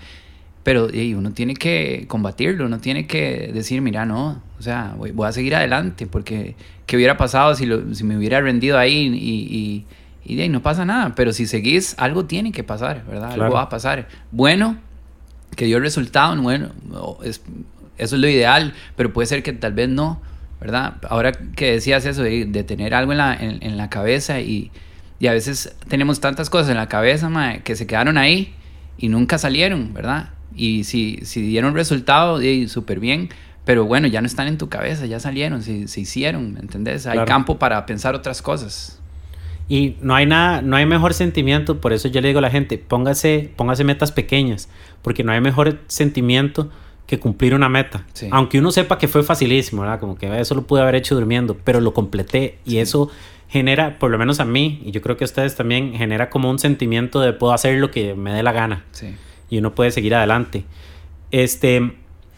Pero 0.63 0.89
uno 1.15 1.31
tiene 1.31 1.53
que 1.53 2.03
combatirlo, 2.09 2.65
uno 2.65 2.79
tiene 2.79 3.07
que 3.07 3.49
decir, 3.53 3.81
mira, 3.81 4.05
no, 4.05 4.43
o 4.59 4.61
sea, 4.61 4.93
voy, 4.97 5.13
a 5.25 5.31
seguir 5.31 5.55
adelante, 5.55 6.05
porque 6.05 6.55
¿qué 6.85 6.97
hubiera 6.97 7.15
pasado 7.15 7.55
si, 7.55 7.65
si 7.93 8.03
me 8.03 8.17
hubiera 8.17 8.41
rendido 8.41 8.77
ahí 8.77 9.07
y, 9.07 9.55
y, 9.57 9.85
y, 10.23 10.47
no 10.49 10.61
pasa 10.61 10.85
nada? 10.85 11.13
Pero 11.15 11.33
si 11.33 11.45
seguís, 11.45 11.95
algo 11.97 12.25
tiene 12.25 12.51
que 12.51 12.63
pasar, 12.63 13.03
¿verdad? 13.05 13.31
Algo 13.31 13.51
va 13.51 13.63
a 13.63 13.69
pasar. 13.69 14.07
Bueno, 14.31 14.77
que 15.55 15.65
dio 15.65 15.77
el 15.77 15.83
resultado, 15.83 16.39
bueno, 16.41 16.69
es, 17.23 17.41
eso 17.97 18.15
es 18.15 18.21
lo 18.21 18.27
ideal, 18.27 18.73
pero 18.95 19.13
puede 19.13 19.27
ser 19.27 19.43
que 19.43 19.53
tal 19.53 19.73
vez 19.73 19.89
no. 19.89 20.21
¿verdad? 20.61 20.97
Ahora 21.09 21.31
que 21.31 21.71
decías 21.71 22.05
eso 22.05 22.21
de, 22.21 22.45
tener 22.63 22.93
algo 22.93 23.11
en 23.13 23.17
la, 23.17 23.35
en, 23.35 23.77
la 23.77 23.89
cabeza 23.89 24.41
y, 24.41 24.69
y, 25.19 25.25
a 25.25 25.33
veces 25.33 25.75
tenemos 25.87 26.21
tantas 26.21 26.51
cosas 26.51 26.69
en 26.69 26.77
la 26.77 26.87
cabeza 26.87 27.31
que 27.63 27.75
se 27.75 27.87
quedaron 27.87 28.19
ahí 28.19 28.53
y 28.95 29.09
nunca 29.09 29.39
salieron, 29.39 29.91
¿verdad? 29.91 30.29
Y 30.55 30.83
si, 30.83 31.17
si 31.23 31.41
dieron 31.41 31.73
resultado, 31.73 32.39
súper 32.67 32.99
bien, 32.99 33.29
pero 33.65 33.85
bueno, 33.85 34.07
ya 34.07 34.21
no 34.21 34.27
están 34.27 34.47
en 34.47 34.59
tu 34.59 34.69
cabeza, 34.69 35.07
ya 35.07 35.19
salieron, 35.19 35.63
se, 35.63 35.87
se 35.87 36.01
hicieron, 36.01 36.57
¿entendés? 36.61 37.07
Hay 37.07 37.25
campo 37.25 37.57
para 37.57 37.83
pensar 37.87 38.13
otras 38.13 38.43
cosas. 38.43 39.01
Y 39.71 39.95
no 40.01 40.15
hay 40.15 40.25
nada, 40.25 40.61
no 40.61 40.75
hay 40.75 40.85
mejor 40.85 41.13
sentimiento, 41.13 41.79
por 41.79 41.93
eso 41.93 42.09
yo 42.09 42.19
le 42.19 42.27
digo 42.27 42.39
a 42.39 42.41
la 42.41 42.49
gente, 42.49 42.77
póngase, 42.77 43.51
póngase 43.55 43.85
metas 43.85 44.11
pequeñas, 44.11 44.67
porque 45.01 45.23
no 45.23 45.31
hay 45.31 45.39
mejor 45.39 45.79
sentimiento 45.87 46.69
que 47.07 47.19
cumplir 47.19 47.55
una 47.55 47.69
meta. 47.69 48.05
Aunque 48.31 48.59
uno 48.59 48.73
sepa 48.73 48.97
que 48.97 49.07
fue 49.07 49.23
facilísimo, 49.23 49.83
¿verdad? 49.83 50.01
Como 50.01 50.17
que 50.17 50.41
eso 50.41 50.55
lo 50.55 50.67
pude 50.67 50.81
haber 50.81 50.95
hecho 50.95 51.15
durmiendo, 51.15 51.55
pero 51.63 51.79
lo 51.79 51.93
completé 51.93 52.57
y 52.65 52.79
eso 52.79 53.09
genera, 53.47 53.97
por 53.97 54.11
lo 54.11 54.17
menos 54.17 54.41
a 54.41 54.45
mí, 54.45 54.81
y 54.83 54.91
yo 54.91 55.01
creo 55.01 55.15
que 55.15 55.23
a 55.23 55.27
ustedes 55.27 55.55
también, 55.55 55.93
genera 55.93 56.29
como 56.29 56.49
un 56.49 56.59
sentimiento 56.59 57.21
de 57.21 57.31
puedo 57.31 57.53
hacer 57.53 57.79
lo 57.79 57.91
que 57.91 58.13
me 58.13 58.33
dé 58.33 58.43
la 58.43 58.51
gana. 58.51 58.83
Y 59.49 59.59
uno 59.59 59.73
puede 59.73 59.91
seguir 59.91 60.15
adelante. 60.15 60.65
Este, 61.31 61.93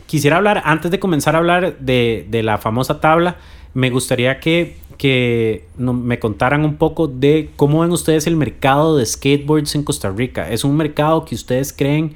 quisiera 0.05 0.37
hablar, 0.37 0.61
antes 0.65 0.91
de 0.91 0.99
comenzar 0.99 1.33
a 1.33 1.39
hablar 1.39 1.79
de, 1.79 2.27
de 2.29 2.43
la 2.43 2.59
famosa 2.59 3.01
tabla, 3.01 3.37
me 3.73 3.89
gustaría 3.89 4.39
que, 4.39 4.77
que 4.97 5.65
me 5.77 6.19
contaran 6.19 6.65
un 6.65 6.75
poco 6.75 7.07
de 7.07 7.49
cómo 7.55 7.81
ven 7.81 7.91
ustedes 7.91 8.27
el 8.27 8.35
mercado 8.35 8.97
de 8.97 9.05
skateboards 9.05 9.75
en 9.75 9.83
Costa 9.83 10.09
Rica. 10.09 10.49
¿Es 10.49 10.63
un 10.63 10.75
mercado 10.77 11.25
que 11.25 11.35
ustedes 11.35 11.73
creen 11.73 12.15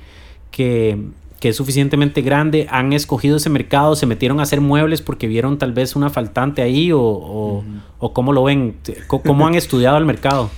que 0.52 0.98
que 1.40 1.50
es 1.50 1.56
suficientemente 1.56 2.22
grande, 2.22 2.68
han 2.70 2.94
escogido 2.94 3.38
ese 3.38 3.50
mercado, 3.50 3.96
se 3.96 4.06
metieron 4.06 4.40
a 4.40 4.44
hacer 4.44 4.60
muebles 4.60 5.02
porque 5.02 5.28
vieron 5.28 5.60
tal 5.60 5.72
vez 5.72 5.96
una 5.96 6.10
faltante 6.10 6.62
ahí 6.62 6.92
o, 6.92 7.64
o, 8.00 8.14
cómo 8.14 8.34
lo 8.34 8.44
ven, 8.44 8.76
cómo 9.08 9.46
han 9.46 9.56
estudiado 9.56 9.98
el 9.98 10.06
mercado. 10.06 10.50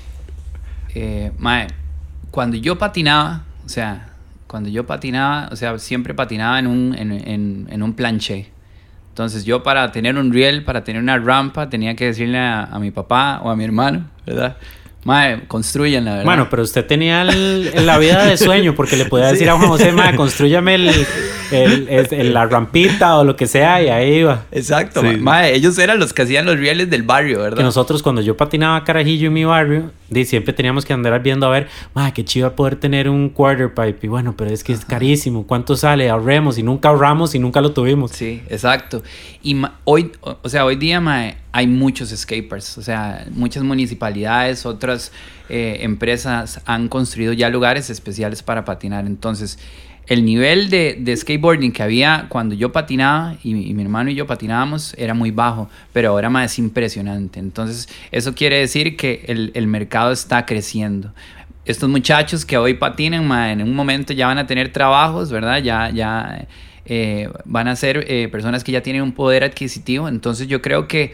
Eh, 0.95 1.31
cuando 2.31 2.55
yo 2.55 2.77
patinaba, 2.77 3.43
o 3.65 3.69
sea, 3.69 4.13
cuando 4.47 4.69
yo 4.69 4.85
patinaba, 4.85 5.49
o 5.51 5.55
sea, 5.55 5.77
siempre 5.79 6.13
patinaba 6.13 6.59
en 6.59 6.67
un, 6.67 6.95
en, 6.95 7.67
en, 7.69 7.83
un 7.83 7.93
planche. 7.93 8.49
Entonces 9.19 9.43
yo 9.43 9.63
para 9.63 9.91
tener 9.91 10.17
un 10.17 10.31
riel, 10.31 10.63
para 10.63 10.85
tener 10.85 11.01
una 11.01 11.17
rampa, 11.17 11.69
tenía 11.69 11.93
que 11.93 12.05
decirle 12.05 12.39
a, 12.39 12.77
mi 12.79 12.89
papá 12.89 13.41
o 13.43 13.49
a 13.49 13.55
mi 13.57 13.65
hermano, 13.65 14.05
¿verdad? 14.25 14.55
Mae, 15.05 15.47
construyen 15.47 16.03
la 16.03 16.11
verdad. 16.11 16.25
Bueno, 16.25 16.47
pero 16.49 16.63
usted 16.63 16.85
tenía 16.85 17.23
la 17.23 17.97
vida 17.97 18.25
de 18.25 18.37
sueño 18.37 18.75
porque 18.75 18.97
le 18.97 19.05
podía 19.05 19.27
decir 19.31 19.49
a 19.49 19.57
Juan 19.57 19.69
José, 19.69 19.93
mae, 19.93 20.15
construyame 20.15 20.75
el, 20.75 22.33
la 22.33 22.45
rampita 22.45 23.17
o 23.17 23.23
lo 23.23 23.37
que 23.37 23.47
sea 23.47 23.81
y 23.81 23.87
ahí 23.87 24.15
iba. 24.15 24.43
Exacto, 24.51 25.01
mae. 25.01 25.55
Ellos 25.55 25.77
eran 25.77 25.99
los 25.99 26.11
que 26.11 26.23
hacían 26.23 26.45
los 26.45 26.57
rieles 26.57 26.89
del 26.89 27.03
barrio, 27.03 27.39
¿verdad? 27.39 27.57
Que 27.57 27.63
nosotros 27.63 28.03
cuando 28.03 28.21
yo 28.21 28.35
patinaba 28.35 28.83
carajillo 28.83 29.27
en 29.27 29.33
mi 29.33 29.45
barrio, 29.45 29.91
siempre 30.25 30.53
teníamos 30.53 30.83
que 30.83 30.91
andar 30.91 31.21
viendo 31.23 31.47
a 31.47 31.49
ver, 31.49 31.69
mae, 31.93 32.11
qué 32.11 32.25
chido 32.25 32.53
poder 32.53 32.75
tener 32.75 33.09
un 33.09 33.29
quarter 33.29 33.73
pipe. 33.73 33.99
Y 34.01 34.07
bueno, 34.07 34.35
pero 34.37 34.51
es 34.51 34.65
que 34.65 34.73
es 34.73 34.83
carísimo. 34.83 35.47
¿Cuánto 35.47 35.77
sale? 35.77 36.09
Ahorremos 36.09 36.57
y 36.57 36.63
nunca 36.63 36.89
ahorramos 36.89 37.35
y 37.35 37.39
nunca 37.39 37.61
lo 37.61 37.71
tuvimos. 37.71 38.11
Sí, 38.11 38.41
exacto. 38.49 39.01
Y 39.41 39.61
hoy, 39.85 40.11
o 40.21 40.49
sea, 40.49 40.65
hoy 40.65 40.75
día, 40.75 40.99
mae, 40.99 41.37
hay 41.51 41.67
muchos 41.67 42.11
escapers, 42.11 42.77
o 42.77 42.81
sea, 42.81 43.25
muchas 43.31 43.63
municipalidades, 43.63 44.65
otras 44.65 45.11
eh, 45.49 45.79
empresas 45.81 46.61
han 46.65 46.87
construido 46.89 47.33
ya 47.33 47.49
lugares 47.49 47.89
especiales 47.89 48.43
para 48.43 48.65
patinar. 48.65 49.07
Entonces, 49.07 49.57
el 50.05 50.25
nivel 50.25 50.69
de, 50.69 51.15
skateboarding 51.15 51.71
que 51.71 51.83
había 51.83 52.25
cuando 52.29 52.55
yo 52.55 52.71
patinaba 52.71 53.35
y, 53.43 53.53
mi 53.53 53.81
hermano 53.81 54.09
y 54.09 54.15
yo 54.15 54.25
patinábamos 54.25 54.95
era 54.97 55.13
muy 55.13 55.31
bajo, 55.31 55.69
pero 55.93 56.09
ahora 56.09 56.29
más 56.29 56.51
es 56.51 56.59
impresionante. 56.59 57.39
Entonces, 57.39 57.87
eso 58.11 58.33
quiere 58.33 58.57
decir 58.57 58.95
que 58.95 59.25
el, 59.27 59.67
mercado 59.67 60.11
está 60.11 60.45
creciendo. 60.45 61.13
Estos 61.65 61.89
muchachos 61.89 62.45
que 62.45 62.57
hoy 62.57 62.75
patinan, 62.75 63.31
en 63.59 63.61
un 63.61 63.75
momento 63.75 64.13
ya 64.13 64.25
van 64.25 64.39
a 64.39 64.47
tener 64.47 64.71
trabajos, 64.73 65.31
¿verdad? 65.31 65.61
Ya, 65.61 65.91
ya 65.91 66.47
eh, 66.85 67.29
van 67.45 67.67
a 67.67 67.75
ser 67.75 68.05
eh, 68.07 68.27
personas 68.29 68.63
que 68.63 68.71
ya 68.71 68.81
tienen 68.81 69.03
un 69.03 69.11
poder 69.11 69.43
adquisitivo. 69.43 70.07
Entonces, 70.07 70.47
yo 70.47 70.59
creo 70.59 70.87
que 70.87 71.13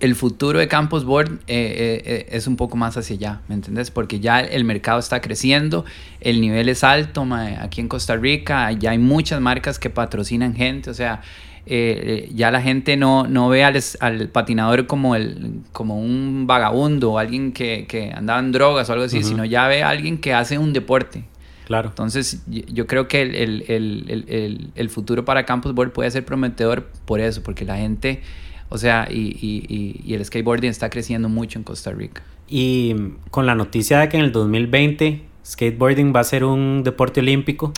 el 0.00 0.14
futuro 0.16 0.58
de 0.58 0.68
Campus 0.68 1.04
Board 1.04 1.32
eh, 1.32 1.38
eh, 1.46 2.02
eh, 2.04 2.26
es 2.30 2.46
un 2.46 2.56
poco 2.56 2.76
más 2.76 2.96
hacia 2.96 3.14
allá, 3.16 3.40
¿me 3.48 3.54
entiendes? 3.54 3.90
Porque 3.90 4.20
ya 4.20 4.40
el 4.40 4.64
mercado 4.64 4.98
está 4.98 5.20
creciendo, 5.20 5.84
el 6.20 6.40
nivel 6.40 6.68
es 6.68 6.82
alto 6.82 7.26
aquí 7.60 7.80
en 7.80 7.88
Costa 7.88 8.16
Rica, 8.16 8.72
ya 8.72 8.90
hay 8.90 8.98
muchas 8.98 9.40
marcas 9.40 9.78
que 9.78 9.90
patrocinan 9.90 10.54
gente, 10.54 10.90
o 10.90 10.94
sea, 10.94 11.22
ya 11.66 12.50
la 12.50 12.60
gente 12.60 12.96
no, 12.96 13.26
no 13.26 13.48
ve 13.48 13.64
al, 13.64 14.28
patinador 14.32 14.86
como, 14.86 15.14
el, 15.14 15.60
como 15.72 15.98
un 15.98 16.46
vagabundo 16.46 17.12
o 17.12 17.18
alguien 17.18 17.52
que, 17.52 17.86
que 17.88 18.12
andaba 18.12 18.40
en 18.40 18.52
drogas 18.52 18.90
o 18.90 18.92
algo 18.92 19.04
así, 19.04 19.22
sino 19.22 19.44
ya 19.44 19.66
ve 19.68 19.82
a 19.82 19.88
alguien 19.90 20.18
que 20.18 20.34
hace 20.34 20.58
un 20.58 20.72
deporte. 20.72 21.24
Claro. 21.66 21.88
Entonces, 21.88 22.42
yo 22.46 22.86
creo 22.86 23.08
que 23.08 23.22
el, 23.22 23.64
el, 23.68 24.70
el 24.74 24.90
futuro 24.90 25.24
para 25.24 25.46
Campus 25.46 25.72
Board 25.72 25.92
puede 25.92 26.10
ser 26.10 26.22
prometedor 26.26 26.90
por 27.06 27.20
eso, 27.20 27.42
porque 27.42 27.64
la 27.64 27.78
gente 27.78 28.20
o 28.68 28.78
sea, 28.78 29.08
y, 29.10 30.02
el 30.08 30.24
skateboarding 30.24 30.70
está 30.70 30.90
creciendo 30.90 31.28
mucho 31.28 31.58
en 31.58 31.64
Costa 31.64 31.92
Rica. 31.92 32.22
Y 32.48 32.94
con 33.30 33.46
la 33.46 33.54
noticia 33.54 33.98
de 34.00 34.08
que 34.08 34.16
en 34.18 34.24
el 34.24 34.32
2020 34.32 35.22
skateboarding 35.46 36.14
va 36.14 36.20
a 36.20 36.24
ser 36.24 36.44
un 36.44 36.82
deporte 36.84 37.20
olímpico 37.20 37.72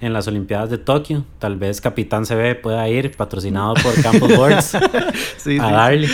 en 0.00 0.12
las 0.12 0.28
Olimpiadas 0.28 0.70
de 0.70 0.78
Tokio. 0.78 1.24
Tal 1.38 1.56
vez 1.56 1.80
Capitán 1.80 2.24
CB 2.24 2.60
pueda 2.60 2.88
ir, 2.88 3.16
patrocinado 3.16 3.74
por 3.74 4.00
Campus 4.02 4.36
Boards, 4.36 4.74
a 5.60 5.70
darle. 5.70 6.08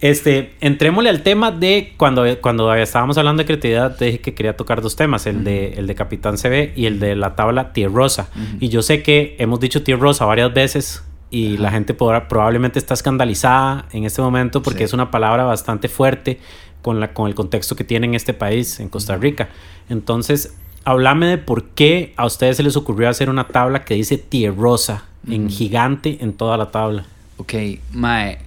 Este, 0.00 0.54
entrémosle 0.60 1.10
al 1.10 1.22
tema 1.22 1.50
de 1.50 1.94
cuando, 1.96 2.24
cuando 2.40 2.72
estábamos 2.74 3.18
hablando 3.18 3.42
de 3.42 3.46
creatividad, 3.46 3.98
dije 3.98 4.20
que 4.20 4.32
quería 4.32 4.56
tocar 4.56 4.80
dos 4.80 4.94
temas, 4.94 5.26
el, 5.26 5.42
de, 5.42 5.72
el 5.72 5.88
de 5.88 5.94
Capitán 5.96 6.36
CB 6.36 6.72
y 6.76 6.86
el 6.86 7.00
de 7.00 7.16
la 7.16 7.34
tabla 7.34 7.72
tierrosa. 7.72 8.28
Y 8.60 8.68
yo 8.68 8.82
sé 8.82 9.02
que 9.02 9.34
hemos 9.40 9.58
dicho 9.58 9.82
tierrosa 9.82 10.24
varias 10.24 10.54
veces 10.54 11.02
y 11.30 11.58
la 11.58 11.70
gente 11.70 11.94
probablemente 11.94 12.78
está 12.78 12.94
escandalizada 12.94 13.86
en 13.92 14.04
este 14.04 14.22
momento 14.22 14.62
porque 14.62 14.84
es 14.84 14.92
una 14.92 15.10
palabra 15.10 15.44
bastante 15.44 15.88
fuerte 15.88 16.40
con, 16.82 17.00
la, 17.00 17.12
con 17.12 17.28
el 17.28 17.34
contexto 17.34 17.76
que 17.76 17.84
tiene 17.84 18.06
en 18.06 18.14
este 18.14 18.32
país, 18.32 18.80
en 18.80 18.88
Costa 18.88 19.16
Rica. 19.16 19.50
Entonces, 19.88 20.54
háblame 20.84 21.26
de 21.26 21.38
por 21.38 21.64
qué 21.70 22.14
a 22.16 22.24
ustedes 22.24 22.56
se 22.56 22.62
les 22.62 22.76
ocurrió 22.76 23.08
hacer 23.08 23.28
una 23.28 23.48
tabla 23.48 23.84
que 23.84 23.94
dice 23.94 24.16
tierrosa 24.16 25.04
en 25.28 25.50
gigante 25.50 26.18
en 26.20 26.32
toda 26.32 26.56
la 26.56 26.70
tabla. 26.70 27.04
Ok, 27.36 27.54
Mae. 27.92 28.38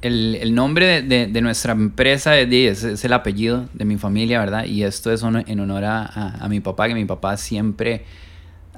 El, 0.00 0.34
el 0.34 0.54
nombre 0.54 1.00
de, 1.00 1.26
de, 1.28 1.40
nuestra 1.40 1.72
empresa 1.72 2.38
es, 2.38 2.84
es, 2.84 3.04
el 3.06 3.12
apellido 3.14 3.64
de 3.72 3.86
mi 3.86 3.96
familia, 3.96 4.38
¿verdad? 4.38 4.66
Y 4.66 4.82
esto 4.82 5.10
es 5.10 5.22
en 5.22 5.60
honor 5.60 5.84
a, 5.84 6.36
a 6.38 6.48
mi 6.50 6.60
papá, 6.60 6.88
que 6.88 6.94
mi 6.94 7.06
papá 7.06 7.38
siempre 7.38 8.04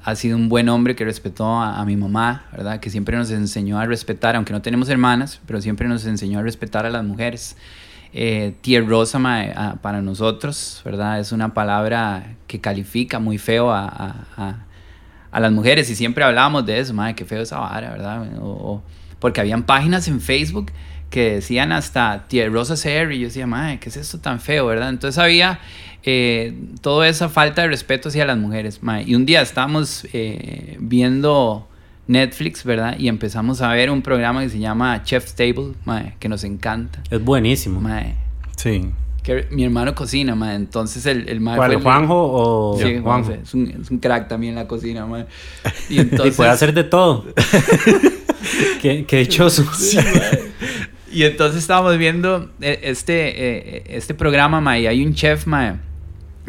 ha 0.07 0.15
sido 0.15 0.37
un 0.37 0.47
buen 0.47 0.69
hombre 0.69 0.95
que 0.95 1.03
respetó 1.03 1.45
a, 1.61 1.83
mi 1.83 1.97
mamá, 1.97 2.45
¿verdad? 2.53 2.79
Que 2.79 2.89
siempre 2.89 3.17
nos 3.17 3.29
enseñó 3.29 3.77
a 3.77 3.85
respetar, 3.85 4.37
aunque 4.37 4.53
no 4.53 4.61
tenemos 4.61 4.87
hermanas, 4.87 5.41
pero 5.45 5.61
siempre 5.61 5.89
nos 5.89 6.05
enseñó 6.05 6.39
a 6.39 6.43
respetar 6.43 6.85
a 6.85 6.89
las 6.89 7.03
mujeres. 7.03 7.57
Eh, 8.13 8.55
tierrosa 8.61 9.19
para 9.81 10.01
nosotros, 10.01 10.81
¿verdad? 10.85 11.19
Es 11.19 11.33
una 11.33 11.53
palabra 11.53 12.35
que 12.47 12.61
califica 12.61 13.19
muy 13.19 13.37
feo 13.37 13.69
a, 13.69 14.63
a 15.31 15.39
las 15.39 15.51
mujeres 15.51 15.89
y 15.89 15.95
siempre 15.95 16.23
hablábamos 16.23 16.65
de 16.65 16.79
eso, 16.79 16.93
madre, 16.93 17.15
qué 17.15 17.25
feo 17.25 17.41
esa 17.41 17.59
vara, 17.59 17.91
¿verdad? 17.91 18.27
O, 18.41 18.47
o- 18.47 18.83
porque 19.19 19.41
habían 19.41 19.63
páginas 19.63 20.07
en 20.07 20.21
Facebook 20.21 20.71
que 21.09 21.33
decían 21.35 21.71
hasta 21.71 22.27
Tía 22.27 22.47
Rosa 22.49 22.75
CR 22.75 23.13
y 23.13 23.19
yo 23.19 23.27
decía, 23.27 23.47
madre, 23.47 23.79
¿qué 23.79 23.89
es 23.89 23.97
esto 23.97 24.19
tan 24.19 24.39
feo, 24.39 24.67
verdad? 24.67 24.89
Entonces 24.89 25.17
había 25.17 25.59
eh, 26.03 26.53
toda 26.81 27.07
esa 27.07 27.29
falta 27.29 27.63
de 27.63 27.67
respeto 27.69 28.09
hacia 28.09 28.25
las 28.25 28.37
mujeres, 28.37 28.81
mae. 28.83 29.03
Y 29.03 29.15
un 29.15 29.25
día 29.25 29.41
estábamos 29.41 30.07
eh, 30.13 30.77
viendo 30.79 31.67
Netflix, 32.07 32.63
¿verdad? 32.63 32.97
Y 32.97 33.07
empezamos 33.09 33.61
a 33.61 33.71
ver 33.73 33.89
un 33.91 34.01
programa 34.01 34.41
que 34.41 34.49
se 34.49 34.59
llama 34.59 35.03
Chef's 35.03 35.35
Table, 35.35 35.73
mae, 35.85 36.15
que 36.19 36.29
nos 36.29 36.43
encanta, 36.43 37.01
Es 37.09 37.21
buenísimo. 37.23 37.81
mae. 37.81 38.15
Sí. 38.55 38.89
Que 39.23 39.45
mi 39.51 39.65
hermano 39.65 39.93
cocina, 39.93 40.33
mae. 40.35 40.55
Entonces 40.55 41.05
el, 41.05 41.27
el 41.27 41.41
mae 41.41 41.57
¿Cuál, 41.57 41.71
fue 41.71 41.77
el- 41.77 41.83
Juanjo 41.83 42.15
o 42.15 42.77
Sí, 42.77 42.83
Juanjo? 42.99 43.03
Juanjo. 43.03 43.31
Es 43.43 43.53
un, 43.53 43.67
es 43.81 43.91
un 43.91 43.97
crack 43.99 44.29
también 44.29 44.51
en 44.53 44.59
la 44.59 44.67
cocina, 44.67 45.05
mae. 45.05 45.25
Y 45.89 46.01
puede 46.05 46.49
hacer 46.49 46.73
de 46.73 46.85
todo. 46.85 47.25
qué, 48.81 49.03
qué 49.05 49.17
dichoso. 49.17 49.65
Y 51.11 51.23
entonces 51.23 51.61
estábamos 51.61 51.97
viendo 51.97 52.51
eh, 52.61 52.79
este, 52.83 53.77
eh, 53.77 53.83
este 53.87 54.13
programa, 54.13 54.59
mae, 54.61 54.81
y 54.81 54.87
hay 54.87 55.05
un 55.05 55.13
chef, 55.13 55.47
mae, 55.47 55.75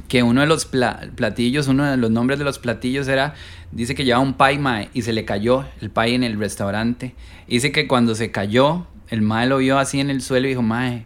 que 0.09 0.23
uno 0.23 0.41
de 0.41 0.47
los 0.47 0.65
pla- 0.65 1.09
platillos, 1.15 1.69
uno 1.69 1.85
de 1.89 1.97
los 1.97 2.11
nombres 2.11 2.39
de 2.39 2.45
los 2.45 2.59
platillos 2.59 3.07
era, 3.09 3.35
dice 3.73 3.95
que 3.95 4.05
llevaba 4.05 4.25
un 4.25 4.35
pie, 4.35 4.59
mae, 4.59 4.89
y 4.95 5.03
se 5.03 5.13
le 5.13 5.25
cayó 5.25 5.65
el 5.81 5.91
pie 5.91 6.15
en 6.15 6.25
el 6.25 6.39
restaurante. 6.39 7.15
Dice 7.47 7.71
que 7.73 7.87
cuando 7.87 8.15
se 8.15 8.31
cayó, 8.31 8.87
el 9.11 9.23
mae 9.23 9.47
lo 9.47 9.59
vio 9.59 9.79
así 9.79 10.01
en 10.01 10.11
el 10.11 10.23
suelo 10.23 10.47
y 10.47 10.51
dijo, 10.51 10.63
mae, 10.63 11.05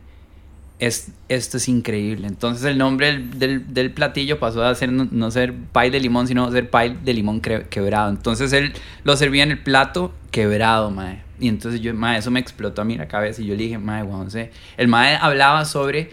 es, 0.79 1.13
esto 1.29 1.59
es 1.59 1.69
increíble. 1.69 2.27
Entonces 2.27 2.65
el 2.65 2.79
nombre 2.79 3.19
del, 3.19 3.73
del- 3.73 3.91
platillo 3.93 4.39
pasó 4.39 4.65
a 4.65 4.75
ser 4.75 4.91
no, 4.93 5.31
ser 5.31 5.55
pie 5.55 5.91
de 5.91 6.01
limón, 6.01 6.27
sino 6.27 6.51
ser 6.51 6.71
pie 6.71 6.97
de 7.05 7.15
limón 7.15 7.41
quebrado. 7.41 8.11
Entonces 8.11 8.53
él 8.53 8.73
lo 9.05 9.17
servía 9.17 9.43
en 9.45 9.53
el 9.53 9.59
plato 9.59 10.13
quebrado, 10.31 10.91
mae. 10.91 11.23
Y 11.39 11.49
entonces 11.49 11.81
yo, 11.81 11.93
mae, 11.95 12.19
eso 12.19 12.31
me 12.31 12.41
explotó 12.41 12.83
a 12.83 12.85
mí 12.85 12.97
la 12.97 13.09
cabeza 13.09 13.43
y 13.43 13.47
yo 13.47 13.55
le 13.55 13.65
dije, 13.65 13.79
mae, 13.79 14.05
no 14.05 14.31
sé. 14.31 14.51
El 14.77 14.89
mae 14.89 15.17
hablaba 15.17 15.65
sobre 15.65 16.11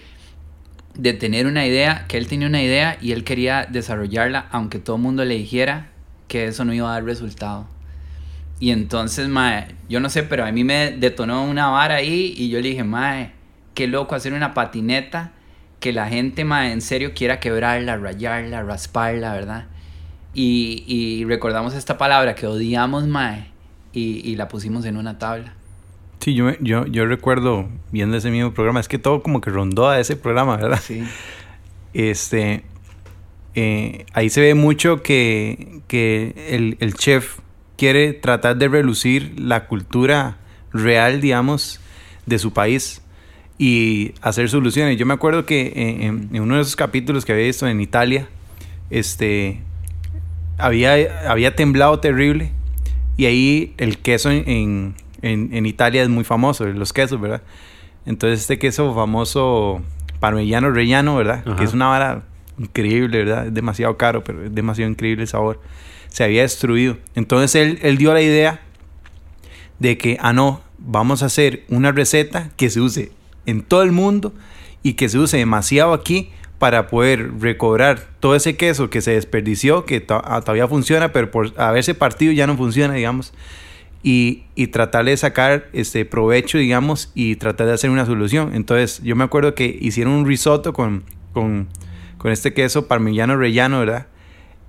de 0.95 1.13
tener 1.13 1.45
una 1.47 1.65
idea, 1.65 2.05
que 2.07 2.17
él 2.17 2.27
tenía 2.27 2.47
una 2.47 2.61
idea 2.61 2.97
y 3.01 3.11
él 3.11 3.23
quería 3.23 3.65
desarrollarla, 3.69 4.47
aunque 4.51 4.79
todo 4.79 4.95
el 4.97 5.01
mundo 5.01 5.23
le 5.23 5.35
dijera 5.35 5.89
que 6.27 6.47
eso 6.47 6.65
no 6.65 6.73
iba 6.73 6.89
a 6.89 6.93
dar 6.93 7.05
resultado. 7.05 7.67
Y 8.59 8.71
entonces, 8.71 9.29
mae, 9.29 9.67
yo 9.87 9.99
no 9.99 10.09
sé, 10.09 10.23
pero 10.23 10.45
a 10.45 10.51
mí 10.51 10.63
me 10.63 10.91
detonó 10.91 11.43
una 11.45 11.69
vara 11.69 11.95
ahí 11.95 12.33
y 12.35 12.49
yo 12.49 12.59
le 12.59 12.69
dije, 12.69 12.83
mae, 12.83 13.31
qué 13.79 13.87
loco 13.87 14.13
hacer 14.13 14.33
una 14.33 14.53
patineta 14.53 15.31
que 15.79 15.93
la 15.93 16.09
gente, 16.09 16.43
mae, 16.43 16.73
en 16.73 16.81
serio 16.81 17.13
quiera 17.15 17.39
quebrarla, 17.39 17.95
rayarla, 17.95 18.61
rasparla, 18.61 19.31
¿verdad? 19.33 19.67
Y, 20.33 20.83
y 20.85 21.23
recordamos 21.23 21.73
esta 21.73 21.97
palabra 21.97 22.35
que 22.35 22.45
odiamos, 22.45 23.07
mae, 23.07 23.45
y, 23.93 24.19
y 24.29 24.35
la 24.35 24.49
pusimos 24.49 24.83
en 24.83 24.97
una 24.97 25.17
tabla. 25.17 25.53
Sí, 26.19 26.33
yo, 26.33 26.51
yo, 26.59 26.87
yo 26.87 27.05
recuerdo 27.05 27.69
viendo 27.93 28.17
ese 28.17 28.29
mismo 28.31 28.53
programa, 28.53 28.81
es 28.81 28.89
que 28.89 28.99
todo 28.99 29.23
como 29.23 29.39
que 29.39 29.49
rondó 29.49 29.87
a 29.87 29.97
ese 29.97 30.17
programa, 30.17 30.57
¿verdad? 30.57 30.81
Sí. 30.83 31.01
Este, 31.93 32.65
eh, 33.55 34.05
ahí 34.11 34.29
se 34.29 34.41
ve 34.41 34.55
mucho 34.55 35.03
que, 35.03 35.79
que 35.87 36.33
el, 36.49 36.75
el 36.81 36.95
chef 36.95 37.39
quiere 37.77 38.11
tratar 38.11 38.57
de 38.57 38.67
relucir 38.67 39.39
la 39.39 39.67
cultura 39.67 40.35
real, 40.73 41.21
digamos, 41.21 41.79
de 42.25 42.39
su 42.39 42.51
país 42.51 43.03
y 43.59 44.13
hacer 44.21 44.49
soluciones. 44.49 44.97
Yo 44.97 45.05
me 45.05 45.13
acuerdo 45.13 45.45
que 45.45 45.73
en, 45.75 46.01
en- 46.01 46.29
en 46.35 46.41
uno 46.41 46.55
de 46.55 46.61
esos 46.61 46.75
capítulos 46.75 47.25
que 47.25 47.33
había 47.33 47.45
visto 47.45 47.67
en 47.67 47.79
Italia, 47.81 48.27
este, 48.89 49.61
había, 50.57 51.29
había 51.29 51.55
temblado 51.55 51.99
terrible 51.99 52.51
y 53.17 53.25
ahí 53.25 53.73
el 53.77 53.97
queso 53.99 54.31
en, 54.31 54.47
en, 54.49 54.95
en- 55.21 55.53
en 55.53 55.65
Italia 55.65 56.01
es 56.01 56.09
muy 56.09 56.23
famoso, 56.23 56.65
los 56.65 56.93
quesos, 56.93 57.19
¿verdad? 57.19 57.41
Entonces 58.05 58.39
este 58.41 58.57
queso 58.57 58.95
famoso 58.95 59.81
parmellano 60.19 60.71
rellano, 60.71 61.15
¿verdad? 61.17 61.43
Ajá. 61.45 61.55
Que 61.57 61.63
es 61.65 61.73
una 61.73 61.87
vara 61.87 62.23
increíble, 62.57 63.19
¿verdad? 63.25 63.47
Es 63.47 63.53
demasiado 63.53 63.97
caro, 63.97 64.23
pero 64.23 64.45
es 64.45 64.55
demasiado 64.55 64.89
increíble 64.89 65.23
el 65.23 65.27
sabor. 65.27 65.61
Se 66.07 66.23
había 66.23 66.41
destruido. 66.43 66.97
Entonces 67.15 67.55
él, 67.55 67.79
él 67.83 67.97
dio 67.97 68.13
la 68.13 68.21
idea 68.21 68.61
de 69.79 69.97
que, 69.97 70.17
ah, 70.21 70.33
no, 70.33 70.61
vamos 70.77 71.23
a 71.23 71.27
hacer 71.27 71.63
una 71.69 71.91
receta 71.91 72.49
que 72.57 72.69
se 72.69 72.81
use 72.81 73.11
en 73.49 73.61
todo 73.61 73.83
el 73.83 73.91
mundo 73.91 74.33
y 74.83 74.93
que 74.93 75.09
se 75.09 75.17
use 75.19 75.37
demasiado 75.37 75.93
aquí 75.93 76.31
para 76.57 76.87
poder 76.87 77.39
recobrar 77.39 78.01
todo 78.19 78.35
ese 78.35 78.57
queso 78.57 78.89
que 78.89 79.01
se 79.01 79.11
desperdició, 79.11 79.85
que 79.85 80.05
ah, 80.09 80.41
todavía 80.41 80.67
funciona, 80.67 81.11
pero 81.13 81.31
por 81.31 81.53
haberse 81.57 81.95
partido 81.95 82.33
ya 82.33 82.47
no 82.47 82.57
funciona, 82.57 82.93
digamos, 82.93 83.33
y, 84.03 84.43
y 84.55 84.67
tratar 84.67 85.05
de 85.05 85.15
sacar 85.15 85.67
este 85.73 86.03
provecho, 86.05 86.57
digamos, 86.57 87.11
y 87.15 87.35
tratar 87.37 87.67
de 87.67 87.73
hacer 87.73 87.89
una 87.89 88.05
solución. 88.05 88.51
Entonces, 88.53 89.01
yo 89.03 89.15
me 89.15 89.23
acuerdo 89.23 89.55
que 89.55 89.77
hicieron 89.81 90.13
un 90.13 90.25
risotto 90.25 90.73
con, 90.73 91.03
con, 91.33 91.67
este 92.25 92.53
queso 92.53 92.87
parmigiano 92.87 93.37
rellano, 93.37 93.79
¿verdad? 93.79 94.07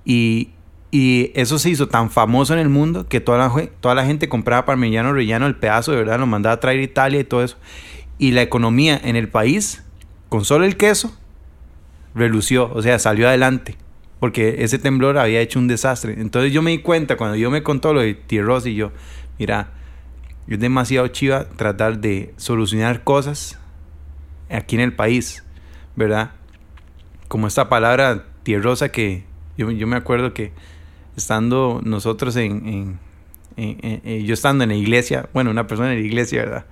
Y, 0.05 0.49
eso 0.93 1.57
se 1.59 1.69
hizo 1.69 1.87
tan 1.87 2.09
famoso 2.09 2.51
en 2.53 2.59
el 2.59 2.67
mundo 2.67 3.07
que 3.07 3.21
toda 3.21 3.37
la, 3.37 3.49
ge- 3.49 3.71
toda 3.79 3.95
la 3.95 4.05
gente 4.05 4.27
compraba 4.27 4.65
parmigiano 4.65 5.13
rellano, 5.13 5.47
el 5.47 5.55
pedazo, 5.55 5.91
de 5.91 5.97
verdad, 5.99 6.19
lo 6.19 6.25
mandaba 6.25 6.55
a 6.55 6.59
traer 6.59 6.79
a 6.79 6.83
Italia 6.83 7.19
y 7.21 7.23
todo 7.23 7.43
eso. 7.43 7.55
Y 8.21 8.33
la 8.33 8.43
economía 8.43 9.01
en 9.03 9.15
el 9.15 9.29
país, 9.29 9.83
con 10.29 10.45
solo 10.45 10.65
el 10.65 10.77
queso, 10.77 11.11
relució, 12.13 12.71
o 12.71 12.81
sea, 12.83 12.99
salió 12.99 13.27
adelante. 13.27 13.75
Porque 14.19 14.63
ese 14.63 14.77
temblor 14.77 15.17
había 15.17 15.41
hecho 15.41 15.57
un 15.57 15.67
desastre. 15.67 16.13
Entonces 16.19 16.53
yo 16.53 16.61
me 16.61 16.69
di 16.69 16.77
cuenta 16.77 17.17
cuando 17.17 17.35
yo 17.35 17.49
me 17.49 17.63
contó 17.63 17.95
lo 17.95 18.01
de 18.01 18.13
Tierros 18.13 18.67
y 18.67 18.75
yo, 18.75 18.91
mira, 19.39 19.71
es 20.47 20.59
demasiado 20.59 21.07
chiva 21.07 21.45
tratar 21.49 21.97
de 21.97 22.31
solucionar 22.37 23.03
cosas 23.03 23.57
aquí 24.51 24.75
en 24.75 24.81
el 24.81 24.93
país, 24.93 25.43
¿verdad? 25.95 26.29
Como 27.27 27.47
esta 27.47 27.69
palabra 27.69 28.25
tierrosa 28.43 28.89
que 28.89 29.23
yo, 29.57 29.71
yo 29.71 29.87
me 29.87 29.95
acuerdo 29.95 30.33
que 30.35 30.51
estando 31.17 31.81
nosotros 31.83 32.35
en, 32.35 32.99
en- 33.57 34.01
en- 34.03 34.25
yo 34.25 34.35
estando 34.35 34.63
en 34.63 34.69
la 34.69 34.75
iglesia, 34.75 35.27
bueno, 35.33 35.49
una 35.49 35.65
persona 35.65 35.91
en 35.93 35.99
la 36.01 36.05
iglesia, 36.05 36.41
¿verdad? 36.43 36.65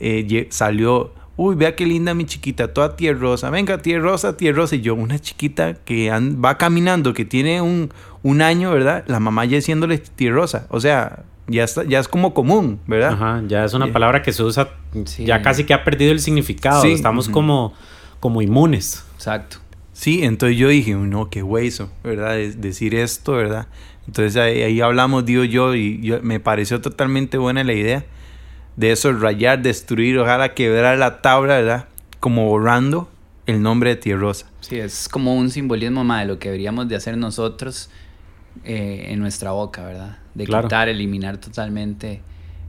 Eh, 0.00 0.46
salió, 0.50 1.12
uy, 1.36 1.54
vea 1.54 1.74
qué 1.76 1.86
linda 1.86 2.14
mi 2.14 2.24
chiquita, 2.24 2.72
toda 2.72 2.96
tierrosa, 2.96 3.50
venga, 3.50 3.78
tierrosa, 3.82 4.36
tierrosa, 4.36 4.76
y 4.76 4.80
yo, 4.80 4.94
una 4.94 5.18
chiquita 5.18 5.74
que 5.74 6.10
va 6.10 6.58
caminando, 6.58 7.14
que 7.14 7.24
tiene 7.24 7.60
un, 7.62 7.90
un 8.22 8.42
año, 8.42 8.70
¿verdad? 8.72 9.04
La 9.06 9.20
mamá 9.20 9.44
ya 9.44 9.56
diciéndole 9.56 9.98
tierrosa, 9.98 10.66
o 10.70 10.80
sea, 10.80 11.24
ya, 11.48 11.64
está, 11.64 11.84
ya 11.84 11.98
es 12.00 12.08
como 12.08 12.34
común, 12.34 12.80
¿verdad? 12.86 13.12
Ajá, 13.14 13.42
ya 13.46 13.64
es 13.64 13.74
una 13.74 13.86
Yeah. 13.86 13.92
palabra 13.92 14.22
que 14.22 14.32
se 14.32 14.42
usa, 14.42 14.68
Sí. 15.04 15.24
ya 15.24 15.42
casi 15.42 15.64
que 15.64 15.74
ha 15.74 15.84
perdido 15.84 16.12
el 16.12 16.20
significado. 16.20 16.82
Sí. 16.82 16.92
Estamos 16.92 17.28
como, 17.28 17.72
como 18.20 18.42
inmunes. 18.42 19.04
Exacto. 19.16 19.58
Sí, 19.92 20.22
entonces 20.24 20.56
yo 20.58 20.68
dije, 20.68 20.94
no, 20.94 21.28
qué 21.30 21.42
hueso, 21.42 21.90
¿verdad? 22.02 22.38
Es 22.40 22.60
decir 22.60 22.94
esto, 22.94 23.32
¿verdad? 23.32 23.66
Entonces 24.06 24.36
ahí, 24.36 24.62
ahí 24.62 24.80
hablamos, 24.80 25.24
digo 25.24 25.44
yo, 25.44 25.74
y 25.74 26.00
yo, 26.00 26.20
me 26.22 26.40
pareció 26.40 26.80
totalmente 26.80 27.38
buena 27.38 27.62
la 27.64 27.72
idea 27.72 28.04
de 28.76 28.92
eso, 28.92 29.12
rayar, 29.12 29.60
destruir, 29.62 30.18
ojalá 30.18 30.54
quebrar 30.54 30.98
la 30.98 31.20
tabla, 31.22 31.56
¿verdad? 31.56 31.88
Como 32.20 32.46
borrando 32.46 33.10
el 33.46 33.60
nombre 33.62 33.90
de 33.90 33.96
Tierrosa. 33.96 34.46
Sí, 34.60 34.78
es 34.78 35.08
como 35.08 35.34
un 35.34 35.50
simbolismo 35.50 36.04
más 36.04 36.20
de 36.22 36.26
lo 36.28 36.38
que 36.38 36.48
deberíamos 36.48 36.88
de 36.88 36.96
hacer 36.96 37.16
nosotros 37.16 37.90
eh, 38.64 39.06
en 39.08 39.18
nuestra 39.18 39.50
boca, 39.52 39.82
¿verdad? 39.84 40.18
De 40.34 40.44
Claro. 40.44 40.68
quitar, 40.68 40.88
eliminar 40.88 41.38
totalmente 41.38 42.22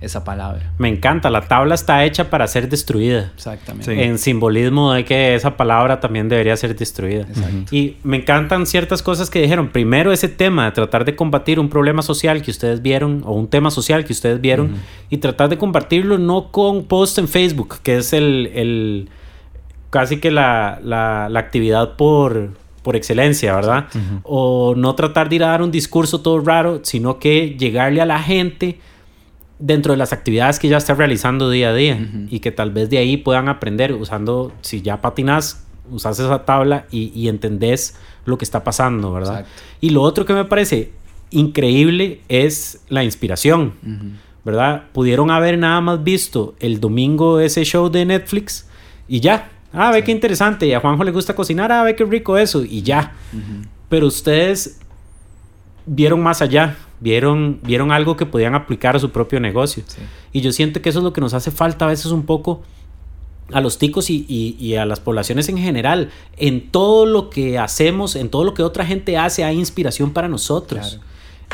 esa 0.03 0.23
palabra. 0.23 0.71
Me 0.77 0.89
encanta, 0.89 1.29
la 1.29 1.41
tabla 1.47 1.75
está 1.75 2.03
hecha 2.05 2.29
para 2.29 2.47
ser 2.47 2.69
destruida. 2.69 3.31
Exactamente. 3.35 3.93
Sí. 3.95 4.01
En 4.01 4.17
simbolismo 4.17 4.93
de 4.93 5.05
que 5.05 5.35
esa 5.35 5.55
palabra 5.57 5.99
también 5.99 6.29
debería 6.29 6.55
ser 6.57 6.75
destruida. 6.75 7.21
Exacto. 7.21 7.75
Y 7.75 7.97
me 8.03 8.17
encantan 8.17 8.65
ciertas 8.65 9.01
cosas 9.01 9.29
que 9.29 9.41
dijeron. 9.41 9.69
Primero, 9.69 10.11
ese 10.11 10.27
tema 10.29 10.65
de 10.65 10.71
tratar 10.71 11.05
de 11.05 11.15
combatir 11.15 11.59
un 11.59 11.69
problema 11.69 12.01
social 12.01 12.41
que 12.41 12.51
ustedes 12.51 12.81
vieron 12.81 13.23
o 13.25 13.33
un 13.33 13.47
tema 13.47 13.71
social 13.71 14.03
que 14.05 14.13
ustedes 14.13 14.41
vieron 14.41 14.75
y 15.09 15.17
tratar 15.17 15.49
de 15.49 15.57
combatirlo 15.57 16.17
no 16.17 16.51
con 16.51 16.83
post 16.85 17.17
en 17.17 17.27
Facebook, 17.27 17.77
que 17.83 17.97
es 17.97 18.13
el, 18.13 18.51
el- 18.53 19.09
casi 19.89 20.17
que 20.19 20.31
la, 20.31 20.79
la- 20.83 21.27
la 21.29 21.39
actividad 21.39 21.95
por, 21.97 22.49
por 22.81 22.95
excelencia, 22.95 23.55
¿verdad? 23.55 23.85
O 24.23 24.73
no 24.75 24.95
tratar 24.95 25.29
de 25.29 25.35
ir 25.37 25.43
a 25.43 25.47
dar 25.49 25.61
un 25.61 25.71
discurso 25.71 26.21
todo 26.21 26.39
raro, 26.41 26.79
sino 26.83 27.19
que 27.19 27.55
llegarle 27.57 28.01
a 28.01 28.05
la 28.05 28.19
gente 28.19 28.79
dentro 29.65 29.93
de 29.93 29.97
las 29.97 30.11
actividades 30.11 30.59
que 30.59 30.67
ya 30.67 30.77
está 30.77 30.93
realizando 30.93 31.49
día 31.49 31.69
a 31.69 31.73
día 31.73 31.97
y 32.29 32.39
que 32.39 32.51
tal 32.51 32.71
vez 32.71 32.89
de 32.89 32.97
ahí 32.97 33.15
puedan 33.15 33.47
aprender 33.47 33.93
usando, 33.93 34.51
si 34.61 34.81
ya 34.81 34.99
patinas, 34.99 35.65
usas 35.89 36.19
esa 36.19 36.43
tabla 36.43 36.85
y, 36.91 37.11
y 37.15 37.29
entendés 37.29 37.95
lo 38.25 38.37
que 38.37 38.43
está 38.43 38.63
pasando, 38.63 39.13
¿verdad? 39.13 39.39
Exacto. 39.39 39.63
Y 39.79 39.91
lo 39.91 40.01
otro 40.01 40.25
que 40.25 40.33
me 40.33 40.43
parece 40.43 40.91
increíble 41.31 42.19
es 42.27 42.81
la 42.89 43.03
inspiración. 43.03 43.73
¿verdad? 44.43 44.83
Pudieron 44.91 45.31
haber 45.31 45.57
nada 45.57 45.79
más 45.79 46.03
visto 46.03 46.55
el 46.59 46.81
domingo 46.81 47.39
ese 47.39 47.63
show 47.63 47.89
de 47.89 48.05
Netflix 48.05 48.67
y 49.07 49.21
ya. 49.21 49.49
Ah, 49.71 49.91
ve 49.91 50.03
qué 50.03 50.11
interesante. 50.11 50.67
Y 50.67 50.73
a 50.73 50.79
Juanjo 50.79 51.03
le 51.03 51.11
gusta 51.11 51.33
cocinar. 51.33 51.71
Ah, 51.71 51.83
ve 51.83 51.95
qué 51.95 52.03
rico 52.03 52.37
eso. 52.37 52.63
Y 52.63 52.81
ya. 52.81 53.13
Pero 53.89 54.07
ustedes 54.07 54.79
vieron 55.85 56.21
más 56.21 56.41
allá, 56.41 56.75
vieron, 57.03 57.59
vieron 57.63 57.91
algo 57.91 58.15
que 58.15 58.25
podían 58.25 58.55
aplicar 58.55 58.95
a 58.95 58.99
su 58.99 59.11
propio 59.11 59.41
negocio. 59.41 59.83
Y 60.31 60.39
yo 60.39 60.53
siento 60.53 60.81
que 60.81 60.89
eso 60.89 60.99
es 60.99 61.03
lo 61.03 61.11
que 61.11 61.19
nos 61.19 61.33
hace 61.33 61.51
falta 61.51 61.85
a 61.85 61.89
veces 61.89 62.07
un 62.07 62.25
poco 62.25 62.63
a 63.51 63.59
los 63.59 63.77
ticos 63.77 64.09
y, 64.09 64.75
a 64.75 64.85
las 64.85 65.01
poblaciones 65.01 65.49
en 65.49 65.57
general. 65.57 66.11
En 66.37 66.71
todo 66.71 67.05
lo 67.05 67.29
que 67.29 67.59
hacemos, 67.59 68.15
en 68.15 68.29
todo 68.29 68.45
lo 68.45 68.53
que 68.53 68.63
otra 68.63 68.85
gente 68.85 69.17
hace, 69.17 69.43
hay 69.43 69.59
inspiración 69.59 70.13
para 70.13 70.29
nosotros. 70.29 71.01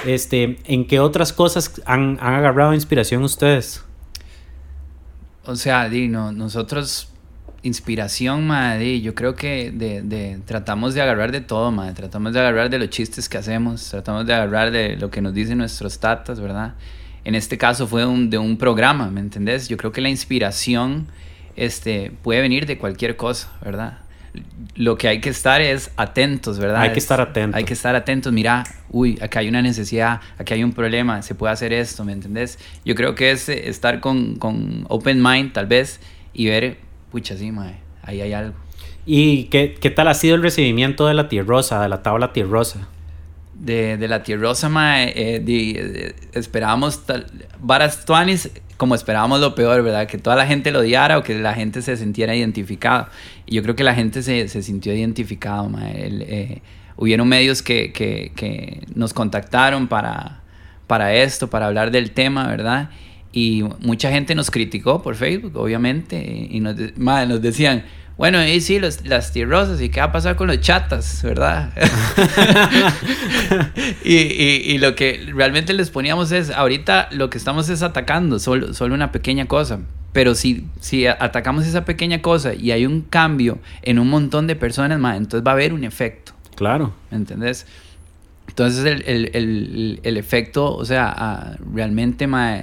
Este, 0.05 0.59
¿En 0.65 0.85
qué 0.85 0.99
otras 0.99 1.33
cosas 1.33 1.81
han, 1.85 2.19
agarrado 2.21 2.75
inspiración 2.75 3.23
ustedes? 3.23 3.83
O 5.45 5.55
sea, 5.55 5.89
Dino, 5.89 6.31
nosotros 6.31 7.08
inspiración, 7.63 8.47
madre, 8.47 9.01
yo 9.01 9.15
creo 9.15 9.35
que 9.35 9.71
de, 9.71 10.39
tratamos 10.45 10.93
de 10.93 11.01
agarrar 11.01 11.31
de 11.31 11.41
todo, 11.41 11.71
madre, 11.71 11.93
tratamos 11.93 12.33
de 12.33 12.39
agarrar 12.39 12.69
de 12.69 12.79
los 12.79 12.89
chistes 12.89 13.27
que 13.27 13.37
hacemos, 13.37 13.89
tratamos 13.89 14.25
de 14.25 14.33
agarrar 14.33 14.71
de 14.71 14.95
lo 14.95 15.09
que 15.09 15.21
nos 15.21 15.33
dicen 15.33 15.57
nuestros 15.57 15.99
tatas, 15.99 16.39
¿verdad? 16.39 16.73
En 17.25 17.35
este 17.35 17.57
caso 17.57 17.85
fue 17.85 18.05
de 18.05 18.37
un 18.37 18.57
programa, 18.57 19.09
¿me 19.11 19.19
entendés? 19.19 19.67
Yo 19.67 19.77
creo 19.77 19.91
que 19.91 20.01
la 20.01 20.09
inspiración 20.09 21.07
este, 21.55 22.11
puede 22.23 22.41
venir 22.41 22.65
de 22.65 22.77
cualquier 22.77 23.17
cosa, 23.17 23.51
¿verdad? 23.63 23.99
Lo 24.75 24.97
que 24.97 25.09
hay 25.09 25.19
que 25.19 25.29
estar 25.29 25.59
es 25.59 25.91
atentos, 25.97 26.59
¿verdad? 26.59 26.81
Hay 26.81 26.93
que 26.93 26.99
estar 26.99 27.19
atentos. 27.19 27.57
Hay 27.57 27.65
que 27.65 27.73
estar 27.73 27.95
atentos. 27.95 28.31
Mira, 28.31 28.63
uy, 28.89 29.17
acá 29.21 29.39
hay 29.39 29.49
una 29.49 29.61
necesidad, 29.61 30.21
aquí 30.37 30.53
hay 30.53 30.63
un 30.63 30.71
problema, 30.71 31.21
se 31.23 31.35
puede 31.35 31.51
hacer 31.51 31.73
esto, 31.73 32.05
¿me 32.05 32.13
entendés? 32.13 32.57
Yo 32.85 32.95
creo 32.95 33.15
que 33.15 33.31
es 33.31 33.49
eh, 33.49 33.67
estar 33.67 33.99
con, 33.99 34.35
con 34.35 34.85
open 34.87 35.21
mind, 35.21 35.51
tal 35.51 35.67
vez, 35.67 35.99
y 36.33 36.47
ver 36.47 36.77
pucha, 37.11 37.37
sí, 37.37 37.51
mae, 37.51 37.75
ahí 38.03 38.21
hay 38.21 38.33
algo. 38.33 38.55
¿Y 39.05 39.45
qué, 39.45 39.75
qué, 39.79 39.89
tal 39.89 40.07
ha 40.07 40.13
sido 40.13 40.35
el 40.35 40.43
recibimiento 40.43 41.07
de 41.07 41.13
la 41.13 41.29
tierrosa, 41.29 41.81
de 41.81 41.89
la 41.89 42.03
tabla 42.03 42.33
tierrosa? 42.33 42.87
De, 43.53 43.97
de 43.97 44.07
la 44.07 44.23
tierrosa, 44.23 44.69
mae, 44.69 45.09
eh, 45.09 45.43
eh, 45.47 46.15
esperábamos 46.33 47.01
varas 47.59 48.05
tuanis 48.05 48.49
como 48.79 48.95
esperábamos 48.95 49.41
lo 49.41 49.55
peor, 49.55 49.83
¿verdad? 49.83 50.07
Que 50.07 50.17
toda 50.17 50.37
la 50.37 50.47
gente 50.47 50.71
lo 50.71 50.79
odiara 50.79 51.17
o 51.17 51.23
que 51.23 51.37
la 51.37 51.53
gente 51.53 51.81
se 51.81 51.97
sintiera 51.97 52.33
identificada. 52.33 53.09
Y 53.45 53.55
yo 53.55 53.61
creo 53.61 53.75
que 53.75 53.83
la 53.83 53.93
gente 53.93 54.23
se, 54.23 54.47
se 54.47 54.63
sintió 54.63 54.93
identificada, 54.93 55.63
mae. 55.63 55.91
Eh, 55.97 56.61
hubieron 56.95 57.27
medios 57.27 57.61
que, 57.61 57.91
que, 57.91 58.31
que, 58.37 58.85
nos 58.95 59.13
contactaron 59.13 59.89
para, 59.89 60.39
para 60.87 61.13
esto, 61.13 61.49
para 61.49 61.67
hablar 61.67 61.91
del 61.91 62.11
tema, 62.11 62.47
¿verdad? 62.47 62.89
Y 63.31 63.63
mucha 63.79 64.11
gente 64.11 64.33
nos 64.33 64.49
criticó 64.49 65.01
por 65.01 65.15
Facebook, 65.15 65.55
obviamente, 65.55 66.47
y 66.49 66.59
nos, 66.59 66.75
nos 66.97 67.41
decían, 67.41 67.83
bueno, 68.19 68.45
y 68.45 68.59
sí, 68.59 68.79
los, 68.79 69.05
las 69.05 69.31
tierrosas, 69.31 69.79
¿y 69.79 69.87
qué 69.87 70.01
va 70.01 70.07
a 70.07 70.11
pasar 70.11 70.35
con 70.35 70.47
los 70.47 70.59
chatas, 70.59 71.23
verdad? 71.23 71.71
y, 74.03 74.17
y, 74.17 74.77
lo 74.77 74.93
que 74.93 75.29
realmente 75.33 75.73
les 75.73 75.89
poníamos 75.89 76.33
es, 76.33 76.49
ahorita 76.49 77.07
lo 77.11 77.29
que 77.29 77.37
estamos 77.37 77.69
es 77.69 77.81
atacando, 77.81 78.37
solo, 78.39 78.73
solo 78.73 78.93
una 78.93 79.13
pequeña 79.13 79.45
cosa. 79.45 79.79
Pero 80.11 80.35
si, 80.35 80.67
si 80.81 81.07
atacamos 81.07 81.65
esa 81.65 81.85
pequeña 81.85 82.21
cosa 82.21 82.53
y 82.53 82.71
hay 82.71 82.85
un 82.85 83.03
cambio 83.03 83.59
en 83.83 83.99
un 83.99 84.09
montón 84.09 84.47
de 84.47 84.57
personas, 84.57 84.99
más, 84.99 85.15
entonces 85.15 85.47
va 85.47 85.51
a 85.51 85.53
haber 85.53 85.71
un 85.71 85.85
efecto. 85.85 86.33
Claro. 86.55 86.93
¿Me 87.11 87.17
entendés? 87.17 87.67
Entonces 88.49 88.83
el, 88.83 89.03
el, 89.03 89.31
el, 89.33 89.99
el 90.03 90.17
efecto, 90.17 90.75
o 90.75 90.83
sea, 90.83 91.57
realmente, 91.73 92.27
ma, 92.27 92.57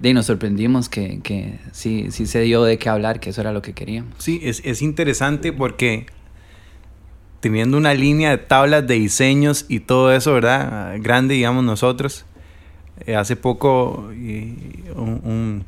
de 0.00 0.14
nos 0.14 0.26
sorprendimos 0.26 0.88
que, 0.88 1.20
que, 1.22 1.58
sí, 1.72 2.06
sí 2.10 2.26
se 2.26 2.40
dio 2.40 2.64
de 2.64 2.78
qué 2.78 2.88
hablar, 2.88 3.20
que 3.20 3.30
eso 3.30 3.40
era 3.40 3.52
lo 3.52 3.62
que 3.62 3.74
queríamos. 3.74 4.14
Sí, 4.18 4.40
es, 4.42 4.62
es 4.64 4.82
interesante 4.82 5.52
porque 5.52 6.06
teniendo 7.40 7.76
una 7.76 7.94
línea 7.94 8.30
de 8.30 8.38
tablas 8.38 8.86
de 8.86 8.94
diseños 8.94 9.66
y 9.68 9.80
todo 9.80 10.12
eso, 10.12 10.32
¿verdad? 10.32 10.96
Grande, 11.00 11.34
digamos 11.34 11.64
nosotros. 11.64 12.24
Eh, 13.06 13.16
hace 13.16 13.36
poco 13.36 14.08
un, 14.10 15.20
un 15.24 15.64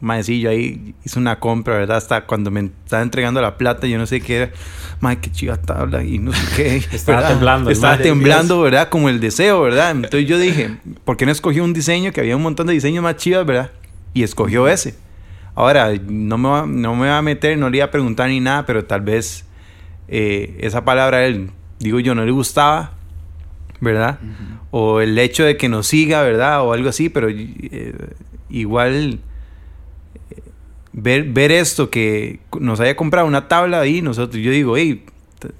maecillo 0.00 0.50
ahí 0.50 0.94
hizo 1.04 1.18
una 1.18 1.40
compra, 1.40 1.78
¿verdad? 1.78 1.96
Hasta 1.96 2.24
cuando 2.24 2.50
me 2.50 2.70
estaba 2.84 3.02
entregando 3.02 3.40
la 3.40 3.56
plata, 3.56 3.86
yo 3.86 3.98
no 3.98 4.06
sé 4.06 4.20
qué 4.20 4.36
era. 4.36 4.50
Mae, 5.00 5.18
qué 5.18 5.30
chiva 5.30 5.56
tabla 5.56 6.02
y 6.02 6.18
no 6.18 6.32
sé 6.32 6.46
qué. 6.56 6.76
estaba 6.92 7.28
temblando. 7.28 7.70
Estaba 7.70 7.98
temblando, 7.98 8.60
¿verdad? 8.60 8.88
Como 8.88 9.08
el 9.08 9.20
deseo, 9.20 9.60
¿verdad? 9.62 9.92
Entonces 9.92 10.28
yo 10.28 10.38
dije, 10.38 10.78
¿por 11.04 11.16
qué 11.16 11.26
no 11.26 11.32
escogió 11.32 11.64
un 11.64 11.72
diseño 11.72 12.12
que 12.12 12.20
había 12.20 12.36
un 12.36 12.42
montón 12.42 12.66
de 12.66 12.72
diseños 12.72 13.02
más 13.02 13.16
chivas, 13.16 13.46
¿verdad? 13.46 13.70
Y 14.14 14.22
escogió 14.22 14.68
ese. 14.68 14.94
Ahora, 15.54 15.92
no 16.08 16.38
me, 16.38 16.48
va, 16.48 16.66
no 16.66 16.94
me 16.94 17.08
va 17.08 17.18
a 17.18 17.22
meter, 17.22 17.58
no 17.58 17.68
le 17.68 17.78
iba 17.78 17.86
a 17.86 17.90
preguntar 17.90 18.28
ni 18.28 18.38
nada, 18.38 18.64
pero 18.64 18.84
tal 18.84 19.00
vez 19.00 19.44
eh, 20.06 20.56
esa 20.60 20.84
palabra 20.84 21.18
a 21.18 21.24
él, 21.24 21.50
digo 21.80 21.98
yo, 22.00 22.14
no 22.14 22.24
le 22.24 22.30
gustaba, 22.30 22.92
¿verdad? 23.80 24.18
O 24.70 25.00
el 25.00 25.18
hecho 25.18 25.44
de 25.44 25.56
que 25.56 25.68
nos 25.68 25.88
siga, 25.88 26.22
¿verdad? 26.22 26.62
O 26.62 26.72
algo 26.72 26.88
así, 26.88 27.08
pero 27.08 27.28
eh, 27.28 27.94
igual 28.48 29.20
ver, 30.92 31.24
ver 31.24 31.52
esto, 31.52 31.90
que 31.90 32.40
nos 32.60 32.80
haya 32.80 32.96
comprado 32.96 33.26
una 33.26 33.48
tabla 33.48 33.80
ahí, 33.80 34.02
nosotros, 34.02 34.42
yo 34.42 34.50
digo, 34.50 34.76
hey, 34.76 35.04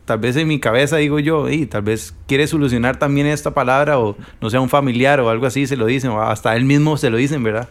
tal 0.05 0.19
vez 0.19 0.37
en 0.37 0.49
mi 0.49 0.59
cabeza 0.59 0.97
digo 0.97 1.19
yo, 1.19 1.49
hey, 1.49 1.67
tal 1.67 1.83
vez 1.83 2.15
quiere 2.27 2.47
solucionar 2.47 2.99
también 2.99 3.27
esta 3.27 3.55
palabra 3.55 3.99
o 3.99 4.17
no 4.41 4.51
sea 4.51 4.61
un 4.61 4.69
familiar 4.69 5.21
o 5.21 5.31
algo 5.31 5.47
así, 5.47 5.67
se 5.67 5.77
lo 5.77 5.87
dicen, 5.87 6.11
o 6.11 6.21
hasta 6.23 6.57
él 6.57 6.65
mismo 6.65 6.97
se 6.97 7.11
lo 7.11 7.17
dicen, 7.17 7.43
¿verdad? 7.43 7.69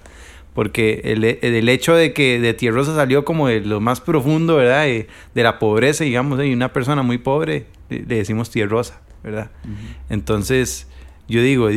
Porque 0.53 1.01
el, 1.03 1.23
el 1.23 1.69
hecho 1.69 1.93
de 1.93 2.13
que 2.13 2.39
de 2.39 2.53
Tierrosa 2.53 2.95
salió 2.95 3.25
como 3.25 3.47
de 3.47 3.59
lo 3.61 3.79
más 3.79 4.01
profundo, 4.01 4.55
¿verdad? 4.55 4.85
De, 4.85 5.07
la 5.43 5.59
pobreza, 5.59 6.03
digamos, 6.03 6.43
y 6.43 6.51
una 6.51 6.73
persona 6.73 7.03
muy 7.03 7.19
pobre, 7.19 7.67
le, 7.89 7.99
decimos 7.99 8.49
Tierrosa, 8.49 8.99
¿verdad? 9.23 9.51
Entonces 10.09 10.87
yo 11.27 11.41
digo, 11.41 11.69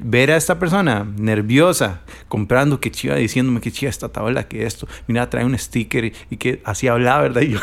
ver 0.00 0.30
a 0.30 0.36
esta 0.36 0.58
persona 0.58 1.06
nerviosa, 1.18 2.00
comprando, 2.28 2.80
que 2.80 2.90
chiva, 2.90 3.16
diciéndome 3.16 3.60
que 3.60 3.70
chiva 3.70 3.90
esta 3.90 4.08
tabla, 4.08 4.48
que 4.48 4.64
esto, 4.64 4.88
mira, 5.06 5.28
trae 5.28 5.44
un 5.44 5.58
sticker 5.58 6.12
y, 6.30 6.36
que 6.36 6.62
así 6.64 6.88
hablaba, 6.88 7.22
¿verdad? 7.22 7.42
Y 7.42 7.48
yo, 7.52 7.58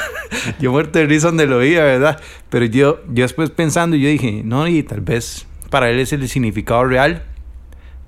yo 0.59 0.71
muerto 0.71 0.99
de 0.99 1.07
risa 1.07 1.27
donde 1.27 1.47
lo 1.47 1.57
veía, 1.57 1.83
¿verdad? 1.83 2.19
Pero 2.49 2.65
yo, 2.65 3.01
yo 3.07 3.23
después 3.23 3.49
pensando, 3.49 3.95
yo 3.95 4.07
dije, 4.07 4.41
no, 4.45 4.67
y 4.67 4.83
tal 4.83 5.01
vez 5.01 5.47
para 5.71 5.89
él 5.89 5.99
es 5.99 6.13
el 6.13 6.27
significado 6.29 6.85
real, 6.85 7.23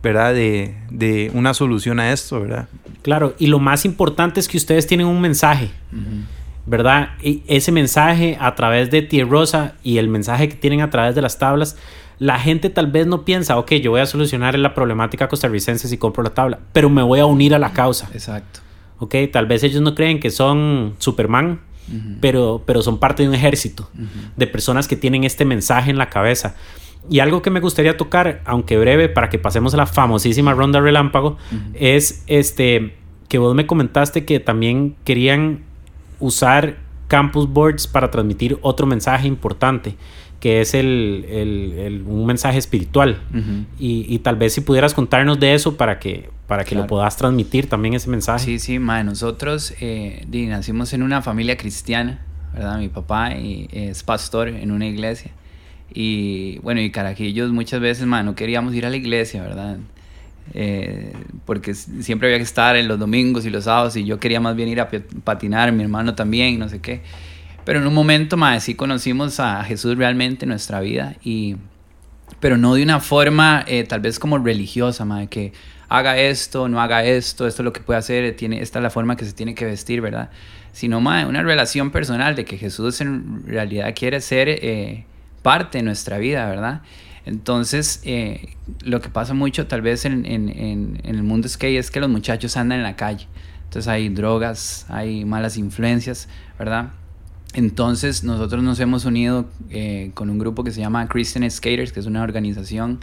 ¿verdad? 0.03 0.33
De, 0.35 0.75
de 0.91 1.31
una 1.33 1.53
solución 1.55 1.99
a 1.99 2.11
esto, 2.11 2.41
¿verdad? 2.41 2.67
Claro, 3.01 3.33
y 3.39 3.47
lo 3.47 3.59
más 3.59 3.85
importante 3.85 4.39
es 4.39 4.47
que 4.47 4.57
ustedes 4.57 4.85
tienen 4.85 5.07
un 5.07 5.19
mensaje. 5.21 5.71
¿Verdad? 6.65 7.09
Y 7.21 7.43
ese 7.47 7.73
mensaje 7.73 8.37
a 8.39 8.55
través 8.55 8.89
de 8.89 9.01
Tierrosa 9.01 9.73
y 9.83 9.97
el 9.97 10.07
mensaje 10.07 10.47
que 10.47 10.55
tienen 10.55 10.79
a 10.79 10.89
través 10.89 11.13
de 11.13 11.21
las 11.21 11.37
tablas, 11.37 11.77
la 12.23 12.39
gente 12.39 12.69
tal 12.69 12.87
vez 12.87 13.05
no 13.05 13.25
piensa, 13.25 13.57
ok, 13.57 13.73
yo 13.73 13.91
voy 13.91 13.99
a 13.99 14.05
solucionar 14.05 14.57
la 14.57 14.73
problemática 14.73 15.27
costarricense 15.27 15.89
si 15.89 15.97
compro 15.97 16.23
la 16.23 16.29
tabla, 16.29 16.59
pero 16.71 16.89
me 16.89 17.01
voy 17.01 17.19
a 17.19 17.25
unir 17.25 17.53
a 17.53 17.59
la 17.59 17.73
causa. 17.73 18.09
Exacto. 18.13 18.61
Ok, 18.99 19.15
tal 19.29 19.45
vez 19.45 19.61
ellos 19.63 19.81
no 19.81 19.93
creen 19.93 20.21
que 20.21 20.29
son 20.29 20.95
Superman, 20.99 21.59
pero, 22.21 22.63
pero 22.65 22.81
son 22.81 22.97
parte 22.97 23.23
de 23.23 23.29
un 23.29 23.35
ejército 23.35 23.89
de 24.37 24.47
personas 24.47 24.87
que 24.87 24.95
tienen 24.95 25.25
este 25.25 25.43
mensaje 25.43 25.91
en 25.91 25.97
la 25.97 26.09
cabeza. 26.09 26.55
Y 27.09 27.19
algo 27.19 27.41
que 27.41 27.49
me 27.49 27.59
gustaría 27.59 27.97
tocar, 27.97 28.41
aunque 28.45 28.77
breve, 28.77 29.09
para 29.09 29.27
que 29.27 29.37
pasemos 29.37 29.73
a 29.73 29.77
la 29.77 29.85
famosísima 29.85 30.53
ronda 30.53 30.79
relámpago, 30.79 31.37
es 31.73 32.23
este 32.27 32.95
que 33.27 33.37
vos 33.37 33.53
me 33.53 33.67
comentaste 33.67 34.23
que 34.23 34.39
también 34.39 34.95
querían 35.03 35.63
usar 36.21 36.77
campus 37.09 37.49
boards 37.49 37.85
para 37.85 38.09
transmitir 38.09 38.57
otro 38.61 38.87
mensaje 38.87 39.27
importante 39.27 39.97
que 40.43 40.59
es 40.59 40.73
el, 40.73 42.03
un 42.05 42.25
mensaje 42.25 42.57
espiritual. 42.57 43.21
y, 43.79 44.19
tal 44.19 44.35
vez 44.35 44.51
si 44.51 44.59
pudieras 44.59 44.93
contarnos 44.93 45.39
de 45.39 45.53
eso 45.53 45.77
para 45.77 45.99
que, 45.99 46.31
para 46.47 46.65
que 46.65 46.75
lo 46.75 46.85
puedas 46.85 47.15
transmitir 47.15 47.69
también 47.69 47.93
ese 47.93 48.09
mensaje. 48.09 48.43
Sí, 48.43 48.59
sí, 48.59 48.77
ma, 48.77 49.01
nosotros 49.05 49.73
eh, 49.79 50.25
nacimos 50.29 50.91
en 50.91 51.01
una 51.01 51.21
familia 51.21 51.55
cristiana, 51.55 52.19
¿verdad? 52.53 52.77
Mi 52.77 52.89
papá 52.89 53.31
es 53.31 54.03
pastor 54.03 54.49
en 54.49 54.71
una 54.71 54.85
iglesia. 54.85 55.31
Y 55.93 56.57
bueno, 56.57 56.81
y 56.81 56.91
carajillos 56.91 57.53
muchas 57.53 57.79
veces, 57.79 58.05
ma, 58.05 58.21
no 58.21 58.35
queríamos 58.35 58.75
ir 58.75 58.85
a 58.85 58.89
la 58.89 58.97
iglesia, 58.97 59.43
¿verdad? 59.43 59.77
Eh, 60.53 61.13
porque 61.45 61.73
siempre 61.73 62.27
había 62.27 62.39
que 62.39 62.43
estar 62.43 62.75
en 62.75 62.89
los 62.89 62.99
domingos 62.99 63.45
y 63.45 63.49
los 63.49 63.63
sábados 63.63 63.95
y 63.95 64.03
yo 64.03 64.19
quería 64.19 64.41
más 64.41 64.57
bien 64.57 64.67
ir 64.67 64.81
a 64.81 64.89
patinar, 65.23 65.71
mi 65.71 65.83
hermano 65.83 66.15
también, 66.15 66.59
no 66.59 66.67
sé 66.67 66.81
qué. 66.81 67.01
Pero 67.65 67.79
en 67.79 67.87
un 67.87 67.93
momento, 67.93 68.37
más 68.37 68.63
sí 68.63 68.75
conocimos 68.75 69.39
a 69.39 69.63
Jesús 69.63 69.97
realmente 69.97 70.45
en 70.45 70.49
nuestra 70.49 70.79
vida, 70.79 71.15
y, 71.23 71.55
pero 72.39 72.57
no 72.57 72.75
de 72.75 72.83
una 72.83 72.99
forma 72.99 73.63
eh, 73.67 73.83
tal 73.83 74.01
vez 74.01 74.19
como 74.19 74.37
religiosa, 74.37 75.05
madre, 75.05 75.27
que 75.27 75.53
haga 75.89 76.17
esto, 76.17 76.67
no 76.67 76.81
haga 76.81 77.03
esto, 77.03 77.47
esto 77.47 77.61
es 77.61 77.65
lo 77.65 77.71
que 77.71 77.81
puede 77.81 77.99
hacer, 77.99 78.35
tiene, 78.35 78.61
esta 78.61 78.79
es 78.79 78.83
la 78.83 78.89
forma 78.89 79.15
que 79.15 79.25
se 79.25 79.33
tiene 79.33 79.55
que 79.55 79.65
vestir, 79.65 80.01
¿verdad? 80.01 80.29
Sino 80.71 80.99
más 80.99 81.25
una 81.25 81.43
relación 81.43 81.91
personal 81.91 82.35
de 82.35 82.45
que 82.45 82.57
Jesús 82.57 82.99
en 82.99 83.45
realidad 83.45 83.93
quiere 83.95 84.19
ser 84.19 84.49
eh, 84.49 85.05
parte 85.41 85.77
de 85.77 85.83
nuestra 85.83 86.17
vida, 86.17 86.49
¿verdad? 86.49 86.81
Entonces, 87.25 88.01
eh, 88.03 88.55
lo 88.83 88.99
que 88.99 89.09
pasa 89.09 89.33
mucho 89.33 89.67
tal 89.67 89.81
vez 89.81 90.03
en, 90.05 90.25
en, 90.25 90.49
en, 90.49 90.99
en 91.03 91.15
el 91.15 91.23
mundo 91.23 91.47
skate 91.47 91.79
es 91.79 91.91
que 91.91 91.99
los 91.99 92.09
muchachos 92.09 92.57
andan 92.57 92.79
en 92.79 92.83
la 92.83 92.95
calle. 92.97 93.27
Entonces 93.65 93.87
hay 93.87 94.09
drogas, 94.09 94.85
hay 94.89 95.25
malas 95.25 95.57
influencias, 95.57 96.27
¿verdad? 96.59 96.91
Entonces 97.53 98.23
nosotros 98.23 98.63
nos 98.63 98.79
hemos 98.79 99.05
unido 99.05 99.45
eh, 99.69 100.11
con 100.15 100.29
un 100.29 100.39
grupo 100.39 100.63
que 100.63 100.71
se 100.71 100.81
llama 100.81 101.07
Christian 101.07 101.49
Skaters, 101.49 101.91
que 101.91 101.99
es 101.99 102.07
una 102.07 102.23
organización 102.23 102.99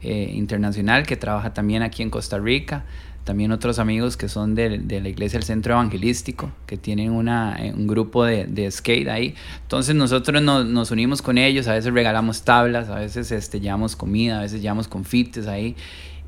eh, 0.00 0.30
internacional 0.34 1.04
que 1.04 1.16
trabaja 1.16 1.52
también 1.52 1.82
aquí 1.82 2.02
en 2.02 2.10
Costa 2.10 2.38
Rica. 2.38 2.84
También 3.24 3.52
otros 3.52 3.78
amigos 3.78 4.16
que 4.16 4.28
son 4.28 4.54
de, 4.54 4.78
de 4.78 5.00
la 5.02 5.08
iglesia 5.10 5.38
del 5.38 5.44
Centro 5.44 5.74
Evangelístico, 5.74 6.50
que 6.66 6.78
tienen 6.78 7.10
una, 7.10 7.56
eh, 7.58 7.74
un 7.76 7.86
grupo 7.86 8.24
de, 8.24 8.70
skate 8.70 9.08
ahí. 9.08 9.34
Entonces 9.62 9.94
nosotros 9.94 10.40
nos, 10.40 10.64
nos, 10.64 10.90
unimos 10.92 11.20
con 11.20 11.36
ellos, 11.36 11.68
a 11.68 11.74
veces 11.74 11.92
regalamos 11.92 12.42
tablas, 12.42 12.88
a 12.88 12.94
veces 12.94 13.30
este, 13.32 13.60
llevamos 13.60 13.96
comida, 13.96 14.38
a 14.38 14.42
veces 14.42 14.62
llevamos 14.62 14.88
confites 14.88 15.46
ahí. 15.46 15.76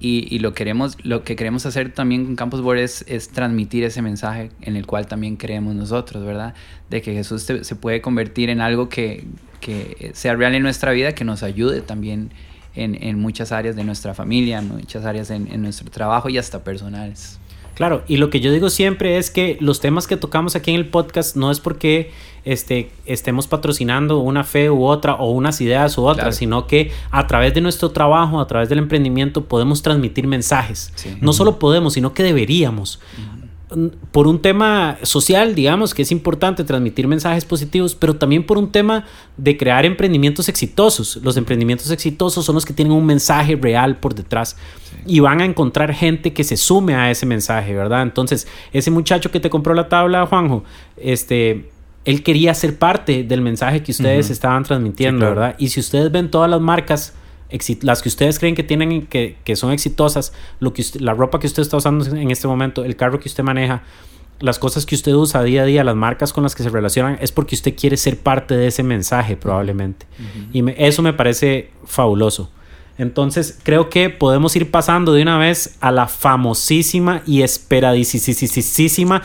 Y, 0.02 0.26
y, 0.34 0.38
lo, 0.38 0.54
queremos, 0.54 0.96
lo 1.02 1.24
que 1.24 1.36
queremos 1.36 1.66
hacer 1.66 1.92
también 1.92 2.24
con 2.24 2.36
Campus 2.36 2.62
Board 2.62 2.78
es, 2.78 3.04
es, 3.06 3.28
transmitir 3.28 3.84
ese 3.84 4.00
mensaje 4.00 4.50
en 4.62 4.76
el 4.76 4.86
cual 4.86 5.06
también 5.06 5.36
creemos 5.36 5.74
nosotros, 5.74 6.24
¿verdad? 6.24 6.54
De 6.88 7.02
que 7.02 7.12
Jesús 7.12 7.42
se 7.42 7.76
puede 7.76 8.00
convertir 8.00 8.48
en 8.48 8.62
algo 8.62 8.88
que, 8.88 9.26
que, 9.60 10.12
sea 10.14 10.34
real 10.36 10.54
en 10.54 10.62
nuestra 10.62 10.92
vida, 10.92 11.12
que 11.12 11.24
nos 11.24 11.42
ayude 11.42 11.82
también 11.82 12.30
en, 12.74 12.94
en 13.02 13.18
muchas 13.18 13.52
áreas 13.52 13.76
de 13.76 13.84
nuestra 13.84 14.14
familia, 14.14 14.60
en 14.60 14.68
muchas 14.68 15.04
áreas 15.04 15.30
en, 15.30 15.52
en 15.52 15.60
nuestro 15.60 15.90
trabajo 15.90 16.30
y 16.30 16.38
hasta 16.38 16.64
personales. 16.64 17.39
Claro, 17.80 18.02
y 18.06 18.18
lo 18.18 18.28
que 18.28 18.40
yo 18.40 18.52
digo 18.52 18.68
siempre 18.68 19.16
es 19.16 19.30
que 19.30 19.56
los 19.58 19.80
temas 19.80 20.06
que 20.06 20.18
tocamos 20.18 20.54
aquí 20.54 20.70
en 20.70 20.76
el 20.76 20.88
podcast 20.88 21.34
no 21.34 21.50
es 21.50 21.60
porque 21.60 22.10
este, 22.44 22.90
estemos 23.06 23.46
patrocinando 23.46 24.18
una 24.18 24.44
fe 24.44 24.68
u 24.68 24.84
otra 24.84 25.14
o 25.14 25.30
unas 25.30 25.62
ideas 25.62 25.96
u 25.96 26.02
otras, 26.02 26.24
claro. 26.24 26.32
sino 26.32 26.66
que 26.66 26.92
a 27.10 27.26
través 27.26 27.54
de 27.54 27.62
nuestro 27.62 27.90
trabajo, 27.90 28.38
a 28.38 28.46
través 28.46 28.68
del 28.68 28.80
emprendimiento, 28.80 29.46
podemos 29.46 29.80
transmitir 29.80 30.26
mensajes. 30.26 30.92
Sí. 30.94 31.16
No 31.22 31.32
solo 31.32 31.58
podemos, 31.58 31.94
sino 31.94 32.12
que 32.12 32.22
deberíamos. 32.22 33.00
Uh 33.16 33.36
-huh 33.36 33.39
por 34.10 34.26
un 34.26 34.42
tema 34.42 34.98
social, 35.02 35.54
digamos, 35.54 35.94
que 35.94 36.02
es 36.02 36.10
importante 36.10 36.64
transmitir 36.64 37.06
mensajes 37.06 37.44
positivos, 37.44 37.94
pero 37.94 38.16
también 38.16 38.44
por 38.44 38.58
un 38.58 38.72
tema 38.72 39.04
de 39.36 39.56
crear 39.56 39.84
emprendimientos 39.84 40.48
exitosos. 40.48 41.20
Los 41.22 41.36
emprendimientos 41.36 41.90
exitosos 41.90 42.44
son 42.44 42.56
los 42.56 42.64
que 42.64 42.72
tienen 42.72 42.92
un 42.92 43.06
mensaje 43.06 43.56
real 43.56 43.98
por 43.98 44.14
detrás 44.14 44.56
sí. 44.82 44.96
y 45.06 45.20
van 45.20 45.40
a 45.40 45.44
encontrar 45.44 45.94
gente 45.94 46.32
que 46.32 46.42
se 46.42 46.56
sume 46.56 46.94
a 46.94 47.10
ese 47.10 47.26
mensaje, 47.26 47.74
¿verdad? 47.74 48.02
Entonces, 48.02 48.48
ese 48.72 48.90
muchacho 48.90 49.30
que 49.30 49.38
te 49.38 49.50
compró 49.50 49.74
la 49.74 49.88
tabla, 49.88 50.26
Juanjo, 50.26 50.64
este 50.96 51.70
él 52.06 52.22
quería 52.22 52.54
ser 52.54 52.78
parte 52.78 53.24
del 53.24 53.42
mensaje 53.42 53.82
que 53.82 53.92
ustedes 53.92 54.26
uh 54.26 54.30
-huh. 54.30 54.32
estaban 54.32 54.64
transmitiendo, 54.64 55.26
sí, 55.26 55.32
claro. 55.32 55.40
¿verdad? 55.40 55.56
Y 55.58 55.68
si 55.68 55.80
ustedes 55.80 56.10
ven 56.10 56.30
todas 56.30 56.50
las 56.50 56.60
marcas 56.60 57.14
las 57.82 58.02
que 58.02 58.08
ustedes 58.08 58.38
creen 58.38 58.54
que 58.54 58.62
tienen 58.62 59.06
que, 59.06 59.36
que 59.44 59.56
son 59.56 59.72
exitosas, 59.72 60.32
lo 60.58 60.72
que 60.72 60.82
usted, 60.82 61.00
la 61.00 61.14
ropa 61.14 61.38
que 61.38 61.46
usted 61.46 61.62
está 61.62 61.76
usando 61.76 62.04
en 62.04 62.30
este 62.30 62.46
momento, 62.48 62.84
el 62.84 62.96
carro 62.96 63.20
que 63.20 63.28
usted 63.28 63.44
maneja, 63.44 63.82
las 64.40 64.58
cosas 64.58 64.86
que 64.86 64.94
usted 64.94 65.12
usa 65.12 65.42
día 65.42 65.62
a 65.62 65.64
día, 65.64 65.84
las 65.84 65.96
marcas 65.96 66.32
con 66.32 66.42
las 66.42 66.54
que 66.54 66.62
se 66.62 66.70
relacionan, 66.70 67.18
es 67.20 67.30
porque 67.32 67.54
usted 67.54 67.74
quiere 67.76 67.96
ser 67.96 68.18
parte 68.18 68.56
de 68.56 68.66
ese 68.68 68.82
mensaje 68.82 69.36
probablemente. 69.36 70.06
Uh 70.18 70.22
-huh. 70.22 70.48
Y 70.52 70.62
me, 70.62 70.74
eso 70.78 71.02
me 71.02 71.12
parece 71.12 71.70
fabuloso. 71.84 72.50
Entonces 73.00 73.58
creo 73.62 73.88
que 73.88 74.10
podemos 74.10 74.54
ir 74.56 74.70
pasando 74.70 75.14
de 75.14 75.22
una 75.22 75.38
vez 75.38 75.78
a 75.80 75.90
la 75.90 76.06
famosísima 76.06 77.22
y 77.26 77.40
esperadísima 77.40 79.22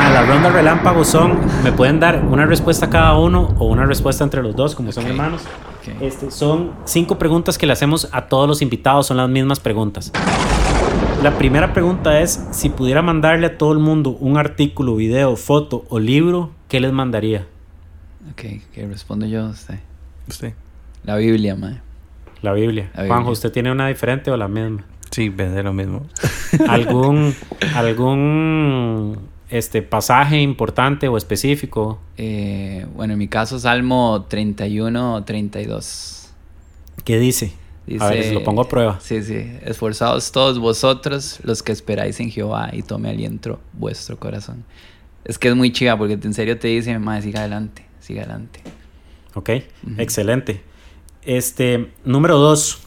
a 0.00 0.10
la 0.10 0.22
ronda 0.24 0.50
relámpago 0.50 1.04
son, 1.04 1.38
me 1.62 1.72
pueden 1.72 2.00
dar 2.00 2.24
una 2.24 2.46
respuesta 2.46 2.88
cada 2.88 3.16
uno 3.18 3.54
o 3.58 3.66
una 3.66 3.84
respuesta 3.84 4.24
entre 4.24 4.42
los 4.42 4.56
dos, 4.56 4.74
como 4.74 4.92
son 4.92 5.06
hermanos. 5.06 5.42
Okay. 5.80 5.96
Este, 6.00 6.30
son 6.30 6.72
cinco 6.84 7.18
preguntas 7.18 7.58
que 7.58 7.66
le 7.66 7.72
hacemos 7.72 8.08
a 8.12 8.26
todos 8.26 8.48
los 8.48 8.62
invitados, 8.62 9.06
son 9.06 9.18
las 9.18 9.28
mismas 9.28 9.60
preguntas. 9.60 10.12
La 11.22 11.36
primera 11.36 11.72
pregunta 11.74 12.20
es, 12.20 12.48
si 12.50 12.70
pudiera 12.70 13.02
mandarle 13.02 13.46
a 13.46 13.58
todo 13.58 13.72
el 13.72 13.78
mundo 13.78 14.16
un 14.20 14.38
artículo, 14.38 14.96
video, 14.96 15.36
foto 15.36 15.84
o 15.90 15.98
libro, 15.98 16.50
¿qué 16.68 16.80
les 16.80 16.92
mandaría? 16.92 17.46
Ok, 18.32 18.42
¿qué 18.72 18.86
respondo 18.86 19.26
yo 19.26 19.44
a 19.44 19.50
usted? 19.50 19.80
Usted. 20.28 20.54
La 21.04 21.16
Biblia, 21.16 21.56
mae. 21.56 21.80
La 22.40 22.52
Biblia. 22.52 22.90
La 22.94 23.02
Biblia. 23.02 23.14
Juanjo, 23.14 23.32
¿usted 23.32 23.52
tiene 23.52 23.70
una 23.70 23.88
diferente 23.88 24.30
o 24.30 24.36
la 24.36 24.48
misma? 24.48 24.84
Sí, 25.10 25.28
vende 25.28 25.62
lo 25.62 25.72
mismo. 25.72 26.06
¿Algún, 26.68 27.34
algún 27.74 29.18
este 29.50 29.82
pasaje 29.82 30.40
importante 30.40 31.08
o 31.08 31.16
específico? 31.16 32.00
Eh, 32.16 32.86
bueno, 32.94 33.14
en 33.14 33.18
mi 33.18 33.28
caso, 33.28 33.58
Salmo 33.58 34.26
31 34.28 35.24
32. 35.24 36.30
¿Qué 37.04 37.18
dice? 37.18 37.52
dice? 37.86 38.04
A 38.04 38.08
ver, 38.08 38.32
lo 38.32 38.44
pongo 38.44 38.62
a 38.62 38.68
prueba. 38.68 38.98
Sí, 39.00 39.22
sí. 39.22 39.44
Esforzados 39.64 40.32
todos 40.32 40.58
vosotros 40.58 41.40
los 41.42 41.62
que 41.62 41.72
esperáis 41.72 42.20
en 42.20 42.30
Jehová 42.30 42.70
y 42.72 42.82
tome 42.82 43.10
aliento 43.10 43.60
vuestro 43.72 44.18
corazón. 44.18 44.64
Es 45.24 45.38
que 45.38 45.48
es 45.48 45.56
muy 45.56 45.72
chiva 45.72 45.98
porque 45.98 46.14
en 46.14 46.34
serio 46.34 46.58
te 46.58 46.68
dice, 46.68 46.98
madre, 46.98 47.22
siga 47.22 47.40
adelante, 47.40 47.84
siga 48.00 48.22
adelante. 48.22 48.60
Ok, 49.34 49.48
uh 49.48 49.52
-huh. 49.52 50.00
excelente. 50.00 50.62
Este, 51.22 51.90
número 52.04 52.38
dos, 52.38 52.80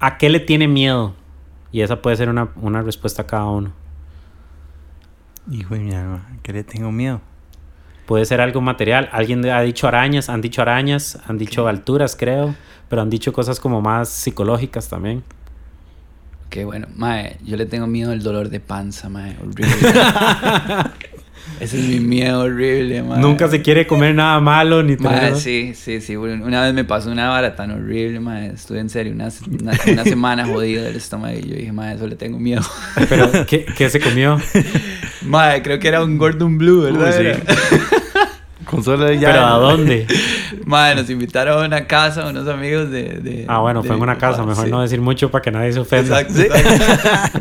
¿a 0.00 0.16
qué 0.18 0.30
le 0.30 0.40
tiene 0.40 0.68
miedo? 0.68 1.14
Y 1.72 1.82
esa 1.82 2.00
puede 2.00 2.16
ser 2.16 2.28
una, 2.28 2.50
una 2.56 2.82
respuesta 2.82 3.22
a 3.22 3.26
cada 3.26 3.46
uno. 3.46 3.72
Hijo 5.50 5.74
de 5.74 5.80
mi 5.80 5.94
alma, 5.94 6.26
¿qué 6.42 6.52
le 6.52 6.64
tengo 6.64 6.90
miedo? 6.90 7.20
Puede 8.06 8.24
ser 8.24 8.40
algo 8.40 8.60
material. 8.60 9.08
Alguien 9.12 9.44
ha 9.46 9.60
dicho 9.60 9.86
arañas, 9.86 10.28
han 10.28 10.40
dicho 10.40 10.62
arañas, 10.62 11.18
han 11.26 11.38
dicho 11.38 11.66
alturas, 11.66 12.16
creo, 12.16 12.54
pero 12.88 13.02
han 13.02 13.10
dicho 13.10 13.32
cosas 13.32 13.60
como 13.60 13.80
más 13.80 14.08
psicológicas 14.08 14.88
también. 14.88 15.24
Qué 16.50 16.64
bueno, 16.64 16.86
mae, 16.94 17.38
yo 17.44 17.56
le 17.56 17.66
tengo 17.66 17.86
miedo 17.86 18.12
al 18.12 18.22
dolor 18.22 18.48
de 18.48 18.60
panza, 18.60 19.08
mae, 19.08 19.36
horrible. 19.40 19.66
Ese 21.58 21.78
es 21.78 21.88
mi 21.88 22.00
miedo 22.00 22.40
horrible, 22.40 23.02
mae. 23.02 23.20
Nunca 23.20 23.48
se 23.48 23.62
quiere 23.62 23.86
comer 23.86 24.14
nada 24.14 24.40
malo 24.40 24.82
ni 24.82 24.96
mae, 24.96 25.34
sí, 25.36 25.72
sí, 25.74 26.00
sí. 26.00 26.16
Una 26.16 26.62
vez 26.62 26.74
me 26.74 26.84
pasó 26.84 27.10
una 27.10 27.28
vara 27.28 27.56
tan 27.56 27.70
horrible, 27.70 28.20
mae. 28.20 28.48
Estuve 28.48 28.80
en 28.80 28.90
serio 28.90 29.12
una, 29.12 29.28
una, 29.60 29.72
una 29.92 30.04
semana 30.04 30.46
jodido 30.46 30.84
del 30.84 30.96
estómago 30.96 31.38
y 31.38 31.48
yo 31.48 31.56
dije, 31.56 31.72
mae, 31.72 31.94
eso 31.94 32.06
le 32.06 32.16
tengo 32.16 32.38
miedo. 32.38 32.62
¿Pero 33.08 33.30
qué, 33.46 33.64
qué 33.64 33.88
se 33.88 34.00
comió? 34.00 34.38
Mae, 35.22 35.62
creo 35.62 35.78
que 35.78 35.88
era 35.88 36.04
un 36.04 36.18
Gordon 36.18 36.58
Blue, 36.58 36.82
¿verdad? 36.82 37.14
Uy, 37.18 37.34
sí. 37.34 37.78
Con 38.66 38.82
solo 38.82 39.10
ya. 39.12 39.30
¿Pero 39.30 39.46
a 39.46 39.58
dónde? 39.58 40.06
Madre, 40.66 40.96
nos 40.96 41.10
invitaron 41.10 41.62
a 41.62 41.66
una 41.66 41.86
casa, 41.86 42.26
unos 42.26 42.48
amigos 42.48 42.90
de. 42.90 43.20
de 43.20 43.44
ah, 43.48 43.60
bueno, 43.60 43.80
de 43.82 43.86
fue 43.86 43.96
en 43.96 44.02
una 44.02 44.18
casa. 44.18 44.44
Mejor 44.44 44.64
sí. 44.64 44.70
no 44.70 44.82
decir 44.82 45.00
mucho 45.00 45.30
para 45.30 45.42
que 45.42 45.52
nadie 45.52 45.72
se 45.72 45.78
ofenda. 45.78 46.20
Exacto. 46.20 46.42
exacto. 46.42 47.40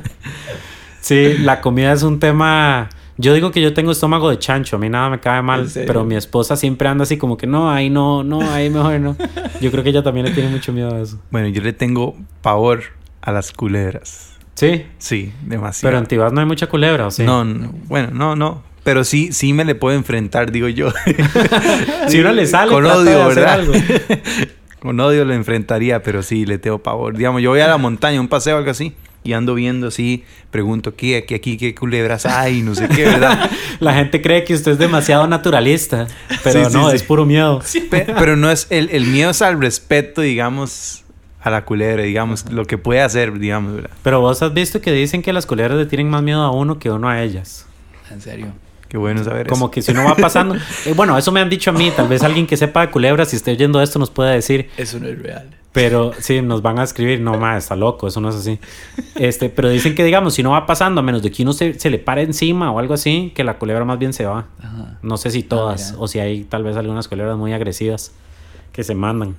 sí, 1.02 1.38
la 1.40 1.62
comida 1.62 1.94
es 1.94 2.04
un 2.04 2.20
tema. 2.20 2.90
Yo 3.18 3.34
digo 3.34 3.52
que 3.52 3.62
yo 3.62 3.74
tengo 3.74 3.92
estómago 3.92 4.30
de 4.30 4.40
chancho, 4.40 4.76
a 4.76 4.80
mí 4.80 4.90
nada 4.90 5.10
me 5.10 5.20
cae 5.20 5.42
mal, 5.42 5.70
pero 5.74 6.04
mi 6.04 6.16
esposa 6.16 6.58
siempre 6.58 6.90
anda 6.90 7.04
así 7.04 7.18
como 7.18 7.38
que 7.38 7.48
no, 7.48 7.72
ahí 7.72 7.90
no, 7.90 8.24
no, 8.24 8.42
ahí 8.42 8.70
mejor 8.70 9.00
no. 9.00 9.16
Yo 9.62 9.72
creo 9.72 9.84
que 9.84 9.92
ella 9.92 10.04
también 10.04 10.26
le 10.26 10.34
tiene 10.34 10.50
mucho 10.50 10.74
miedo 10.74 10.94
a 10.94 11.00
eso. 11.00 11.20
Bueno, 11.32 11.48
yo 11.48 11.62
le 11.62 11.72
tengo 11.72 12.16
pavor 12.42 12.84
a 13.22 13.32
las 13.32 13.54
culebras. 13.54 14.34
¿Sí? 14.56 14.86
Sí, 14.98 15.34
demasiado. 15.44 15.92
Pero 15.92 16.00
en 16.00 16.08
Tibás 16.08 16.34
no 16.34 16.42
hay 16.42 16.46
mucha 16.46 16.68
culebra, 16.68 17.08
¿o 17.08 17.12
sí? 17.12 17.24
No, 17.24 17.46
no, 17.46 17.72
bueno, 17.88 18.10
no, 18.14 18.36
no. 18.36 18.64
Pero 18.84 19.04
sí, 19.04 19.32
sí 19.32 19.52
me 19.52 19.66
le 19.66 19.76
puedo 19.76 19.96
enfrentar, 19.98 20.52
digo 20.52 20.68
yo. 20.68 20.92
si 22.08 22.20
uno 22.20 22.32
le 22.34 22.46
sale, 22.46 22.72
con 22.72 22.86
odio, 22.86 23.28
¿verdad? 23.28 23.62
con 24.80 25.00
odio 25.00 25.26
lo 25.26 25.34
enfrentaría, 25.34 26.04
pero 26.04 26.22
sí, 26.22 26.46
le 26.46 26.58
tengo 26.58 26.80
pavor. 26.80 27.18
Digamos, 27.18 27.42
yo 27.42 27.50
voy 27.50 27.62
a 27.62 27.68
la 27.68 27.78
montaña, 27.78 28.22
un 28.22 28.28
paseo, 28.28 28.58
algo 28.58 28.70
así, 28.70 28.94
y 29.26 29.34
ando 29.34 29.56
viendo 29.56 29.88
así, 29.88 30.24
pregunto, 30.52 30.96
¿qué? 30.96 31.18
Aquí, 31.18 31.34
aquí, 31.34 31.58
¿qué 31.58 31.74
culebras 31.74 32.26
hay? 32.26 32.62
No 32.62 32.76
sé 32.76 32.88
qué, 32.88 33.06
¿verdad? 33.06 33.50
la 33.80 33.96
gente 33.96 34.22
cree 34.22 34.44
que 34.44 34.54
usted 34.54 34.74
es 34.74 34.78
demasiado 34.78 35.28
naturalista, 35.28 36.08
pero 36.44 36.70
sí, 36.70 36.78
no, 36.78 36.92
sí, 36.92 36.96
es 36.96 37.04
puro 37.04 37.26
miedo. 37.26 37.60
pero 37.90 38.38
no 38.38 38.52
es, 38.52 38.68
el, 38.70 38.90
el 38.92 39.08
miedo 39.08 39.32
es 39.32 39.42
al 39.42 39.60
respeto, 39.60 40.22
digamos 40.22 41.02
a 41.42 41.52
la 41.52 41.64
culebra, 41.64 42.02
digamos, 42.02 42.44
Ajá. 42.44 42.54
lo 42.54 42.66
que 42.66 42.80
puede 42.80 43.02
hacer, 43.02 43.38
digamos, 43.38 43.76
¿verdad? 43.76 43.92
Pero 44.02 44.20
vos 44.20 44.42
has 44.42 44.52
visto 44.52 44.82
que 44.82 44.92
dicen 44.92 45.22
que 45.22 45.32
las 45.32 45.46
culebras 45.46 45.78
le 45.78 45.86
tienen 45.86 46.10
más 46.10 46.24
miedo 46.24 46.42
a 46.42 46.50
uno 46.50 46.80
que 46.80 46.90
uno 46.90 47.08
a 47.08 47.22
ellas. 47.22 47.68
¿En 48.10 48.20
serio? 48.20 48.48
Qué 48.96 49.00
bueno 49.00 49.22
saber 49.26 49.48
Como 49.48 49.66
eso. 49.66 49.72
que 49.72 49.82
si 49.82 49.92
uno 49.92 50.06
va 50.06 50.16
pasando... 50.22 50.56
eh, 50.56 50.94
bueno, 50.96 51.18
eso 51.18 51.34
me 51.34 51.42
han 51.42 51.50
dicho 51.50 51.70
a 51.70 51.74
mí. 51.74 51.92
Tal 51.94 52.08
vez 52.08 52.24
alguien 52.24 52.48
que 52.48 52.56
sepa 52.56 52.80
de 52.80 52.92
culebras, 52.92 53.28
si 53.28 53.36
esté 53.36 53.52
oyendo 53.52 53.82
esto, 53.82 54.00
nos 54.00 54.10
pueda 54.10 54.30
decir. 54.32 54.70
Eso 54.78 55.00
no 55.00 55.08
es 55.10 55.22
real. 55.22 55.50
Pero 55.74 56.14
sí, 56.18 56.42
nos 56.42 56.62
van 56.62 56.80
a 56.80 56.84
escribir. 56.84 57.20
No, 57.20 57.38
ma, 57.38 57.58
está 57.58 57.76
loco. 57.76 58.08
Eso 58.08 58.22
no 58.22 58.30
es 58.30 58.36
así. 58.36 58.58
Este, 59.16 59.50
pero 59.50 59.68
dicen 59.68 59.96
que, 59.96 60.06
digamos, 60.06 60.34
si 60.34 60.44
no 60.44 60.52
va 60.52 60.66
pasando, 60.66 61.02
a 61.02 61.04
menos 61.04 61.24
de 61.24 61.30
que 61.30 61.44
uno 61.44 61.52
se, 61.52 61.78
se 61.78 61.90
le 61.90 62.00
pare 62.00 62.22
encima 62.22 62.72
o 62.72 62.80
algo 62.80 62.94
así, 62.94 63.34
que 63.36 63.44
la 63.44 63.58
culebra 63.58 63.84
más 63.84 64.00
bien 64.00 64.14
se 64.14 64.26
va. 64.26 64.46
Ajá. 64.64 64.98
No 65.02 65.18
sé 65.18 65.30
si 65.30 65.44
todas. 65.44 65.92
Ah, 65.92 65.96
o 66.00 66.08
si 66.08 66.20
hay 66.20 66.46
tal 66.46 66.64
vez 66.64 66.78
algunas 66.78 67.10
culebras 67.10 67.36
muy 67.38 67.52
agresivas 67.52 68.14
que 68.72 68.86
se 68.86 68.96
mandan. 68.96 69.36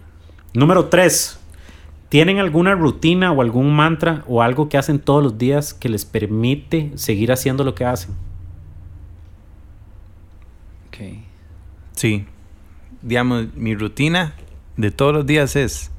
Número 0.53 0.85
3. 0.85 1.39
¿Tienen 2.11 2.41
alguna 2.41 2.75
rutina 2.75 3.33
o 3.33 3.41
algún 3.41 3.75
mantra 3.75 4.23
o 4.29 4.43
algo 4.43 4.69
que 4.69 4.77
hacen 4.77 4.99
todos 4.99 5.23
los 5.25 5.39
días 5.39 5.73
que 5.73 5.89
les 5.89 6.05
permite 6.05 6.93
seguir 6.97 7.33
haciendo 7.33 7.65
lo 7.65 7.75
que 7.75 7.87
hacen? 7.87 8.15
Ok. 10.97 11.19
Sí. 11.93 12.25
Digamos, 13.03 13.55
mi 13.55 13.75
rutina 13.75 14.35
de 14.77 14.91
todos 14.91 15.13
los 15.13 15.27
días 15.27 15.57
es 15.57 15.91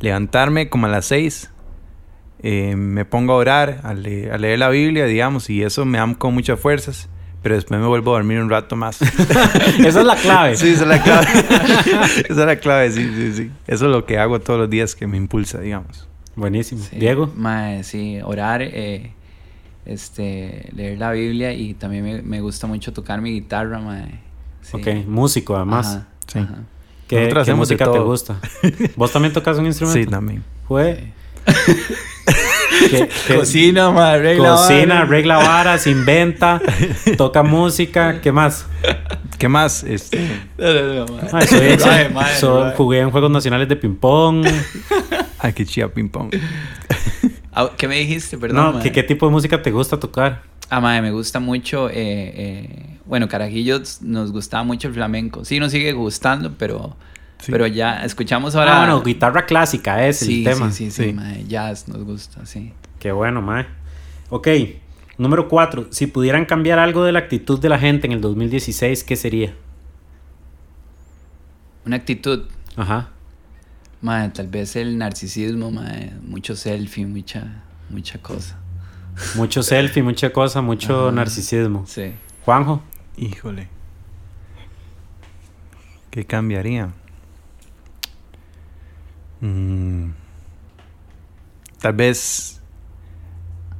levantarme 0.00 0.68
como 0.68 0.86
a 0.86 0.88
las 0.90 1.06
6, 1.06 1.50
eh, 2.42 2.74
me 2.76 3.04
pongo 3.04 3.34
a 3.34 3.36
orar, 3.36 3.80
a, 3.84 3.94
le- 3.94 4.30
a 4.32 4.38
leer 4.38 4.58
la 4.58 4.68
Biblia, 4.68 5.04
digamos, 5.06 5.48
y 5.50 5.62
eso 5.62 5.84
me 5.84 5.98
da 5.98 6.14
con 6.18 6.34
muchas 6.34 6.58
fuerzas, 6.58 7.08
pero 7.42 7.54
después 7.54 7.80
me 7.80 7.86
vuelvo 7.86 8.12
a 8.14 8.18
dormir 8.18 8.40
un 8.40 8.50
rato 8.50 8.74
más. 8.74 9.00
Esa 9.78 10.00
es 10.00 10.06
la 10.06 10.16
clave. 10.16 10.56
sí, 10.56 10.68
esa 10.70 10.82
es 10.82 10.88
la 10.88 11.02
clave. 11.02 11.26
esa 12.28 12.30
es 12.30 12.36
la 12.36 12.56
clave, 12.56 12.90
sí, 12.90 13.08
sí, 13.14 13.32
sí. 13.34 13.50
Eso 13.66 13.86
es 13.86 13.90
lo 13.92 14.04
que 14.06 14.18
hago 14.18 14.40
todos 14.40 14.58
los 14.60 14.70
días 14.70 14.94
que 14.96 15.06
me 15.06 15.16
impulsa, 15.16 15.60
digamos. 15.60 16.08
Buenísimo. 16.34 16.82
Sí. 16.82 16.96
Diego. 16.96 17.32
Mae, 17.36 17.84
sí, 17.84 18.18
orar, 18.24 18.62
eh, 18.62 19.12
este, 19.84 20.68
leer 20.74 20.98
la 20.98 21.12
Biblia 21.12 21.52
y 21.52 21.74
también 21.74 22.04
me, 22.04 22.22
me 22.22 22.40
gusta 22.40 22.66
mucho 22.66 22.92
tocar 22.92 23.20
mi 23.20 23.30
guitarra, 23.32 23.78
mae. 23.78 24.20
Sí. 24.62 24.76
Ok, 24.76 25.06
músico 25.06 25.56
además. 25.56 25.86
Ajá, 25.86 26.06
Sí. 26.26 26.38
ajá. 26.38 26.54
¿Qué, 27.08 27.30
qué 27.44 27.54
música 27.54 27.90
te 27.92 27.98
gusta? 27.98 28.38
¿Vos 28.96 29.12
también 29.12 29.34
tocas 29.34 29.58
un 29.58 29.66
instrumento? 29.66 30.00
Sí, 30.00 30.06
también. 30.06 30.42
Fue. 30.66 31.12
¿Qué- 32.90 33.08
qué- 33.26 33.34
Cocina, 33.36 33.90
mae, 33.90 34.14
arregla 34.14 34.48
Cocina, 34.50 34.94
vara. 34.94 35.00
arregla 35.02 35.36
varas, 35.36 35.86
inventa, 35.86 36.60
toca 37.18 37.42
música, 37.42 38.20
¿qué 38.22 38.32
más? 38.32 38.66
¿Qué 39.38 39.48
más? 39.48 39.84
Este, 39.84 40.26
No, 40.56 40.72
no, 40.72 41.06
no, 41.06 41.12
mae. 41.14 41.28
Ay, 41.32 41.46
soy 41.48 41.66
ex- 41.66 41.86
Mae, 41.86 42.08
mae, 42.08 42.36
soy- 42.36 42.64
mae. 42.64 42.74
jugué 42.76 43.00
en 43.00 43.10
Juegos 43.10 43.30
Nacionales 43.30 43.68
de 43.68 43.76
Ping 43.76 43.96
Pong. 43.96 44.46
ay, 45.38 45.52
qué 45.52 45.66
chía 45.66 45.88
ping 45.88 46.08
pong. 46.08 46.32
Ah, 47.52 47.70
¿Qué 47.76 47.86
me 47.88 47.98
dijiste? 47.98 48.38
Perdón, 48.38 48.76
No. 48.76 48.82
¿qué, 48.82 48.92
¿qué 48.92 49.02
tipo 49.02 49.26
de 49.26 49.32
música 49.32 49.60
te 49.62 49.70
gusta 49.70 49.98
tocar? 50.00 50.42
Ah, 50.70 50.80
mae, 50.80 51.02
me 51.02 51.10
gusta 51.10 51.38
mucho, 51.38 51.90
eh, 51.90 51.94
eh, 51.96 52.98
bueno, 53.04 53.28
Carajillos 53.28 54.00
nos 54.00 54.32
gustaba 54.32 54.64
mucho 54.64 54.88
el 54.88 54.94
flamenco. 54.94 55.44
Sí, 55.44 55.60
nos 55.60 55.70
sigue 55.72 55.92
gustando, 55.92 56.54
pero, 56.56 56.96
Sí. 57.40 57.52
pero 57.52 57.66
ya 57.66 58.04
escuchamos 58.04 58.54
ahora... 58.54 58.76
Ah, 58.76 58.78
bueno, 58.86 59.02
guitarra 59.02 59.44
clásica 59.44 60.06
es 60.06 60.18
sí, 60.20 60.38
el 60.46 60.52
tema. 60.54 60.70
sí, 60.70 60.86
sí, 60.86 60.90
sí, 60.90 61.04
Sí. 61.08 61.12
mae, 61.12 61.44
jazz 61.46 61.88
nos 61.88 62.02
gusta, 62.04 62.46
sí. 62.46 62.72
Qué 62.98 63.12
bueno, 63.12 63.42
mae. 63.42 63.66
Ok, 64.30 64.48
número 65.18 65.46
cuatro. 65.48 65.88
Si 65.90 66.06
pudieran 66.06 66.46
cambiar 66.46 66.78
algo 66.78 67.04
de 67.04 67.12
la 67.12 67.18
actitud 67.18 67.60
de 67.60 67.68
la 67.68 67.78
gente 67.78 68.06
en 68.06 68.12
el 68.14 68.20
2016, 68.22 69.04
¿qué 69.04 69.16
sería? 69.16 69.52
Una 71.84 71.96
actitud, 71.96 72.44
Ajá. 72.76 73.10
Mae, 74.02 74.28
tal 74.30 74.48
vez 74.48 74.76
el 74.76 74.98
narcisismo, 74.98 75.70
mae, 75.70 76.12
mucho 76.26 76.56
selfie, 76.56 77.06
mucha, 77.06 77.62
mucha 77.88 78.18
cosa. 78.20 78.58
Mucho 79.36 79.62
selfie, 79.62 80.02
mucha 80.02 80.32
cosa, 80.32 80.60
mucho 80.60 81.08
Ajá. 81.08 81.12
narcisismo. 81.12 81.84
Sí. 81.86 82.12
Juanjo. 82.44 82.82
Híjole. 83.16 83.68
¿Qué 86.10 86.24
cambiaría? 86.24 86.90
Mm, 89.40 90.10
tal 91.80 91.92
vez 91.94 92.60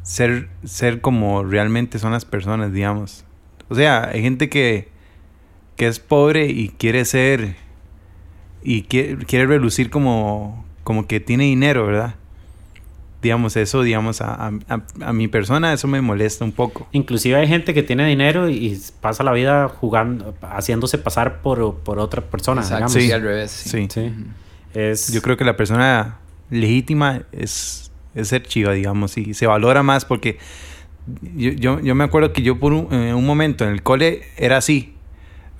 ser, 0.03 0.49
ser 0.65 1.01
como 1.01 1.45
realmente 1.45 1.99
son 1.99 2.13
las 2.13 2.25
personas, 2.25 2.73
digamos. 2.73 3.25
O 3.69 3.75
sea, 3.75 4.09
hay 4.09 4.23
gente 4.23 4.49
que, 4.49 4.89
que 5.77 5.87
es 5.87 5.99
pobre 5.99 6.47
y 6.47 6.69
quiere 6.69 7.05
ser 7.05 7.57
y 8.65 8.83
quiere, 8.83 9.17
quiere 9.27 9.47
relucir 9.47 9.91
como, 9.91 10.65
como 10.85 11.07
que 11.07 11.21
tiene 11.21 11.45
dinero, 11.45 11.87
¿verdad? 11.87 12.15
Digamos, 13.23 13.57
eso, 13.57 13.83
digamos, 13.83 14.21
a, 14.21 14.49
a- 14.69 14.83
a- 15.01 15.13
mi 15.13 15.29
persona 15.29 15.73
eso 15.73 15.87
me 15.87 16.01
molesta 16.01 16.45
un 16.45 16.51
poco. 16.51 16.89
Inclusive 16.91 17.37
hay 17.37 17.47
gente 17.47 17.73
que 17.73 17.85
tiene 17.85 18.05
dinero 18.07 18.49
y 18.51 18.81
pasa 19.01 19.23
la 19.23 19.31
vida 19.33 19.69
jugando, 19.69 20.35
haciéndose 20.43 20.99
pasar 20.99 21.41
por, 21.41 21.77
por 21.77 22.01
otra 22.01 22.21
persona, 22.23 22.63
Exacto, 22.63 22.77
digamos. 22.87 22.93
sí, 23.05 23.13
al 23.13 23.23
revés. 23.23 23.51
Sí. 23.53 23.69
Sí. 23.71 23.87
Sí. 23.89 24.13
Es, 24.75 25.13
Yo 25.13 25.23
creo 25.23 25.37
que 25.37 25.45
la 25.45 25.57
persona 25.57 26.19
legítima 26.51 27.23
es, 27.31 27.93
es 28.17 28.27
ser 28.29 28.43
chiva, 28.43 28.73
digamos, 28.73 29.17
y 29.17 29.35
se 29.35 29.47
valora 29.47 29.85
más 29.85 30.05
porque 30.05 30.39
yo, 31.37 31.51
yo, 31.53 31.81
yo 31.81 31.95
me 31.95 32.03
acuerdo 32.05 32.33
que 32.33 32.43
yo 32.43 32.59
por 32.59 32.73
un, 32.73 32.93
en 32.93 33.15
un 33.15 33.25
momento 33.27 33.65
en 33.65 33.71
el 33.71 33.83
cole 33.85 34.23
era 34.37 34.57
así, 34.57 34.95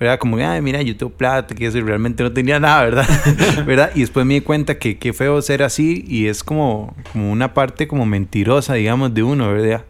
¿verdad? 0.03 0.19
Como, 0.19 0.37
ay, 0.37 0.61
mira, 0.61 0.81
yo 0.81 0.95
tengo 0.97 1.13
plata, 1.13 1.55
que 1.55 1.65
eso, 1.65 1.77
y 1.77 1.81
realmente 1.81 2.23
no 2.23 2.31
tenía 2.33 2.59
nada, 2.59 2.83
¿verdad? 2.83 3.07
¿verdad? 3.65 3.91
Y 3.95 4.01
después 4.01 4.25
me 4.25 4.33
di 4.35 4.41
cuenta 4.41 4.77
que 4.77 4.97
qué 4.97 5.13
feo 5.13 5.41
ser 5.41 5.63
así 5.63 6.03
y 6.07 6.27
es 6.27 6.43
como, 6.43 6.93
como 7.13 7.31
una 7.31 7.53
parte 7.53 7.87
como 7.87 8.05
mentirosa, 8.05 8.73
digamos, 8.73 9.13
de 9.13 9.23
uno, 9.23 9.51
¿verdad? 9.53 9.85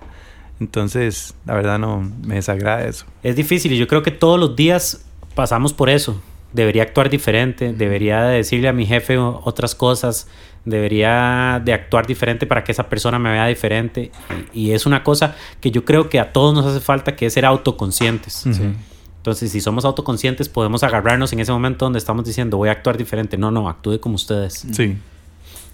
Entonces, 0.60 1.34
la 1.46 1.56
verdad 1.56 1.80
no 1.80 2.08
me 2.24 2.36
desagrada 2.36 2.86
eso. 2.88 3.06
es 3.24 3.36
difícil 3.36 3.74
y 3.74 3.78
yo 3.78 3.88
creo 3.88 4.04
que 4.04 4.12
todos 4.12 4.40
los 4.40 4.56
días 4.56 5.04
pasamos 5.34 5.74
por 5.74 5.90
eso. 5.90 6.22
Debería 6.54 6.84
actuar 6.84 7.10
diferente, 7.10 7.74
debería 7.74 8.24
de 8.26 8.36
decirle 8.38 8.68
a 8.68 8.74
mi 8.74 8.86
jefe 8.86 9.18
otras 9.18 9.74
cosas, 9.74 10.28
debería 10.64 11.60
de 11.66 11.74
actuar 11.74 12.06
diferente 12.06 12.46
para 12.46 12.64
que 12.64 12.72
esa 12.72 12.88
persona 12.88 13.18
me 13.18 13.32
vea 13.32 13.48
diferente. 13.48 14.12
Y, 14.54 14.70
y 14.70 14.72
es 14.74 14.86
una 14.86 15.04
cosa 15.04 15.36
que 15.60 15.72
yo 15.72 15.84
creo 15.84 16.08
que 16.10 16.20
a 16.20 16.32
todos 16.32 16.54
nos 16.54 16.68
hace 16.68 16.80
falta, 16.80 17.16
que 17.16 17.26
es 17.26 17.34
ser 17.34 17.46
autoconscientes. 17.46 18.46
Ujú. 18.46 18.76
Entonces, 19.24 19.54
si 19.54 19.62
somos 19.62 19.86
autoconscientes, 19.86 20.50
podemos 20.50 20.84
agarrarnos 20.84 21.32
en 21.32 21.40
ese 21.40 21.50
momento 21.54 21.86
donde 21.86 21.98
estamos 21.98 22.26
diciendo, 22.26 22.58
voy 22.58 22.68
a 22.68 22.74
actuar 22.74 22.98
diferente. 22.98 23.38
No, 23.38 23.52
no, 23.52 23.70
actúe 23.70 23.98
como 24.02 24.16
ustedes. 24.16 24.66
Sí. 24.74 24.98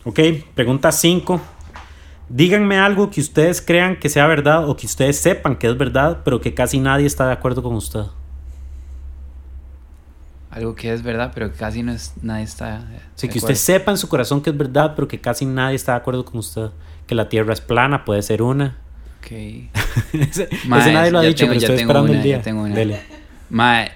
Ok, 0.04 0.20
pregunta 0.54 0.92
5. 0.92 1.42
Díganme 2.30 2.78
algo 2.78 3.10
que 3.10 3.20
ustedes 3.22 3.60
crean 3.60 3.98
que 3.98 4.08
sea 4.08 4.28
verdad 4.28 4.70
o 4.70 4.76
que 4.78 4.86
ustedes 4.86 5.18
sepan 5.18 5.56
que 5.56 5.66
es 5.68 5.76
verdad, 5.76 6.20
pero 6.24 6.40
que 6.40 6.54
casi 6.54 6.80
nadie 6.80 7.08
está 7.08 7.26
de 7.26 7.34
acuerdo 7.34 7.64
con 7.64 7.74
usted. 7.74 8.04
Algo 10.52 10.76
que 10.76 10.94
es 10.94 11.02
verdad, 11.02 11.32
pero 11.34 11.52
casi 11.52 11.82
no 11.82 11.92
es, 11.92 12.14
nadie 12.22 12.44
está. 12.44 12.86
Sí, 13.16 13.30
que 13.30 13.40
usted 13.40 13.56
sepa 13.56 13.90
en 13.90 13.98
su 13.98 14.08
corazón 14.10 14.42
que 14.44 14.52
es 14.52 14.58
verdad, 14.58 14.94
pero 14.96 15.08
que 15.08 15.20
casi 15.20 15.48
nadie 15.48 15.76
está 15.76 15.94
de 15.94 15.98
acuerdo 15.98 16.24
con 16.24 16.38
usted. 16.38 16.70
Que 17.08 17.16
la 17.16 17.30
Tierra 17.30 17.52
es 17.54 17.62
plana, 17.62 18.06
puede 18.06 18.22
ser 18.22 18.44
una. 18.44 18.78
Ok. 19.18 19.32
ese, 20.14 20.50
nadie 20.68 21.10
lo 21.10 21.18
ha 21.18 21.22
dicho, 21.24 21.46
tengo- 21.48 21.54
pero 21.54 21.60
ya 21.62 21.66
estoy 21.66 21.78
tengo 21.78 21.92
esperando 21.92 22.12
una, 22.12 22.18
el 22.20 22.24
día. 22.24 22.38
ya 22.38 22.44
tengo 22.44 22.62
una. 22.62 22.76
Dele. 22.76 23.19
Mae, 23.50 23.92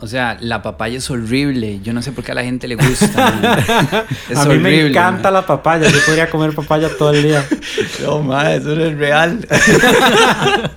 o 0.00 0.06
sea, 0.06 0.36
la 0.40 0.62
papaya 0.62 0.98
es 0.98 1.10
horrible. 1.10 1.80
Yo 1.80 1.92
no 1.92 2.02
sé 2.02 2.12
por 2.12 2.24
qué 2.24 2.32
a 2.32 2.34
la 2.34 2.44
gente 2.44 2.68
le 2.68 2.76
gusta. 2.76 4.06
Es 4.28 4.38
a 4.38 4.46
mí 4.46 4.58
me 4.58 4.86
encanta 4.86 5.30
la 5.30 5.46
papaya. 5.46 5.88
Yo 5.88 5.98
podría 6.04 6.30
comer 6.30 6.54
papaya 6.54 6.88
todo 6.96 7.12
el 7.12 7.22
día. 7.22 7.46
No, 8.02 8.22
mae, 8.22 8.56
eso 8.56 8.74
no 8.74 8.84
es 8.84 8.96
real. 8.96 9.46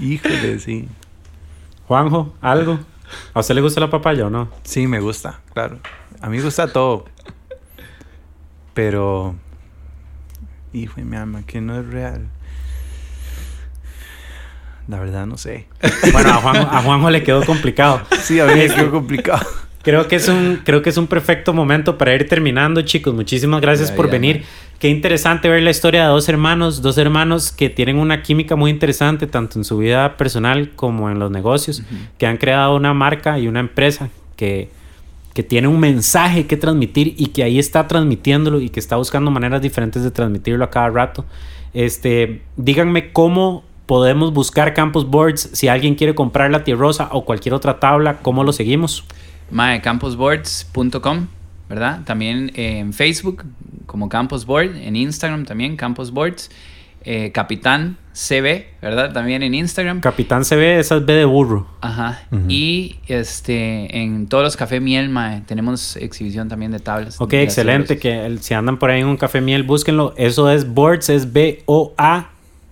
Híjole, 0.00 0.58
sí. 0.58 0.88
Juanjo, 1.86 2.34
¿algo? 2.40 2.78
¿A 3.34 3.40
usted 3.40 3.54
le 3.54 3.60
gusta 3.60 3.80
la 3.80 3.90
papaya 3.90 4.26
o 4.26 4.30
no? 4.30 4.48
Sí, 4.62 4.86
me 4.86 5.00
gusta, 5.00 5.40
claro. 5.52 5.78
A 6.20 6.28
mí 6.28 6.38
me 6.38 6.42
gusta 6.44 6.68
todo. 6.68 7.06
Pero. 8.74 9.34
Hijo 10.72 10.94
de 10.96 11.04
mi 11.04 11.16
alma, 11.16 11.42
que 11.46 11.60
no 11.60 11.78
es 11.78 11.86
real. 11.86 12.28
La 14.88 14.98
verdad, 14.98 15.26
no 15.26 15.38
sé. 15.38 15.66
Bueno, 16.12 16.30
a 16.30 16.34
Juanjo, 16.34 16.62
a 16.70 16.82
Juanjo 16.82 17.10
le 17.10 17.22
quedó 17.22 17.44
complicado. 17.44 18.00
Sí, 18.22 18.40
a 18.40 18.46
mí 18.46 18.54
me 18.54 18.68
quedó 18.68 18.90
complicado. 18.90 19.46
Creo 19.82 20.08
que 20.08 20.16
es 20.16 20.28
un, 20.28 20.60
creo 20.64 20.82
que 20.82 20.90
es 20.90 20.96
un 20.98 21.06
perfecto 21.06 21.54
momento 21.54 21.96
para 21.96 22.14
ir 22.14 22.28
terminando, 22.28 22.82
chicos. 22.82 23.14
Muchísimas 23.14 23.60
gracias 23.60 23.90
Ya, 23.90 23.96
por 23.96 24.06
ya, 24.06 24.12
venir. 24.12 24.36
man. 24.40 24.44
Qué 24.78 24.88
interesante 24.88 25.48
ver 25.48 25.62
la 25.62 25.70
historia 25.70 26.02
de 26.02 26.08
dos 26.08 26.28
hermanos, 26.28 26.82
dos 26.82 26.98
hermanos 26.98 27.52
que 27.52 27.68
tienen 27.70 27.96
una 27.98 28.22
química 28.22 28.56
muy 28.56 28.70
interesante, 28.70 29.26
tanto 29.26 29.58
en 29.58 29.64
su 29.64 29.78
vida 29.78 30.16
personal 30.16 30.70
como 30.74 31.10
en 31.10 31.18
los 31.18 31.30
negocios, 31.30 31.82
que 32.18 32.26
han 32.26 32.36
creado 32.38 32.74
una 32.76 32.94
marca 32.94 33.38
y 33.38 33.46
una 33.46 33.60
empresa 33.60 34.08
que, 34.36 34.70
que 35.34 35.42
tiene 35.42 35.68
un 35.68 35.80
mensaje 35.80 36.46
que 36.46 36.56
transmitir 36.56 37.14
y 37.18 37.26
que 37.26 37.42
ahí 37.42 37.58
está 37.58 37.86
transmitiéndolo 37.88 38.60
y 38.60 38.70
que 38.70 38.80
está 38.80 38.96
buscando 38.96 39.30
maneras 39.30 39.60
diferentes 39.60 40.02
de 40.02 40.10
transmitirlo 40.10 40.64
a 40.64 40.70
cada 40.70 40.88
rato. 40.88 41.26
Este, 41.74 42.42
díganme 42.56 43.12
cómo 43.12 43.64
podemos 43.90 44.32
buscar 44.32 44.72
Campus 44.72 45.04
Boards 45.04 45.50
si 45.52 45.66
alguien 45.66 45.96
quiere 45.96 46.14
comprar 46.14 46.48
la 46.52 46.62
tierrosa 46.62 47.08
o 47.10 47.24
cualquier 47.24 47.54
otra 47.54 47.80
tabla, 47.80 48.18
cómo 48.18 48.44
lo 48.44 48.52
seguimos. 48.52 49.02
Mae, 49.50 49.80
campusboards.com, 49.82 51.26
¿verdad? 51.68 52.02
También 52.04 52.52
eh, 52.54 52.78
en 52.78 52.92
Facebook 52.92 53.44
como 53.86 54.08
Campus 54.08 54.46
Board, 54.46 54.76
en 54.76 54.94
Instagram 54.94 55.44
también 55.44 55.74
Campus 55.76 56.12
Boards, 56.12 56.52
eh, 57.02 57.32
Capitán 57.32 57.96
CB, 58.12 58.66
¿verdad? 58.80 59.12
También 59.12 59.42
en 59.42 59.54
Instagram. 59.54 60.00
Capitán 60.00 60.44
CB, 60.44 60.78
esa 60.78 60.98
es 60.98 61.04
B 61.04 61.12
de 61.12 61.24
burro. 61.24 61.66
Ajá. 61.80 62.22
Y 62.46 63.00
este 63.08 63.98
en 64.02 64.28
todos 64.28 64.44
los 64.44 64.56
café 64.56 64.78
miel, 64.78 65.08
mae, 65.08 65.40
tenemos 65.40 65.96
exhibición 65.96 66.48
también 66.48 66.70
de 66.70 66.78
tablas. 66.78 67.20
Ok, 67.20 67.30
de 67.30 67.42
excelente. 67.42 67.98
Que 67.98 68.24
el- 68.24 68.40
si 68.40 68.54
andan 68.54 68.78
por 68.78 68.90
ahí 68.90 69.00
en 69.00 69.08
un 69.08 69.16
café 69.16 69.40
miel, 69.40 69.64
búsquenlo. 69.64 70.14
Eso 70.16 70.48
es 70.48 70.72
Boards, 70.72 71.08
es 71.08 71.32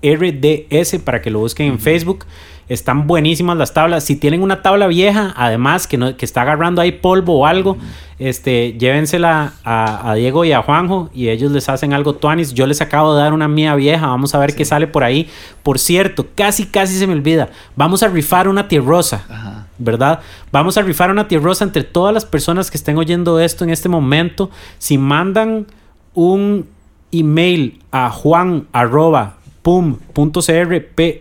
B-O-A-R-D-S 0.02 1.00
para 1.00 1.22
que 1.22 1.30
lo 1.30 1.40
busquen 1.40 1.66
en 1.68 1.78
Facebook. 1.78 2.24
Están 2.68 3.06
buenísimas 3.06 3.56
las 3.56 3.72
tablas. 3.72 4.04
Si 4.04 4.16
tienen 4.16 4.42
una 4.42 4.60
tabla 4.60 4.86
vieja, 4.88 5.32
además 5.36 5.86
que, 5.86 5.96
no, 5.96 6.16
que 6.16 6.26
está 6.26 6.42
agarrando 6.42 6.82
ahí 6.82 6.92
polvo 6.92 7.40
o 7.40 7.46
algo, 7.46 7.78
este, 8.18 8.74
llévensela 8.74 9.54
a, 9.64 10.10
a 10.10 10.14
Diego 10.14 10.44
y 10.44 10.52
a 10.52 10.60
Juanjo 10.60 11.08
y 11.14 11.30
ellos 11.30 11.50
les 11.50 11.68
hacen 11.70 11.94
algo 11.94 12.14
tuanis. 12.14 12.52
Yo 12.52 12.66
les 12.66 12.82
acabo 12.82 13.14
de 13.14 13.22
dar 13.22 13.32
una 13.32 13.48
mía 13.48 13.74
vieja. 13.74 14.06
Vamos 14.08 14.34
a 14.34 14.38
ver 14.38 14.54
qué 14.54 14.66
sale 14.66 14.86
por 14.86 15.02
ahí. 15.02 15.30
Por 15.62 15.78
cierto, 15.78 16.26
casi, 16.34 16.66
casi 16.66 16.98
se 16.98 17.06
me 17.06 17.14
olvida. 17.14 17.48
Vamos 17.74 18.02
a 18.02 18.08
rifar 18.08 18.48
una 18.48 18.68
tierrosa. 18.68 19.24
Ajá. 19.28 19.64
¿verdad? 19.78 20.20
Vamos 20.50 20.76
a 20.76 20.82
rifar 20.82 21.10
una 21.10 21.28
tierrosa 21.28 21.64
entre 21.64 21.84
todas 21.84 22.12
las 22.12 22.24
personas 22.24 22.70
que 22.70 22.76
estén 22.76 22.98
oyendo 22.98 23.38
esto 23.40 23.64
en 23.64 23.70
este 23.70 23.88
momento. 23.88 24.50
Si 24.78 24.98
mandan 24.98 25.66
un 26.14 26.66
email 27.12 27.80
a 27.90 28.10
juan 28.10 28.66
arroba 28.72 29.37
pum.cr, 29.68 30.80
P-O-O-M.cr, 30.94 31.12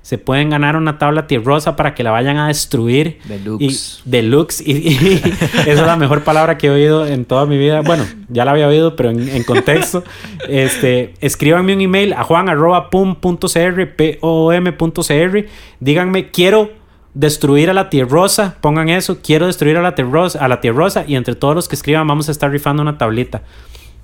se 0.00 0.18
pueden 0.18 0.50
ganar 0.50 0.76
una 0.76 0.96
tabla 0.96 1.26
tierrosa 1.26 1.74
para 1.74 1.92
que 1.92 2.04
la 2.04 2.12
vayan 2.12 2.36
a 2.36 2.46
destruir. 2.46 3.18
Deluxe. 3.24 4.00
Y, 4.06 4.08
deluxe. 4.08 4.60
Y, 4.64 4.70
y 4.70 5.20
esa 5.66 5.72
es 5.72 5.80
la 5.80 5.96
mejor 5.96 6.22
palabra 6.22 6.56
que 6.56 6.68
he 6.68 6.70
oído 6.70 7.04
en 7.04 7.24
toda 7.24 7.46
mi 7.46 7.58
vida. 7.58 7.80
Bueno, 7.80 8.06
ya 8.28 8.44
la 8.44 8.52
había 8.52 8.68
oído, 8.68 8.94
pero 8.94 9.10
en, 9.10 9.28
en 9.28 9.42
contexto. 9.42 10.04
Este, 10.48 11.14
escríbanme 11.20 11.74
un 11.74 11.80
email 11.80 12.12
a 12.12 12.22
juan.pum.cr, 12.22 13.96
P-O-O-M.cr. 13.96 15.46
Díganme, 15.80 16.30
quiero 16.30 16.70
destruir 17.12 17.70
a 17.70 17.74
la 17.74 17.90
tierrosa, 17.90 18.54
pongan 18.60 18.88
eso, 18.88 19.18
quiero 19.20 19.48
destruir 19.48 19.78
a 19.78 19.82
la 19.82 19.96
tierrosa, 19.96 20.38
a 20.44 20.46
la 20.46 20.60
tierrosa 20.60 21.04
y 21.08 21.16
entre 21.16 21.34
todos 21.34 21.56
los 21.56 21.66
que 21.66 21.74
escriban 21.74 22.06
vamos 22.06 22.28
a 22.28 22.30
estar 22.30 22.52
rifando 22.52 22.82
una 22.82 22.98
tablita. 22.98 23.42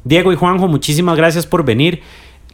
Diego 0.07 0.32
y 0.32 0.36
Juanjo, 0.36 0.68
muchísimas 0.68 1.16
gracias 1.16 1.46
por 1.46 1.64
venir. 1.64 2.00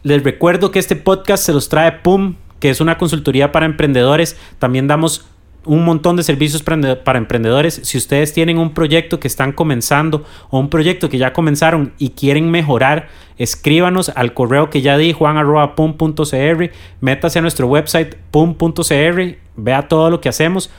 Les 0.01 0.23
recuerdo 0.23 0.71
que 0.71 0.79
este 0.79 0.95
podcast 0.95 1.45
se 1.45 1.53
los 1.53 1.69
trae 1.69 1.91
PUM, 1.91 2.33
que 2.59 2.71
es 2.71 2.81
una 2.81 2.97
consultoría 2.97 3.51
para 3.51 3.67
emprendedores. 3.67 4.39
También 4.57 4.87
damos 4.87 5.27
un 5.63 5.85
montón 5.85 6.15
de 6.15 6.23
servicios 6.23 6.63
para 6.63 7.19
emprendedores. 7.19 7.79
Si 7.83 7.95
ustedes 7.95 8.33
tienen 8.33 8.57
un 8.57 8.73
proyecto 8.73 9.19
que 9.19 9.27
están 9.27 9.51
comenzando 9.51 10.25
o 10.49 10.57
un 10.57 10.71
proyecto 10.71 11.09
que 11.09 11.19
ya 11.19 11.31
comenzaron 11.31 11.93
y 11.99 12.09
quieren 12.09 12.49
mejorar, 12.49 13.09
escríbanos 13.37 14.09
al 14.09 14.33
correo 14.33 14.71
que 14.71 14.81
ya 14.81 14.97
di, 14.97 15.13
juan.pum.cr, 15.13 16.71
métase 17.01 17.37
a 17.37 17.41
nuestro 17.43 17.67
website 17.67 18.15
pum.cr, 18.31 19.37
vea 19.57 19.87
todo 19.87 20.09
lo 20.09 20.21
que 20.21 20.29
hacemos. 20.29 20.71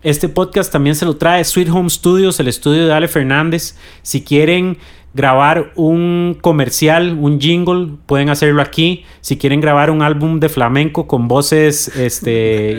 Este 0.00 0.28
podcast 0.28 0.70
también 0.70 0.94
se 0.94 1.04
lo 1.04 1.16
trae 1.16 1.42
Sweet 1.44 1.70
Home 1.70 1.90
Studios, 1.90 2.38
el 2.38 2.46
estudio 2.46 2.86
de 2.86 2.92
Ale 2.92 3.08
Fernández. 3.08 3.76
Si 4.02 4.22
quieren 4.22 4.78
grabar 5.14 5.72
un 5.74 6.36
comercial, 6.40 7.16
un 7.20 7.40
jingle, 7.40 7.88
pueden 8.06 8.28
hacerlo 8.28 8.62
aquí. 8.62 9.04
Si 9.20 9.36
quieren 9.36 9.60
grabar 9.60 9.90
un 9.90 10.02
álbum 10.02 10.40
de 10.40 10.48
flamenco 10.48 11.06
con 11.06 11.28
voces 11.28 11.88
este, 11.96 12.78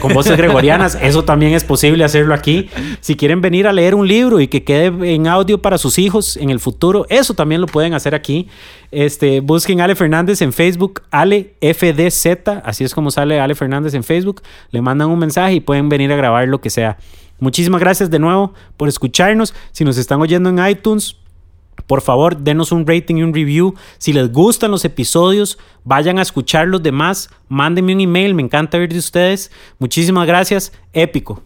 con 0.00 0.12
voces 0.12 0.36
gregorianas, 0.36 0.98
eso 1.02 1.24
también 1.24 1.54
es 1.54 1.64
posible 1.64 2.04
hacerlo 2.04 2.34
aquí. 2.34 2.68
Si 3.00 3.16
quieren 3.16 3.40
venir 3.40 3.66
a 3.66 3.72
leer 3.72 3.94
un 3.94 4.06
libro 4.06 4.40
y 4.40 4.48
que 4.48 4.64
quede 4.64 5.14
en 5.14 5.26
audio 5.26 5.60
para 5.60 5.78
sus 5.78 5.98
hijos 5.98 6.36
en 6.36 6.50
el 6.50 6.60
futuro, 6.60 7.06
eso 7.08 7.34
también 7.34 7.60
lo 7.60 7.66
pueden 7.66 7.94
hacer 7.94 8.14
aquí. 8.14 8.48
Este, 8.90 9.40
busquen 9.40 9.80
Ale 9.80 9.94
Fernández 9.94 10.42
en 10.42 10.52
Facebook, 10.52 11.02
Ale 11.10 11.54
FDZ, 11.60 12.48
así 12.62 12.84
es 12.84 12.94
como 12.94 13.10
sale 13.10 13.40
Ale 13.40 13.54
Fernández 13.54 13.94
en 13.94 14.04
Facebook. 14.04 14.42
Le 14.70 14.82
mandan 14.82 15.08
un 15.08 15.18
mensaje 15.18 15.54
y 15.54 15.60
pueden 15.60 15.88
venir 15.88 16.12
a 16.12 16.16
grabar 16.16 16.46
lo 16.48 16.60
que 16.60 16.70
sea. 16.70 16.98
Muchísimas 17.38 17.80
gracias 17.80 18.10
de 18.10 18.18
nuevo 18.18 18.54
por 18.76 18.88
escucharnos. 18.88 19.54
Si 19.72 19.84
nos 19.84 19.98
están 19.98 20.20
oyendo 20.20 20.48
en 20.48 20.66
iTunes, 20.66 21.16
por 21.86 22.00
favor, 22.00 22.36
denos 22.36 22.72
un 22.72 22.86
rating 22.86 23.16
y 23.16 23.22
un 23.22 23.34
review. 23.34 23.74
Si 23.98 24.12
les 24.12 24.32
gustan 24.32 24.70
los 24.70 24.84
episodios, 24.84 25.58
vayan 25.84 26.18
a 26.18 26.22
escuchar 26.22 26.66
los 26.68 26.82
demás. 26.82 27.30
Mándenme 27.48 27.94
un 27.94 28.00
email, 28.00 28.34
me 28.34 28.42
encanta 28.42 28.78
ver 28.78 28.92
de 28.92 28.98
ustedes. 28.98 29.50
Muchísimas 29.78 30.26
gracias. 30.26 30.72
Épico. 30.92 31.42